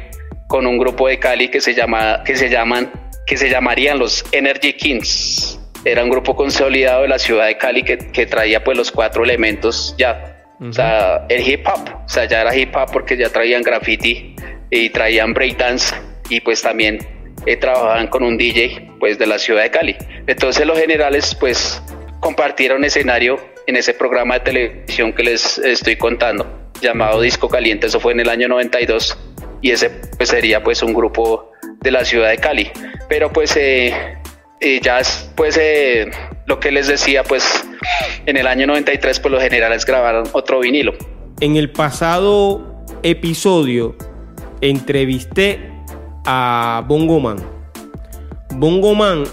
con 0.47 0.69
un 0.69 0.79
grupo 0.79 1.09
de 1.09 1.19
Cali 1.19 1.49
que 1.49 1.61
se 1.61 1.75
llama 1.75 2.23
que 2.25 2.37
se 2.37 2.49
llaman 2.49 2.93
que 3.27 3.37
se 3.37 3.51
llamarían 3.51 3.99
los 3.99 4.25
Energy 4.33 4.73
Kings. 4.75 5.59
Era 5.85 6.05
un 6.05 6.11
grupo 6.11 6.37
consolidado 6.37 7.03
de 7.03 7.09
la 7.09 7.19
ciudad 7.19 7.47
de 7.47 7.59
Cali 7.59 7.83
que, 7.83 7.99
que 7.99 8.27
traía 8.27 8.63
pues 8.63 8.77
los 8.77 8.93
cuatro 8.93 9.25
elementos 9.25 9.95
ya 9.99 10.33
o 10.69 10.73
sea, 10.73 11.27
el 11.29 11.49
hip 11.49 11.67
hop, 11.67 11.89
o 12.05 12.09
sea, 12.09 12.25
ya 12.27 12.43
era 12.43 12.55
hip 12.55 12.75
hop 12.77 12.89
porque 12.93 13.17
ya 13.17 13.29
traían 13.31 13.63
graffiti 13.63 14.37
y 14.71 14.91
traían 14.91 15.35
breakdance 15.35 15.93
y 16.29 16.41
pues 16.41 16.63
también 16.63 16.99
eh, 17.47 17.57
trabajaban 17.57 18.07
con 18.07 18.23
un 18.23 18.37
DJ 18.37 18.93
pues 19.01 19.19
de 19.19 19.27
la 19.27 19.39
ciudad 19.41 19.63
de 19.63 19.71
Cali. 19.71 19.97
Entonces 20.27 20.65
los 20.65 20.79
generales 20.79 21.35
pues 21.35 21.83
compartieron 22.21 22.85
escenario 22.85 23.41
en 23.67 23.75
ese 23.75 23.93
programa 23.93 24.35
de 24.35 24.41
televisión 24.41 25.13
que 25.13 25.25
les 25.25 25.59
estoy 25.59 25.97
contando, 25.97 26.71
llamado 26.81 27.21
Disco 27.21 27.49
Caliente, 27.49 27.89
eso 27.89 27.99
fue 27.99 28.13
en 28.13 28.21
el 28.21 28.29
año 28.29 28.47
92 28.47 29.19
y 29.63 29.73
ese 29.73 29.91
pues 30.17 30.29
sería 30.29 30.63
pues 30.63 30.81
un 30.83 30.95
grupo 30.95 31.51
de 31.81 31.91
la 31.91 32.05
ciudad 32.05 32.31
de 32.31 32.39
Cali. 32.39 32.71
Pero 33.09 33.33
pues 33.33 33.57
eh, 33.57 34.17
eh, 34.63 34.81
ya 34.83 35.01
pues 35.35 35.61
lo 36.47 36.61
que 36.61 36.71
les 36.71 36.87
decía 36.87 37.25
pues 37.25 37.65
en 38.27 38.37
el 38.37 38.47
año 38.47 38.67
93 38.67 39.21
pues 39.21 39.33
los 39.33 39.43
generales 39.43 39.85
grabaron 39.85 40.29
otro 40.33 40.61
vinilo. 40.61 40.95
En 41.41 41.57
el 41.57 41.71
pasado 41.71 42.85
episodio 43.03 43.97
entrevisté 44.61 45.73
a 46.25 46.85
Bongo 46.87 47.19
Man. 47.21 47.39
Bongo 48.55 48.95
Man 48.95 49.25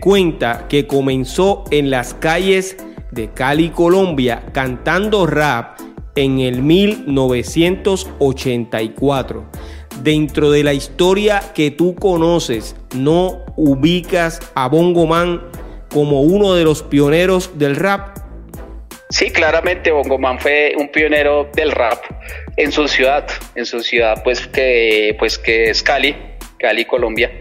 cuenta 0.00 0.66
que 0.68 0.86
comenzó 0.86 1.64
en 1.70 1.90
las 1.90 2.14
calles 2.14 2.76
de 3.10 3.32
Cali, 3.32 3.70
Colombia, 3.70 4.44
cantando 4.52 5.26
rap 5.26 5.80
en 6.14 6.38
el 6.40 6.62
1984. 6.62 9.50
Dentro 10.02 10.50
de 10.50 10.62
la 10.62 10.74
historia 10.74 11.42
que 11.54 11.70
tú 11.70 11.94
conoces, 11.94 12.76
no 12.94 13.44
ubicas 13.56 14.40
a 14.54 14.68
Bongo 14.68 15.06
Man 15.06 15.42
como 15.88 16.22
uno 16.22 16.54
de 16.54 16.64
los 16.64 16.82
pioneros 16.82 17.58
del 17.58 17.76
rap? 17.76 18.18
Sí, 19.10 19.30
claramente 19.30 19.90
Bongo 19.90 20.18
Man 20.18 20.38
fue 20.38 20.74
un 20.76 20.88
pionero 20.88 21.48
del 21.54 21.72
rap 21.72 21.98
en 22.56 22.70
su 22.70 22.86
ciudad, 22.86 23.26
en 23.54 23.64
su 23.64 23.80
ciudad 23.80 24.22
pues 24.22 24.46
que, 24.46 25.16
pues 25.18 25.38
que 25.38 25.70
es 25.70 25.82
Cali, 25.82 26.14
Cali, 26.58 26.84
Colombia. 26.84 27.32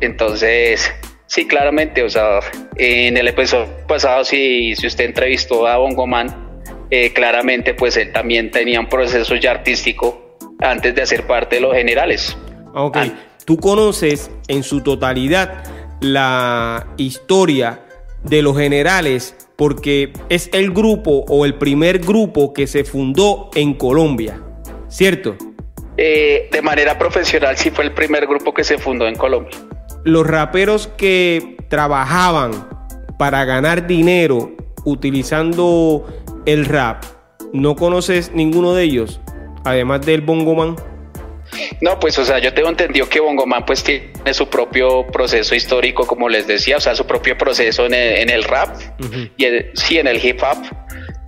Entonces, 0.00 0.90
sí, 1.26 1.46
claramente, 1.46 2.02
o 2.02 2.08
sea, 2.08 2.40
en 2.76 3.16
el 3.16 3.28
episodio 3.28 3.68
pasado, 3.86 4.24
si, 4.24 4.74
si 4.76 4.86
usted 4.86 5.04
entrevistó 5.06 5.66
a 5.66 5.76
Bongo 5.76 6.06
Man, 6.06 6.62
eh, 6.90 7.12
claramente 7.12 7.74
pues 7.74 7.96
él 7.96 8.12
también 8.12 8.50
tenía 8.50 8.80
un 8.80 8.88
proceso 8.88 9.36
ya 9.36 9.50
artístico 9.50 10.29
antes 10.60 10.94
de 10.94 11.02
hacer 11.02 11.26
parte 11.26 11.56
de 11.56 11.62
los 11.62 11.74
generales. 11.74 12.36
Ok, 12.74 12.98
tú 13.44 13.56
conoces 13.56 14.30
en 14.48 14.62
su 14.62 14.80
totalidad 14.80 15.64
la 16.00 16.86
historia 16.96 17.80
de 18.22 18.42
los 18.42 18.56
generales 18.56 19.36
porque 19.56 20.12
es 20.28 20.48
el 20.52 20.70
grupo 20.70 21.24
o 21.28 21.44
el 21.44 21.54
primer 21.54 21.98
grupo 21.98 22.52
que 22.52 22.66
se 22.66 22.84
fundó 22.84 23.50
en 23.54 23.74
Colombia, 23.74 24.40
¿cierto? 24.88 25.36
Eh, 25.96 26.48
de 26.50 26.62
manera 26.62 26.98
profesional 26.98 27.56
sí 27.58 27.70
fue 27.70 27.84
el 27.84 27.92
primer 27.92 28.26
grupo 28.26 28.54
que 28.54 28.64
se 28.64 28.78
fundó 28.78 29.06
en 29.06 29.16
Colombia. 29.16 29.56
Los 30.04 30.26
raperos 30.26 30.86
que 30.96 31.58
trabajaban 31.68 32.52
para 33.18 33.44
ganar 33.44 33.86
dinero 33.86 34.52
utilizando 34.84 36.06
el 36.46 36.64
rap, 36.64 37.04
¿no 37.52 37.76
conoces 37.76 38.32
ninguno 38.32 38.72
de 38.72 38.84
ellos? 38.84 39.20
Además 39.64 40.04
del 40.06 40.20
bongoman. 40.20 40.76
No, 41.80 41.98
pues, 41.98 42.18
o 42.18 42.24
sea, 42.24 42.38
yo 42.38 42.52
tengo 42.54 42.68
entendido 42.68 43.08
que 43.08 43.20
Bongoman 43.20 43.64
pues 43.64 43.82
tiene 43.82 44.32
su 44.32 44.48
propio 44.48 45.06
proceso 45.06 45.54
histórico, 45.54 46.06
como 46.06 46.28
les 46.28 46.46
decía, 46.46 46.76
o 46.76 46.80
sea, 46.80 46.94
su 46.94 47.06
propio 47.06 47.36
proceso 47.36 47.86
en 47.86 47.94
el, 47.94 48.44
rap 48.44 48.76
y 49.36 49.46
sí, 49.74 49.98
en 49.98 50.06
el 50.06 50.24
hip 50.24 50.40
hop, 50.42 50.58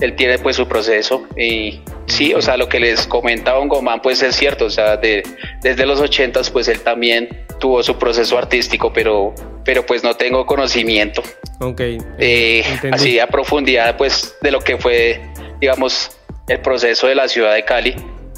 él 0.00 0.14
tiene 0.14 0.38
pues 0.38 0.56
su 0.56 0.68
proceso 0.68 1.26
y 1.36 1.80
sí, 2.06 2.34
o 2.34 2.42
sea, 2.42 2.56
lo 2.56 2.68
que 2.68 2.80
les 2.80 3.06
comenta 3.06 3.54
Bongoman 3.54 4.00
pues 4.02 4.22
es 4.22 4.36
cierto, 4.36 4.66
o 4.66 4.70
sea, 4.70 4.96
de, 4.96 5.22
desde 5.62 5.86
los 5.86 6.00
ochentas 6.00 6.50
pues 6.50 6.68
él 6.68 6.80
también 6.80 7.28
tuvo 7.58 7.82
su 7.82 7.98
proceso 7.98 8.36
artístico, 8.38 8.92
pero, 8.92 9.34
pero 9.64 9.86
pues 9.86 10.02
no 10.04 10.14
tengo 10.14 10.46
conocimiento. 10.46 11.22
Ok. 11.60 11.80
Eh, 12.18 12.64
así 12.92 13.18
a 13.18 13.26
profundidad 13.26 13.96
pues 13.96 14.36
de 14.40 14.50
lo 14.50 14.60
que 14.60 14.76
fue, 14.76 15.20
digamos, 15.60 16.16
el 16.48 16.60
proceso 16.60 17.06
de 17.06 17.14
la 17.14 17.28
ciudad 17.28 17.54
de 17.54 17.64
Cali, 17.64 17.94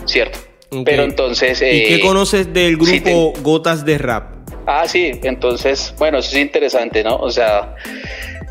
¿cierto? 0.07 0.39
Pero 0.85 1.05
entonces... 1.05 1.61
¿Y 1.61 1.85
qué 1.85 1.95
eh, 1.97 2.01
conoces 2.01 2.53
del 2.53 2.77
grupo 2.77 3.33
Gotas 3.43 3.85
de 3.85 3.99
Rap? 3.99 4.35
Ah, 4.67 4.89
sí, 4.89 5.13
entonces, 5.23 5.95
bueno, 5.99 6.19
eso 6.19 6.31
es 6.31 6.43
interesante, 6.43 7.05
¿no? 7.05 7.17
O 7.17 7.31
sea, 7.31 7.77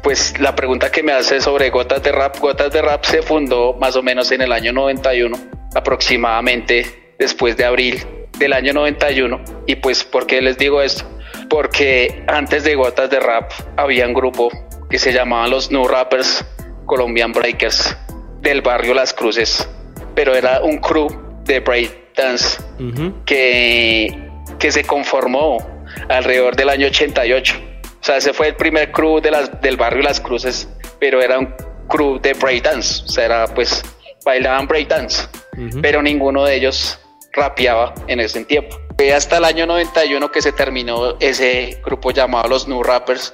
pues 0.04 0.40
la 0.40 0.56
pregunta 0.56 0.92
que 0.92 1.02
me 1.02 1.12
hace 1.12 1.42
sobre 1.42 1.70
Gotas 1.70 2.04
de 2.04 2.12
Rap, 2.12 2.40
Gotas 2.40 2.72
de 2.72 2.82
Rap 2.82 3.04
se 3.06 3.22
fundó 3.22 3.74
más 3.74 3.96
o 3.96 4.04
menos 4.04 4.32
en 4.32 4.42
el 4.42 4.52
año 4.52 4.72
91, 4.74 5.36
aproximadamente 5.74 7.16
después 7.18 7.58
de 7.58 7.66
abril 7.66 8.06
del 8.38 8.54
año 8.54 8.74
91. 8.74 9.42
Y 9.66 9.76
pues, 9.76 10.04
¿por 10.04 10.28
qué 10.28 10.42
les 10.42 10.58
digo 10.58 10.82
esto? 10.82 11.06
Porque 11.50 12.24
antes 12.28 12.64
de 12.64 12.76
Gotas 12.76 13.10
de 13.10 13.20
Rap 13.20 13.52
había 13.76 14.06
un 14.06 14.14
grupo 14.14 14.50
que 14.90 15.00
se 15.00 15.12
llamaban 15.12 15.50
los 15.50 15.72
New 15.72 15.88
Rappers 15.88 16.46
Colombian 16.86 17.32
Breakers 17.32 17.96
del 18.42 18.62
barrio 18.62 18.94
Las 18.94 19.14
Cruces, 19.14 19.68
pero 20.14 20.36
era 20.36 20.62
un 20.62 20.78
crew 20.78 21.08
de 21.46 21.60
break 21.60 22.16
Dance, 22.16 22.62
que, 23.26 24.30
que 24.60 24.72
se 24.72 24.84
conformó 24.84 25.58
alrededor 26.10 26.56
del 26.56 26.70
año 26.70 26.88
88. 26.88 27.56
O 27.84 28.04
sea, 28.04 28.18
ese 28.18 28.34
fue 28.34 28.50
el 28.50 28.56
primer 28.56 28.92
crew 28.92 29.20
de 29.20 29.32
las, 29.32 29.62
del 29.62 29.78
barrio 29.78 30.04
Las 30.04 30.20
Cruces, 30.20 30.68
pero 31.00 31.22
era 31.22 31.40
un 31.40 31.54
crew 31.88 32.20
de 32.20 32.34
breakdance. 32.34 33.04
O 33.06 33.08
sea, 33.08 33.26
era 33.26 33.48
pues 33.48 33.84
bailaban 34.26 34.68
breakdance, 34.68 35.28
pero 35.82 36.02
ninguno 36.02 36.46
de 36.46 36.56
ellos 36.56 37.00
rapeaba 37.32 37.94
en 38.08 38.20
ese 38.20 38.44
tiempo. 38.46 38.80
Fue 38.98 39.14
hasta 39.14 39.38
el 39.38 39.46
año 39.46 39.66
91 39.66 40.32
que 40.32 40.42
se 40.42 40.52
terminó 40.52 41.18
ese 41.20 41.82
grupo 41.84 42.12
llamado 42.12 42.48
los 42.48 42.68
New 42.68 42.84
Rappers 42.84 43.34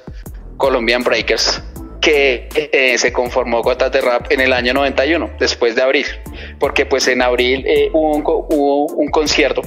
Colombian 0.56 1.02
Breakers, 1.02 1.62
que 2.00 2.48
eh, 2.54 2.96
se 2.98 3.12
conformó 3.12 3.62
Gotas 3.62 3.92
de 3.92 4.00
Rap 4.00 4.30
en 4.30 4.40
el 4.40 4.52
año 4.52 4.72
91, 4.74 5.32
después 5.38 5.74
de 5.74 5.82
abril, 5.82 6.06
porque 6.58 6.86
pues 6.86 7.06
en 7.08 7.22
abril 7.22 7.64
eh, 7.66 7.90
hubo, 7.92 8.86
un, 8.86 9.08
concierto 9.08 9.62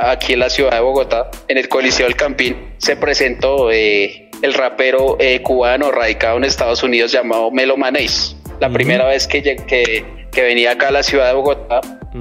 aquí 0.00 0.34
en 0.34 0.38
la 0.38 0.48
ciudad 0.48 0.72
de 0.72 0.80
Bogotá, 0.80 1.30
en 1.48 1.58
el 1.58 1.68
Coliseo 1.68 2.06
del 2.06 2.16
Campín, 2.16 2.74
se 2.78 2.96
presentó 2.96 3.70
eh, 3.72 4.30
el 4.42 4.54
rapero 4.54 5.18
cubano 5.42 5.90
radicado 5.90 6.36
en 6.36 6.44
Estados 6.44 6.82
Unidos 6.82 7.10
llamado 7.10 7.50
Melo 7.50 7.76
Manéis, 7.76 8.36
la 8.60 8.70
primera 8.70 9.06
vez 9.06 9.26
que, 9.26 9.42
que, 9.42 10.04
que, 10.30 10.42
venía 10.42 10.72
acá 10.72 10.88
a 10.88 10.92
la 10.92 11.02
ciudad 11.02 11.26
de 11.26 11.32
Bogotá, 11.34 11.80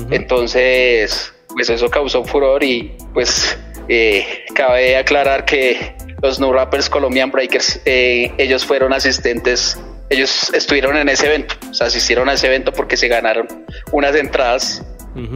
entonces 0.10 1.34
pues 1.54 1.70
eso 1.70 1.90
causó 1.90 2.24
furor 2.24 2.64
y 2.64 2.96
pues 3.14 3.58
cabe 4.54 4.96
aclarar 4.96 5.46
que 5.46 5.96
los 6.22 6.40
No 6.40 6.54
Rappers 6.54 6.90
Colombian 6.90 7.32
Breakers, 7.32 7.82
eh, 7.86 8.32
ellos 8.38 8.66
fueron 8.66 8.94
asistentes, 8.94 9.80
ellos 10.10 10.52
estuvieron 10.54 10.98
en 10.98 11.10
ese 11.10 11.28
evento, 11.28 11.56
o 11.70 11.74
sea, 11.74 11.88
asistieron 11.88 12.30
a 12.30 12.34
ese 12.34 12.48
evento 12.48 12.72
porque 12.72 12.96
se 12.96 13.08
ganaron 13.08 13.48
unas 13.92 14.16
entradas 14.16 14.86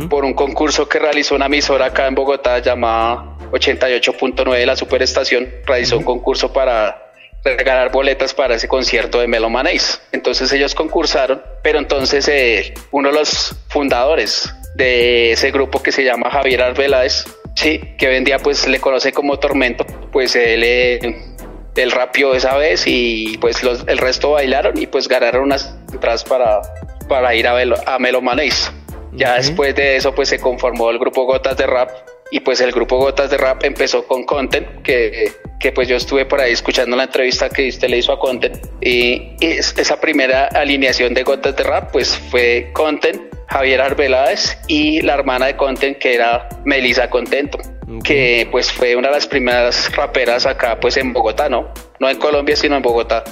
por 0.10 0.24
un 0.24 0.34
concurso 0.34 0.88
que 0.88 1.00
realizó 1.00 1.36
una 1.36 1.48
emisora 1.48 1.88
acá 1.88 2.08
en 2.08 2.16
Bogotá 2.16 2.60
llamada 2.60 3.36
88.9, 3.52 4.66
la 4.66 4.76
Superestación, 4.76 5.50
realizó 5.66 5.98
un 5.98 6.04
concurso 6.04 6.54
para 6.54 7.02
ganar 7.44 7.92
boletas 7.92 8.34
para 8.34 8.56
ese 8.56 8.68
concierto 8.68 9.20
de 9.20 9.28
Melomanéis. 9.28 10.02
Entonces 10.12 10.52
ellos 10.54 10.74
concursaron, 10.74 11.42
pero 11.62 11.78
entonces 11.78 12.28
eh, 12.30 12.74
uno 12.92 13.10
de 13.10 13.16
los 13.16 13.56
fundadores 13.68 14.50
de 14.76 15.32
ese 15.32 15.52
grupo 15.52 15.82
que 15.82 15.92
se 15.92 16.04
llama 16.04 16.30
Javier 16.30 16.62
Arbeláez, 16.62 17.26
Sí, 17.56 17.80
que 17.98 18.10
hoy 18.10 18.16
en 18.18 18.26
día 18.26 18.38
pues 18.40 18.68
le 18.68 18.80
conoce 18.80 19.14
como 19.14 19.40
Tormento, 19.40 19.86
pues 20.12 20.36
él, 20.36 20.62
él 20.64 21.92
rapió 21.92 22.34
esa 22.36 22.58
vez 22.58 22.84
y 22.86 23.38
pues 23.40 23.64
los, 23.64 23.86
el 23.88 23.98
resto 23.98 24.32
bailaron 24.32 24.78
y 24.78 24.88
pues 24.88 25.08
ganaron 25.08 25.44
unas 25.44 25.74
entradas 25.92 26.26
para, 26.26 26.62
para 27.08 27.34
ir 27.34 27.48
a, 27.48 27.54
Melo, 27.54 27.78
a 27.86 27.98
Melomanéis. 27.98 28.72
Ya 29.14 29.36
después 29.36 29.74
de 29.76 29.96
eso 29.96 30.14
pues 30.14 30.28
se 30.28 30.40
conformó 30.40 30.90
el 30.90 31.00
grupo 31.00 31.24
Gotas 31.24 31.56
de 31.56 31.66
Rap 31.66 31.90
y 32.36 32.42
pues 32.42 32.60
el 32.60 32.74
grupo 32.74 32.98
Gotas 32.98 33.30
de 33.30 33.38
Rap 33.38 33.64
empezó 33.64 34.06
con 34.06 34.26
Content, 34.26 34.82
que, 34.82 35.32
que 35.58 35.72
pues 35.72 35.88
yo 35.88 35.96
estuve 35.96 36.26
por 36.26 36.42
ahí 36.42 36.52
escuchando 36.52 36.98
la 36.98 37.04
entrevista 37.06 37.48
que 37.48 37.70
usted 37.70 37.88
le 37.88 38.00
hizo 38.00 38.12
a 38.12 38.20
Content 38.20 38.58
y, 38.82 39.38
y 39.40 39.58
esa 39.58 40.02
primera 40.02 40.48
alineación 40.48 41.14
de 41.14 41.24
Gotas 41.24 41.56
de 41.56 41.64
Rap 41.64 41.94
pues 41.94 42.18
fue 42.30 42.72
Content, 42.74 43.34
Javier 43.48 43.80
Arbeláez 43.80 44.58
y 44.68 45.00
la 45.00 45.14
hermana 45.14 45.46
de 45.46 45.56
Content 45.56 45.98
que 45.98 46.14
era 46.14 46.50
Melisa 46.66 47.10
Contento, 47.10 47.58
que 48.04 48.50
pues 48.52 48.70
fue 48.70 48.98
una 48.98 49.08
de 49.08 49.14
las 49.14 49.28
primeras 49.28 49.96
raperas 49.96 50.46
acá 50.46 50.78
pues 50.78 50.98
en 50.98 51.14
Bogotá, 51.14 51.48
¿no? 51.48 51.72
No 52.02 52.10
en 52.10 52.18
Colombia 52.18 52.58
sino 52.58 52.76
en 52.76 52.82
Bogotá. 52.82 53.24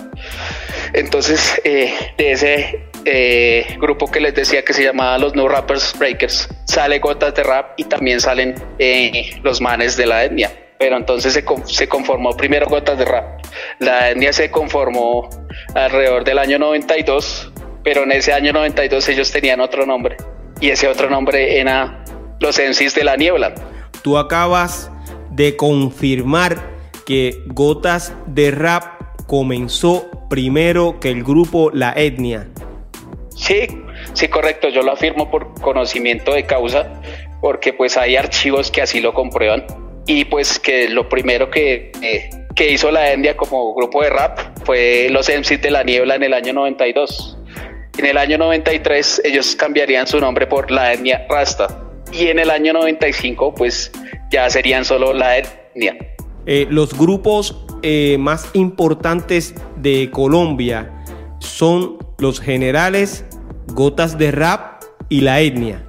Entonces 0.93 1.59
eh, 1.65 1.93
de 2.17 2.31
ese 2.31 2.83
eh, 3.05 3.77
grupo 3.79 4.09
que 4.09 4.19
les 4.19 4.35
decía 4.35 4.63
que 4.63 4.73
se 4.73 4.83
llamaba 4.83 5.17
los 5.17 5.35
No 5.35 5.47
Rappers 5.47 5.97
Breakers 5.97 6.49
sale 6.65 6.99
Gotas 6.99 7.35
de 7.35 7.43
Rap 7.43 7.73
y 7.77 7.85
también 7.85 8.19
salen 8.19 8.55
eh, 8.79 9.39
los 9.43 9.61
manes 9.61 9.97
de 9.97 10.05
la 10.05 10.23
etnia. 10.25 10.51
Pero 10.77 10.97
entonces 10.97 11.33
se, 11.33 11.45
se 11.65 11.87
conformó 11.87 12.35
primero 12.35 12.67
Gotas 12.67 12.97
de 12.97 13.05
Rap. 13.05 13.41
La 13.79 14.11
etnia 14.11 14.33
se 14.33 14.51
conformó 14.51 15.29
alrededor 15.75 16.23
del 16.23 16.39
año 16.39 16.59
92 16.59 17.53
pero 17.83 18.03
en 18.03 18.13
ese 18.13 18.33
año 18.33 18.53
92 18.53 19.09
ellos 19.09 19.31
tenían 19.31 19.59
otro 19.59 19.85
nombre 19.85 20.17
y 20.59 20.69
ese 20.69 20.87
otro 20.87 21.09
nombre 21.09 21.59
era 21.59 22.05
los 22.39 22.57
MCs 22.57 22.95
de 22.95 23.03
la 23.03 23.17
niebla. 23.17 23.53
Tú 24.01 24.17
acabas 24.17 24.89
de 25.31 25.55
confirmar 25.55 26.57
que 27.05 27.43
Gotas 27.47 28.13
de 28.27 28.51
Rap 28.51 28.83
comenzó 29.27 30.09
primero 30.29 30.99
que 30.99 31.09
el 31.09 31.23
grupo 31.23 31.71
La 31.71 31.93
Etnia. 31.95 32.47
Sí, 33.43 33.67
sí, 34.13 34.29
correcto, 34.29 34.69
yo 34.69 34.83
lo 34.83 34.93
afirmo 34.93 35.29
por 35.29 35.53
conocimiento 35.59 36.33
de 36.33 36.45
causa, 36.45 37.01
porque 37.41 37.73
pues 37.73 37.97
hay 37.97 38.15
archivos 38.15 38.71
que 38.71 38.81
así 38.81 39.01
lo 39.01 39.13
comprueban 39.13 39.65
y 40.05 40.23
pues 40.23 40.57
que 40.59 40.87
lo 40.87 41.09
primero 41.09 41.51
que, 41.51 41.91
eh, 42.01 42.29
que 42.55 42.71
hizo 42.71 42.89
La 42.89 43.11
Etnia 43.11 43.35
como 43.35 43.73
grupo 43.73 44.01
de 44.01 44.11
rap 44.11 44.39
fue 44.63 45.09
los 45.09 45.27
MCs 45.27 45.61
de 45.61 45.71
la 45.71 45.83
niebla 45.83 46.15
en 46.15 46.23
el 46.23 46.33
año 46.33 46.53
92. 46.53 47.37
En 47.97 48.05
el 48.05 48.17
año 48.17 48.37
93 48.37 49.23
ellos 49.25 49.57
cambiarían 49.57 50.07
su 50.07 50.21
nombre 50.21 50.47
por 50.47 50.71
la 50.71 50.93
etnia 50.93 51.27
Rasta 51.29 51.83
y 52.13 52.27
en 52.27 52.39
el 52.39 52.49
año 52.49 52.71
95 52.71 53.53
pues 53.55 53.91
ya 54.31 54.49
serían 54.49 54.85
solo 54.85 55.11
la 55.11 55.39
etnia. 55.39 55.97
Eh, 56.45 56.65
los 56.69 56.97
grupos 56.97 57.65
eh, 57.81 58.15
más 58.19 58.49
importantes 58.53 59.53
de 59.75 60.09
Colombia 60.11 61.03
son 61.39 61.97
los 62.17 62.39
generales, 62.39 63.25
Gotas 63.73 64.17
de 64.17 64.31
Rap 64.31 64.83
y 65.09 65.21
la 65.21 65.41
etnia. 65.41 65.83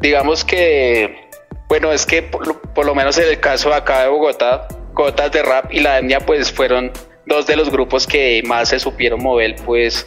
Digamos 0.00 0.44
que, 0.44 1.28
bueno, 1.68 1.90
es 1.90 2.04
que 2.04 2.22
por, 2.22 2.84
lo 2.84 2.94
menos 2.94 3.16
en 3.18 3.28
el 3.28 3.40
caso 3.40 3.72
acá 3.72 4.02
de 4.02 4.08
Bogotá, 4.08 4.68
Gotas 4.92 5.32
de 5.32 5.42
Rap 5.42 5.72
y 5.72 5.80
la 5.80 5.98
etnia 5.98 6.20
pues 6.20 6.52
fueron 6.52 6.92
dos 7.26 7.46
de 7.46 7.56
los 7.56 7.70
grupos 7.70 8.06
que 8.06 8.42
más 8.46 8.68
se 8.68 8.78
supieron 8.78 9.22
mover 9.22 9.56
pues 9.64 10.06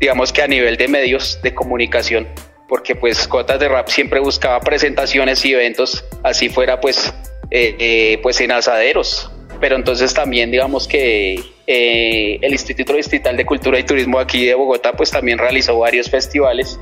digamos 0.00 0.32
que 0.32 0.42
a 0.42 0.48
nivel 0.48 0.76
de 0.76 0.88
medios 0.88 1.40
de 1.42 1.54
comunicación, 1.54 2.26
porque 2.68 2.94
pues 2.94 3.26
Cotas 3.28 3.60
de 3.60 3.68
Rap 3.68 3.88
siempre 3.88 4.20
buscaba 4.20 4.60
presentaciones 4.60 5.44
y 5.44 5.52
eventos, 5.52 6.04
así 6.22 6.48
fuera 6.48 6.80
pues, 6.80 7.14
eh, 7.50 7.76
eh, 7.78 8.18
pues 8.22 8.40
en 8.40 8.52
asaderos. 8.52 9.30
Pero 9.60 9.76
entonces 9.76 10.12
también 10.12 10.50
digamos 10.50 10.86
que 10.86 11.42
eh, 11.66 12.38
el 12.40 12.52
Instituto 12.52 12.94
Distrital 12.94 13.36
de 13.36 13.44
Cultura 13.44 13.78
y 13.78 13.84
Turismo 13.84 14.18
aquí 14.18 14.44
de 14.44 14.54
Bogotá 14.54 14.92
pues 14.92 15.10
también 15.10 15.38
realizó 15.38 15.78
varios 15.78 16.10
festivales 16.10 16.78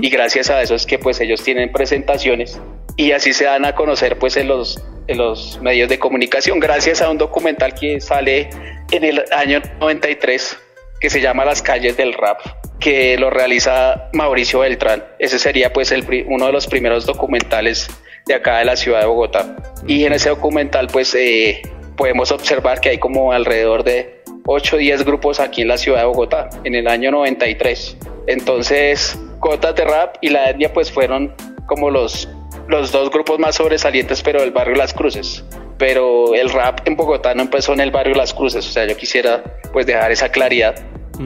y 0.00 0.08
gracias 0.08 0.50
a 0.50 0.62
eso 0.62 0.74
es 0.74 0.86
que 0.86 0.98
pues 0.98 1.20
ellos 1.20 1.42
tienen 1.42 1.70
presentaciones 1.70 2.58
y 2.96 3.12
así 3.12 3.32
se 3.32 3.44
dan 3.44 3.64
a 3.64 3.74
conocer 3.74 4.18
pues 4.18 4.36
en 4.36 4.48
los, 4.48 4.82
en 5.06 5.18
los 5.18 5.60
medios 5.60 5.88
de 5.88 5.98
comunicación 5.98 6.58
gracias 6.58 7.02
a 7.02 7.10
un 7.10 7.18
documental 7.18 7.74
que 7.74 8.00
sale 8.00 8.48
en 8.90 9.04
el 9.04 9.24
año 9.30 9.60
93 9.78 10.58
que 11.00 11.10
se 11.10 11.20
llama 11.20 11.44
Las 11.44 11.62
calles 11.62 11.96
del 11.96 12.12
rap, 12.12 12.40
que 12.80 13.16
lo 13.18 13.30
realiza 13.30 14.08
Mauricio 14.12 14.60
Beltrán. 14.60 15.04
Ese 15.18 15.38
sería 15.38 15.72
pues 15.72 15.92
el, 15.92 16.04
uno 16.26 16.46
de 16.46 16.52
los 16.52 16.66
primeros 16.66 17.06
documentales 17.06 17.88
de 18.26 18.34
acá 18.34 18.58
de 18.58 18.64
la 18.64 18.76
ciudad 18.76 19.00
de 19.00 19.06
Bogotá. 19.06 19.56
Y 19.86 20.04
en 20.04 20.12
ese 20.12 20.28
documental 20.28 20.88
pues 20.88 21.14
eh, 21.14 21.62
podemos 21.98 22.32
observar 22.32 22.80
que 22.80 22.90
hay 22.90 22.98
como 22.98 23.32
alrededor 23.32 23.84
de 23.84 24.22
8 24.46 24.76
o 24.76 24.78
10 24.78 25.04
grupos 25.04 25.40
aquí 25.40 25.62
en 25.62 25.68
la 25.68 25.76
ciudad 25.76 25.98
de 25.98 26.04
Bogotá 26.06 26.48
en 26.64 26.74
el 26.74 26.88
año 26.88 27.10
93. 27.10 27.98
Entonces, 28.28 29.18
Cotas 29.40 29.74
de 29.74 29.84
Rap 29.84 30.16
y 30.22 30.30
La 30.30 30.48
Etnia 30.48 30.72
pues 30.72 30.90
fueron 30.90 31.34
como 31.66 31.90
los, 31.90 32.28
los 32.68 32.92
dos 32.92 33.10
grupos 33.10 33.38
más 33.38 33.56
sobresalientes 33.56 34.22
pero 34.22 34.40
del 34.40 34.52
barrio 34.52 34.76
Las 34.76 34.94
Cruces. 34.94 35.44
Pero 35.76 36.34
el 36.34 36.48
rap 36.50 36.80
en 36.86 36.96
Bogotá 36.96 37.34
no 37.34 37.42
empezó 37.42 37.72
en 37.72 37.80
el 37.80 37.90
barrio 37.90 38.14
Las 38.14 38.32
Cruces, 38.32 38.66
o 38.66 38.70
sea, 38.70 38.86
yo 38.86 38.96
quisiera 38.96 39.42
pues 39.72 39.86
dejar 39.86 40.10
esa 40.10 40.28
claridad, 40.30 40.74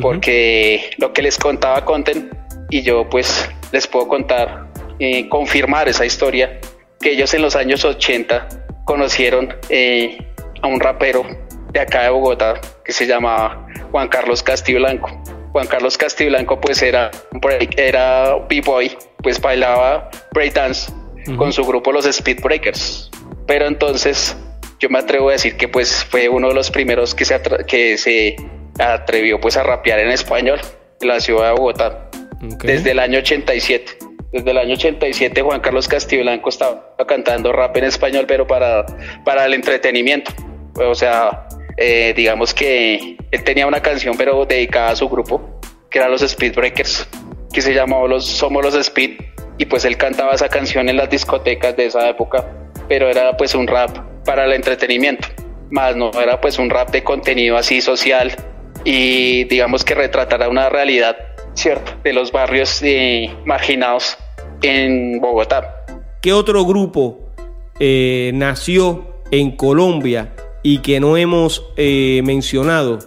porque 0.02 0.90
lo 0.98 1.12
que 1.12 1.22
les 1.22 1.38
contaba 1.38 1.84
Conten 1.84 2.30
y 2.68 2.82
yo 2.82 3.08
pues 3.08 3.48
les 3.72 3.86
puedo 3.86 4.08
contar, 4.08 4.66
eh, 4.98 5.28
confirmar 5.28 5.88
esa 5.88 6.04
historia, 6.04 6.60
que 7.00 7.12
ellos 7.12 7.32
en 7.32 7.42
los 7.42 7.56
años 7.56 7.84
80 7.84 8.48
conocieron 8.84 9.54
eh, 9.70 10.18
a 10.62 10.66
un 10.66 10.80
rapero 10.80 11.24
de 11.72 11.80
acá 11.80 12.04
de 12.04 12.10
Bogotá 12.10 12.60
que 12.84 12.92
se 12.92 13.06
llamaba 13.06 13.66
Juan 13.90 14.08
Carlos 14.08 14.42
Castiblanco. 14.42 15.10
Juan 15.52 15.66
Carlos 15.66 15.98
Castiblanco 15.98 16.60
pues 16.60 16.82
era, 16.82 17.10
era 17.76 18.36
b-boy, 18.48 18.96
pues 19.22 19.40
bailaba 19.40 20.10
breakdance 20.32 20.90
con 21.36 21.52
su 21.52 21.64
grupo 21.64 21.92
los 21.92 22.06
Speed 22.06 22.40
Breakers. 22.42 23.10
Pero 23.46 23.66
entonces 23.66 24.36
yo 24.78 24.88
me 24.88 24.98
atrevo 24.98 25.28
a 25.28 25.32
decir 25.32 25.56
que 25.56 25.68
pues 25.68 26.04
fue 26.04 26.28
uno 26.28 26.48
de 26.48 26.54
los 26.54 26.70
primeros 26.70 27.14
que 27.14 27.24
se, 27.24 27.40
que 27.66 27.98
se 27.98 28.36
atrevió 28.78 29.40
pues 29.40 29.56
a 29.56 29.62
rapear 29.62 29.98
en 29.98 30.10
español 30.10 30.60
en 31.00 31.08
la 31.08 31.20
ciudad 31.20 31.48
de 31.48 31.52
Bogotá 31.52 32.08
desde 32.62 32.92
el 32.92 32.98
año 32.98 33.18
87. 33.18 33.98
Desde 34.32 34.50
el 34.50 34.56
año 34.56 34.74
87 34.74 35.42
Juan 35.42 35.60
Carlos 35.60 35.86
Castillo 35.86 36.22
Blanco 36.22 36.48
estaba 36.48 36.96
cantando 37.06 37.52
rap 37.52 37.76
en 37.76 37.84
español, 37.84 38.24
pero 38.26 38.46
para, 38.46 38.86
para 39.24 39.44
el 39.44 39.54
entretenimiento. 39.54 40.32
O 40.76 40.94
sea, 40.94 41.48
eh, 41.76 42.12
digamos 42.16 42.54
que 42.54 43.16
él 43.30 43.44
tenía 43.44 43.66
una 43.66 43.80
canción, 43.80 44.16
pero 44.16 44.44
dedicada 44.44 44.90
a 44.90 44.96
su 44.96 45.08
grupo, 45.08 45.60
que 45.90 45.98
eran 45.98 46.10
los 46.10 46.22
Speed 46.22 46.54
Breakers, 46.54 47.08
que 47.52 47.60
se 47.60 47.74
llamaba 47.74 48.08
los, 48.08 48.26
Somos 48.26 48.64
los 48.64 48.74
Speed, 48.74 49.20
y 49.58 49.66
pues 49.66 49.84
él 49.84 49.96
cantaba 49.96 50.32
esa 50.32 50.48
canción 50.48 50.88
en 50.88 50.96
las 50.96 51.10
discotecas 51.10 51.76
de 51.76 51.86
esa 51.86 52.08
época 52.08 52.46
pero 52.88 53.08
era 53.08 53.36
pues 53.36 53.54
un 53.54 53.66
rap 53.66 53.90
para 54.24 54.44
el 54.44 54.52
entretenimiento, 54.52 55.26
más 55.70 55.96
no 55.96 56.10
era 56.20 56.40
pues 56.40 56.58
un 56.58 56.70
rap 56.70 56.90
de 56.90 57.02
contenido 57.02 57.56
así 57.56 57.80
social 57.80 58.32
y 58.84 59.44
digamos 59.44 59.84
que 59.84 59.94
retratara 59.94 60.48
una 60.48 60.68
realidad, 60.68 61.16
¿cierto?, 61.54 61.92
de 62.04 62.12
los 62.12 62.32
barrios 62.32 62.80
eh, 62.82 63.34
marginados 63.44 64.18
en 64.60 65.20
Bogotá. 65.20 65.84
¿Qué 66.20 66.32
otro 66.34 66.66
grupo 66.66 67.18
eh, 67.80 68.30
nació 68.34 69.22
en 69.30 69.56
Colombia 69.56 70.34
y 70.62 70.78
que 70.78 71.00
no 71.00 71.16
hemos 71.16 71.64
eh, 71.76 72.20
mencionado? 72.24 72.98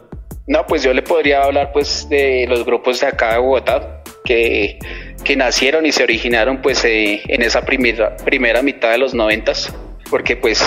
No, 0.47 0.65
pues 0.67 0.83
yo 0.83 0.93
le 0.93 1.01
podría 1.01 1.43
hablar 1.43 1.71
pues 1.73 2.07
de 2.09 2.45
los 2.47 2.65
grupos 2.65 3.01
de 3.01 3.07
acá 3.07 3.33
de 3.33 3.39
Bogotá 3.39 4.03
que, 4.23 4.77
que 5.23 5.35
nacieron 5.35 5.85
y 5.85 5.91
se 5.91 6.03
originaron 6.03 6.61
pues 6.61 6.85
eh, 6.85 7.21
en 7.27 7.41
esa 7.41 7.65
primera, 7.65 8.15
primera 8.17 8.61
mitad 8.61 8.91
de 8.91 8.99
los 8.99 9.13
noventas, 9.13 9.73
porque 10.09 10.35
pues 10.35 10.61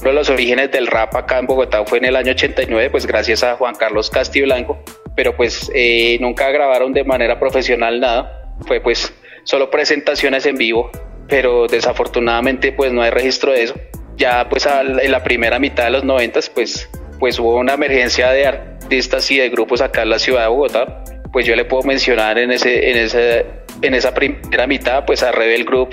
uno 0.00 0.10
de 0.10 0.12
los 0.12 0.30
orígenes 0.30 0.70
del 0.70 0.86
rap 0.86 1.14
acá 1.16 1.38
en 1.38 1.46
Bogotá 1.46 1.84
fue 1.84 1.98
en 1.98 2.04
el 2.04 2.16
año 2.16 2.32
89, 2.32 2.90
pues 2.90 3.06
gracias 3.06 3.42
a 3.42 3.56
Juan 3.56 3.74
Carlos 3.74 4.10
Castiblanco, 4.10 4.78
pero 5.16 5.36
pues 5.36 5.70
eh, 5.74 6.18
nunca 6.20 6.50
grabaron 6.50 6.92
de 6.92 7.02
manera 7.02 7.40
profesional 7.40 7.98
nada, 7.98 8.54
fue 8.66 8.80
pues 8.80 9.12
solo 9.44 9.70
presentaciones 9.70 10.46
en 10.46 10.56
vivo, 10.56 10.90
pero 11.28 11.66
desafortunadamente 11.66 12.72
pues 12.72 12.92
no 12.92 13.02
hay 13.02 13.10
registro 13.10 13.52
de 13.52 13.64
eso. 13.64 13.74
Ya 14.16 14.48
pues 14.48 14.66
en 14.66 15.10
la 15.10 15.22
primera 15.22 15.58
mitad 15.58 15.84
de 15.84 15.90
los 15.90 16.04
90 16.04 16.40
pues, 16.54 16.88
pues 17.18 17.38
hubo 17.38 17.56
una 17.56 17.74
emergencia 17.74 18.30
de 18.30 18.46
artistas 18.46 19.30
y 19.30 19.38
de 19.38 19.48
grupos 19.50 19.80
acá 19.80 20.02
en 20.02 20.10
la 20.10 20.18
ciudad 20.18 20.42
de 20.42 20.48
Bogotá, 20.48 21.04
pues 21.32 21.46
yo 21.46 21.54
le 21.54 21.64
puedo 21.64 21.82
mencionar 21.82 22.38
en, 22.38 22.50
ese, 22.50 22.90
en, 22.90 22.96
ese, 22.96 23.46
en 23.82 23.94
esa 23.94 24.14
primera 24.14 24.66
mitad 24.66 25.04
pues 25.04 25.22
a 25.22 25.32
Rebel 25.32 25.64
Group, 25.64 25.90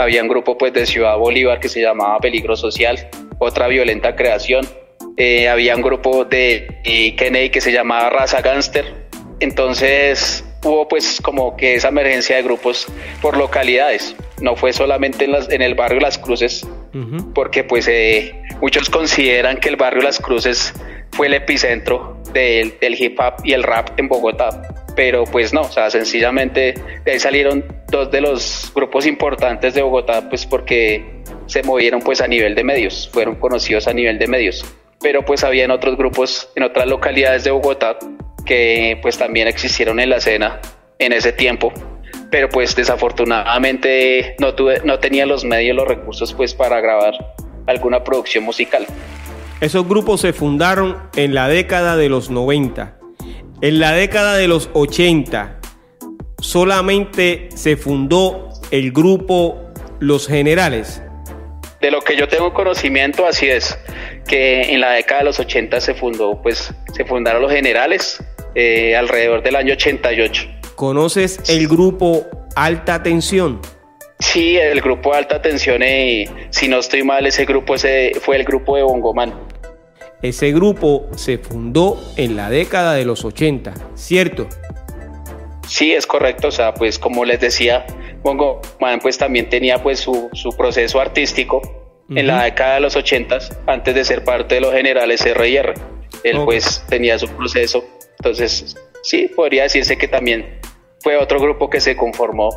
había 0.00 0.22
un 0.22 0.28
grupo 0.28 0.56
pues 0.56 0.72
de 0.72 0.86
Ciudad 0.86 1.18
Bolívar 1.18 1.60
que 1.60 1.68
se 1.68 1.82
llamaba 1.82 2.18
Peligro 2.18 2.56
Social, 2.56 3.08
otra 3.38 3.68
violenta 3.68 4.16
creación. 4.16 4.66
Eh, 5.18 5.48
había 5.48 5.76
un 5.76 5.82
grupo 5.82 6.24
de 6.24 6.80
Kennedy 7.18 7.50
que 7.50 7.60
se 7.60 7.70
llamaba 7.70 8.08
Raza 8.08 8.40
Gangster. 8.40 8.86
Entonces 9.40 10.42
hubo 10.64 10.88
pues 10.88 11.20
como 11.20 11.54
que 11.56 11.74
esa 11.74 11.88
emergencia 11.88 12.36
de 12.36 12.42
grupos 12.42 12.86
por 13.20 13.36
localidades. 13.36 14.16
No 14.40 14.56
fue 14.56 14.72
solamente 14.72 15.26
en, 15.26 15.32
las, 15.32 15.50
en 15.50 15.60
el 15.60 15.74
barrio 15.74 16.00
Las 16.00 16.16
Cruces, 16.16 16.66
porque 17.34 17.64
pues 17.64 17.88
eh, 17.88 18.42
muchos 18.60 18.90
consideran 18.90 19.58
que 19.58 19.68
el 19.68 19.76
barrio 19.76 20.02
Las 20.02 20.18
Cruces 20.18 20.74
fue 21.12 21.26
el 21.26 21.34
epicentro 21.34 22.20
del, 22.32 22.78
del 22.80 23.00
hip 23.00 23.18
hop 23.20 23.34
y 23.44 23.52
el 23.52 23.62
rap 23.62 23.98
en 23.98 24.08
Bogotá. 24.08 24.62
Pero 24.96 25.24
pues 25.24 25.52
no, 25.52 25.62
o 25.62 25.72
sea, 25.72 25.90
sencillamente 25.90 26.74
de 27.04 27.12
ahí 27.12 27.18
salieron 27.18 27.64
dos 27.88 28.10
de 28.10 28.20
los 28.20 28.72
grupos 28.74 29.06
importantes 29.06 29.74
de 29.74 29.82
Bogotá, 29.82 30.28
pues 30.28 30.46
porque 30.46 31.22
se 31.46 31.62
movieron 31.62 32.00
pues 32.00 32.20
a 32.20 32.28
nivel 32.28 32.54
de 32.54 32.64
medios, 32.64 33.08
fueron 33.12 33.36
conocidos 33.36 33.88
a 33.88 33.92
nivel 33.92 34.18
de 34.18 34.26
medios. 34.26 34.64
Pero 35.00 35.24
pues 35.24 35.44
habían 35.44 35.70
otros 35.70 35.96
grupos 35.96 36.50
en 36.54 36.64
otras 36.64 36.86
localidades 36.86 37.44
de 37.44 37.50
Bogotá 37.50 37.98
que 38.44 38.98
pues 39.02 39.16
también 39.16 39.48
existieron 39.48 40.00
en 40.00 40.10
la 40.10 40.16
escena 40.16 40.60
en 40.98 41.12
ese 41.12 41.32
tiempo, 41.32 41.72
pero 42.30 42.48
pues 42.48 42.76
desafortunadamente 42.76 44.36
no 44.38 44.54
tuve, 44.54 44.80
no 44.84 44.98
tenía 44.98 45.26
los 45.26 45.44
medios, 45.44 45.76
los 45.76 45.88
recursos 45.88 46.32
pues 46.34 46.54
para 46.54 46.80
grabar 46.80 47.14
alguna 47.66 48.04
producción 48.04 48.44
musical. 48.44 48.86
Esos 49.60 49.86
grupos 49.86 50.20
se 50.20 50.32
fundaron 50.32 50.96
en 51.16 51.34
la 51.34 51.48
década 51.48 51.96
de 51.96 52.08
los 52.08 52.30
90. 52.30 52.96
En 53.60 53.78
la 53.78 53.92
década 53.92 54.36
de 54.36 54.48
los 54.48 54.70
80 54.72 55.60
solamente 56.40 57.50
se 57.54 57.76
fundó 57.76 58.48
el 58.70 58.92
grupo 58.92 59.58
Los 59.98 60.26
Generales 60.26 61.02
de 61.80 61.90
lo 61.90 62.02
que 62.02 62.16
yo 62.16 62.28
tengo 62.28 62.52
conocimiento, 62.52 63.26
así 63.26 63.48
es, 63.48 63.78
que 64.26 64.62
en 64.62 64.80
la 64.80 64.92
década 64.92 65.20
de 65.20 65.24
los 65.24 65.40
80 65.40 65.80
se 65.80 65.94
fundó, 65.94 66.40
pues 66.42 66.72
se 66.92 67.04
fundaron 67.04 67.42
los 67.42 67.50
generales 67.50 68.22
eh, 68.54 68.94
alrededor 68.96 69.42
del 69.42 69.56
año 69.56 69.72
88. 69.72 70.59
¿Conoces 70.80 71.42
el 71.50 71.68
grupo 71.68 72.26
Alta 72.56 73.02
Tensión? 73.02 73.60
Sí, 74.18 74.56
el 74.56 74.80
grupo 74.80 75.12
Alta 75.12 75.42
Tensión, 75.42 75.82
y 75.82 75.84
eh, 75.84 76.30
si 76.48 76.68
no 76.68 76.78
estoy 76.78 77.02
mal, 77.02 77.26
ese 77.26 77.44
grupo 77.44 77.74
ese 77.74 78.12
fue 78.18 78.36
el 78.36 78.44
grupo 78.44 78.76
de 78.76 78.82
Bongoman. 78.82 79.34
Ese 80.22 80.52
grupo 80.52 81.06
se 81.16 81.36
fundó 81.36 82.00
en 82.16 82.34
la 82.34 82.48
década 82.48 82.94
de 82.94 83.04
los 83.04 83.26
80, 83.26 83.74
¿cierto? 83.94 84.48
Sí, 85.68 85.92
es 85.92 86.06
correcto, 86.06 86.48
o 86.48 86.50
sea, 86.50 86.72
pues 86.72 86.98
como 86.98 87.26
les 87.26 87.40
decía, 87.40 87.84
Bongo 88.22 88.62
Man 88.80 89.00
pues 89.00 89.18
también 89.18 89.50
tenía 89.50 89.82
pues 89.82 90.00
su, 90.00 90.30
su 90.32 90.48
proceso 90.56 90.98
artístico 90.98 91.60
en 92.08 92.26
la 92.26 92.44
década 92.44 92.76
de 92.76 92.80
los 92.80 92.96
80 92.96 93.38
antes 93.66 93.94
de 93.94 94.02
ser 94.02 94.24
parte 94.24 94.54
de 94.54 94.62
los 94.62 94.72
generales 94.72 95.26
R&R. 95.26 95.74
Él 96.24 96.38
pues 96.46 96.82
tenía 96.88 97.18
su 97.18 97.28
proceso, 97.28 97.84
entonces 98.16 98.78
sí, 99.02 99.30
podría 99.36 99.64
decirse 99.64 99.98
que 99.98 100.08
también 100.08 100.59
fue 101.02 101.16
otro 101.16 101.40
grupo 101.40 101.68
que 101.70 101.80
se 101.80 101.96
conformó 101.96 102.50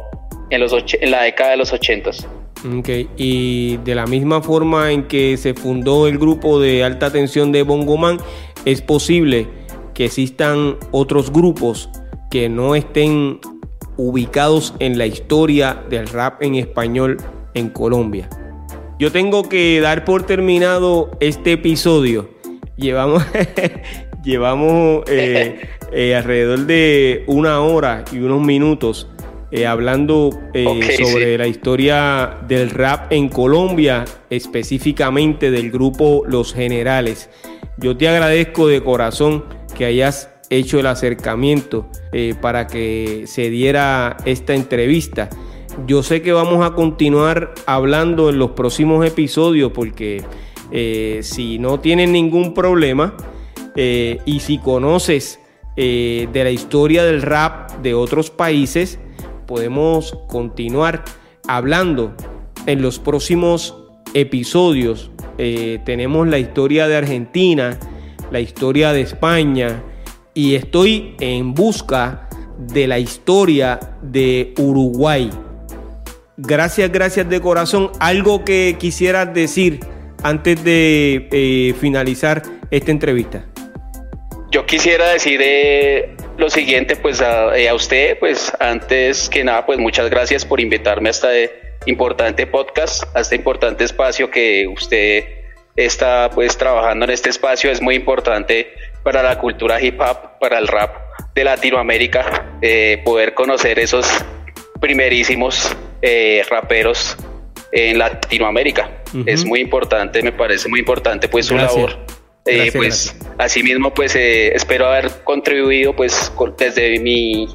en, 0.49 0.61
los 0.61 0.73
en 0.73 1.11
la 1.11 1.23
década 1.23 1.51
de 1.51 1.57
los 1.57 1.73
80 1.73 2.11
Ok, 2.77 2.89
y 3.17 3.77
de 3.77 3.93
la 3.93 4.05
misma 4.05 4.41
forma 4.41 4.91
en 4.91 5.07
que 5.07 5.35
se 5.35 5.53
fundó 5.53 6.07
el 6.07 6.17
grupo 6.17 6.61
de 6.61 6.83
alta 6.83 7.11
tensión 7.11 7.51
de 7.51 7.63
Bongo 7.63 7.97
Man, 7.97 8.19
es 8.63 8.81
posible 8.81 9.47
que 9.93 10.05
existan 10.05 10.77
otros 10.91 11.31
grupos 11.31 11.89
que 12.31 12.47
no 12.47 12.75
estén 12.75 13.41
ubicados 13.97 14.73
en 14.79 14.97
la 14.97 15.05
historia 15.05 15.83
del 15.89 16.07
rap 16.07 16.41
en 16.41 16.55
español 16.55 17.17
en 17.53 17.69
Colombia. 17.69 18.29
Yo 18.97 19.11
tengo 19.11 19.49
que 19.49 19.81
dar 19.81 20.05
por 20.05 20.23
terminado 20.25 21.11
este 21.19 21.53
episodio. 21.53 22.29
Llevamos, 22.77 23.25
llevamos 24.23 25.03
eh, 25.07 25.69
eh, 25.91 26.15
alrededor 26.15 26.65
de 26.65 27.23
una 27.27 27.61
hora 27.61 28.05
y 28.11 28.19
unos 28.19 28.41
minutos 28.41 29.07
eh, 29.51 29.67
hablando 29.67 30.31
sobre 30.97 31.37
la 31.37 31.45
historia 31.45 32.39
del 32.47 32.71
rap 32.71 33.11
en 33.11 33.29
Colombia, 33.29 34.03
específicamente 34.31 35.51
del 35.51 35.69
grupo 35.69 36.23
Los 36.25 36.55
Generales. 36.55 37.29
Yo 37.77 37.95
te 37.95 38.07
agradezco 38.07 38.67
de 38.67 38.81
corazón 38.81 39.45
que 39.77 39.85
hayas 39.85 40.31
hecho 40.49 40.79
el 40.79 40.87
acercamiento 40.87 41.87
para 42.41 42.65
que 42.65 43.25
se 43.27 43.51
diera 43.51 44.17
esta 44.25 44.55
entrevista. 44.55 45.29
Yo 45.85 46.01
sé 46.01 46.23
que 46.23 46.31
vamos 46.31 46.65
a 46.65 46.73
continuar 46.73 47.53
hablando 47.67 48.29
en 48.29 48.39
los 48.39 48.51
próximos 48.51 49.05
episodios 49.05 49.71
porque 49.71 50.23
si 51.21 51.59
no 51.59 51.79
tienen 51.79 52.11
ningún 52.11 52.55
problema 52.55 53.15
eh, 53.75 54.19
y 54.25 54.39
si 54.39 54.57
conoces 54.57 55.39
de 55.75 56.29
la 56.31 56.51
historia 56.51 57.03
del 57.03 57.23
rap 57.23 57.71
de 57.81 57.95
otros 57.95 58.29
países, 58.29 58.99
podemos 59.47 60.15
continuar 60.27 61.03
hablando 61.47 62.13
en 62.67 62.83
los 62.83 62.99
próximos 62.99 63.75
episodios. 64.13 65.09
tenemos 65.35 66.27
la 66.27 66.37
historia 66.37 66.87
de 66.87 66.95
Argentina, 66.95 67.79
la 68.31 68.39
historia 68.39 68.93
de 68.93 69.01
España, 69.01 69.81
y 70.33 70.55
estoy 70.55 71.15
en 71.19 71.53
busca 71.53 72.29
de 72.57 72.87
la 72.87 72.99
historia 72.99 73.79
de 74.01 74.53
Uruguay. 74.57 75.29
Gracias, 76.37 76.91
gracias 76.91 77.29
de 77.29 77.41
corazón. 77.41 77.91
Algo 77.99 78.43
que 78.43 78.77
quisieras 78.79 79.33
decir 79.33 79.79
antes 80.23 80.63
de 80.63 81.27
eh, 81.31 81.75
finalizar 81.79 82.41
esta 82.71 82.91
entrevista. 82.91 83.45
Yo 84.53 84.67
quisiera 84.67 85.09
decir 85.09 85.39
eh, 85.43 86.15
lo 86.37 86.47
siguiente, 86.47 86.95
pues 86.95 87.21
a, 87.21 87.57
eh, 87.57 87.67
a, 87.67 87.73
usted, 87.73 88.19
pues 88.19 88.53
antes 88.59 89.27
que 89.27 89.43
nada, 89.43 89.65
pues 89.65 89.79
muchas 89.79 90.11
gracias 90.11 90.45
por 90.45 90.59
invitarme 90.59 91.09
a 91.09 91.11
este 91.11 91.51
importante 91.87 92.45
podcast, 92.45 93.03
a 93.17 93.21
este 93.21 93.35
importante 93.35 93.83
espacio 93.83 94.29
que 94.29 94.67
usted 94.67 95.25
está 95.75 96.29
pues 96.29 96.55
trabajando 96.55 97.05
en 97.05 97.09
este 97.09 97.31
espacio. 97.31 97.71
Es 97.71 97.81
muy 97.81 97.95
importante 97.95 98.71
para 99.01 99.23
la 99.23 99.39
cultura 99.39 99.81
hip 99.81 99.99
hop, 99.99 100.37
para 100.39 100.59
el 100.59 100.67
rap 100.67 100.97
de 101.33 101.43
Latinoamérica, 101.43 102.57
eh, 102.61 103.01
poder 103.03 103.33
conocer 103.33 103.79
esos 103.79 104.07
primerísimos 104.79 105.75
eh, 106.03 106.45
raperos 106.47 107.17
en 107.71 107.97
Latinoamérica. 107.97 109.01
Es 109.25 109.45
muy 109.45 109.61
importante, 109.61 110.21
me 110.21 110.31
parece 110.31 110.69
muy 110.69 110.79
importante 110.79 111.27
pues 111.27 111.47
su 111.47 111.55
labor. 111.55 111.97
Eh, 112.45 112.71
pues 112.73 113.15
asimismo 113.37 113.93
pues 113.93 114.15
espero 114.15 114.87
haber 114.87 115.09
contribuido 115.23 115.95
pues 115.95 116.31
desde 116.57 116.99
mi 116.99 117.47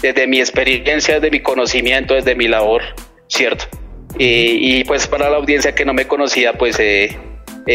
desde 0.00 0.26
mi 0.26 0.40
experiencia, 0.40 1.16
desde 1.16 1.30
mi 1.30 1.40
conocimiento, 1.40 2.14
desde 2.14 2.34
mi 2.34 2.48
labor, 2.48 2.82
¿cierto? 3.28 3.66
y 4.18 4.84
pues 4.84 5.06
para 5.06 5.30
la 5.30 5.36
audiencia 5.36 5.74
que 5.74 5.84
no 5.84 5.94
me 5.94 6.06
conocía 6.06 6.52
pues 6.52 6.78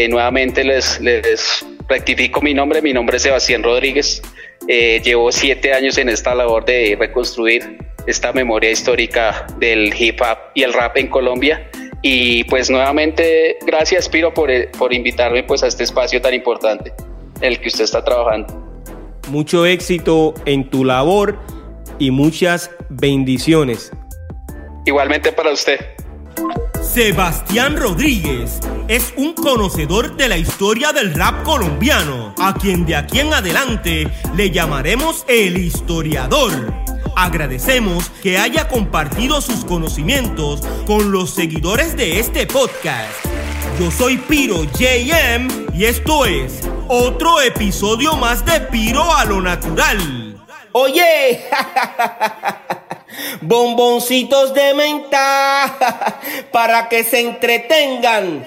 nuevamente 0.08 0.62
les, 0.62 1.00
les 1.00 1.64
rectifico 1.88 2.40
mi 2.42 2.54
nombre, 2.54 2.82
mi 2.82 2.92
nombre 2.92 3.16
es 3.16 3.22
Sebastián 3.22 3.62
Rodríguez. 3.62 4.22
Eh, 4.68 5.00
llevo 5.02 5.32
siete 5.32 5.72
años 5.72 5.96
en 5.98 6.08
esta 6.08 6.34
labor 6.34 6.64
de 6.64 6.96
reconstruir 6.98 7.78
esta 8.06 8.32
memoria 8.32 8.70
histórica 8.70 9.46
del 9.58 9.92
hip 9.98 10.20
hop 10.20 10.38
y 10.54 10.62
el 10.62 10.72
rap 10.72 10.96
en 10.96 11.08
Colombia. 11.08 11.70
Y 12.02 12.44
pues 12.44 12.70
nuevamente 12.70 13.58
gracias 13.66 14.08
Piro 14.08 14.32
por, 14.32 14.50
eh, 14.50 14.70
por 14.78 14.92
invitarme 14.92 15.42
pues 15.42 15.62
a 15.62 15.66
este 15.66 15.84
espacio 15.84 16.20
tan 16.20 16.32
importante 16.32 16.92
en 17.40 17.52
el 17.52 17.60
que 17.60 17.68
usted 17.68 17.84
está 17.84 18.04
trabajando. 18.04 18.46
Mucho 19.28 19.66
éxito 19.66 20.34
en 20.44 20.70
tu 20.70 20.84
labor 20.84 21.38
y 21.98 22.10
muchas 22.10 22.70
bendiciones. 22.88 23.90
Igualmente 24.86 25.32
para 25.32 25.52
usted. 25.52 25.78
Sebastián 26.80 27.76
Rodríguez 27.76 28.60
es 28.88 29.12
un 29.16 29.34
conocedor 29.34 30.16
de 30.16 30.28
la 30.28 30.38
historia 30.38 30.92
del 30.92 31.12
rap 31.12 31.42
colombiano, 31.42 32.34
a 32.38 32.54
quien 32.54 32.86
de 32.86 32.96
aquí 32.96 33.20
en 33.20 33.34
adelante 33.34 34.08
le 34.34 34.50
llamaremos 34.50 35.26
el 35.28 35.58
historiador. 35.58 36.72
Agradecemos 37.20 38.10
que 38.22 38.38
haya 38.38 38.68
compartido 38.68 39.40
sus 39.40 39.64
conocimientos 39.64 40.60
con 40.86 41.10
los 41.10 41.34
seguidores 41.34 41.96
de 41.96 42.20
este 42.20 42.46
podcast. 42.46 43.10
Yo 43.80 43.90
soy 43.90 44.18
Piro 44.18 44.62
JM 44.62 45.74
y 45.74 45.86
esto 45.86 46.26
es 46.26 46.60
otro 46.86 47.40
episodio 47.40 48.14
más 48.14 48.44
de 48.44 48.60
Piro 48.60 49.12
a 49.12 49.24
lo 49.24 49.42
natural. 49.42 50.40
Oye, 50.70 51.44
bomboncitos 53.40 54.54
de 54.54 54.74
menta 54.74 55.76
para 56.52 56.88
que 56.88 57.02
se 57.02 57.18
entretengan. 57.18 58.46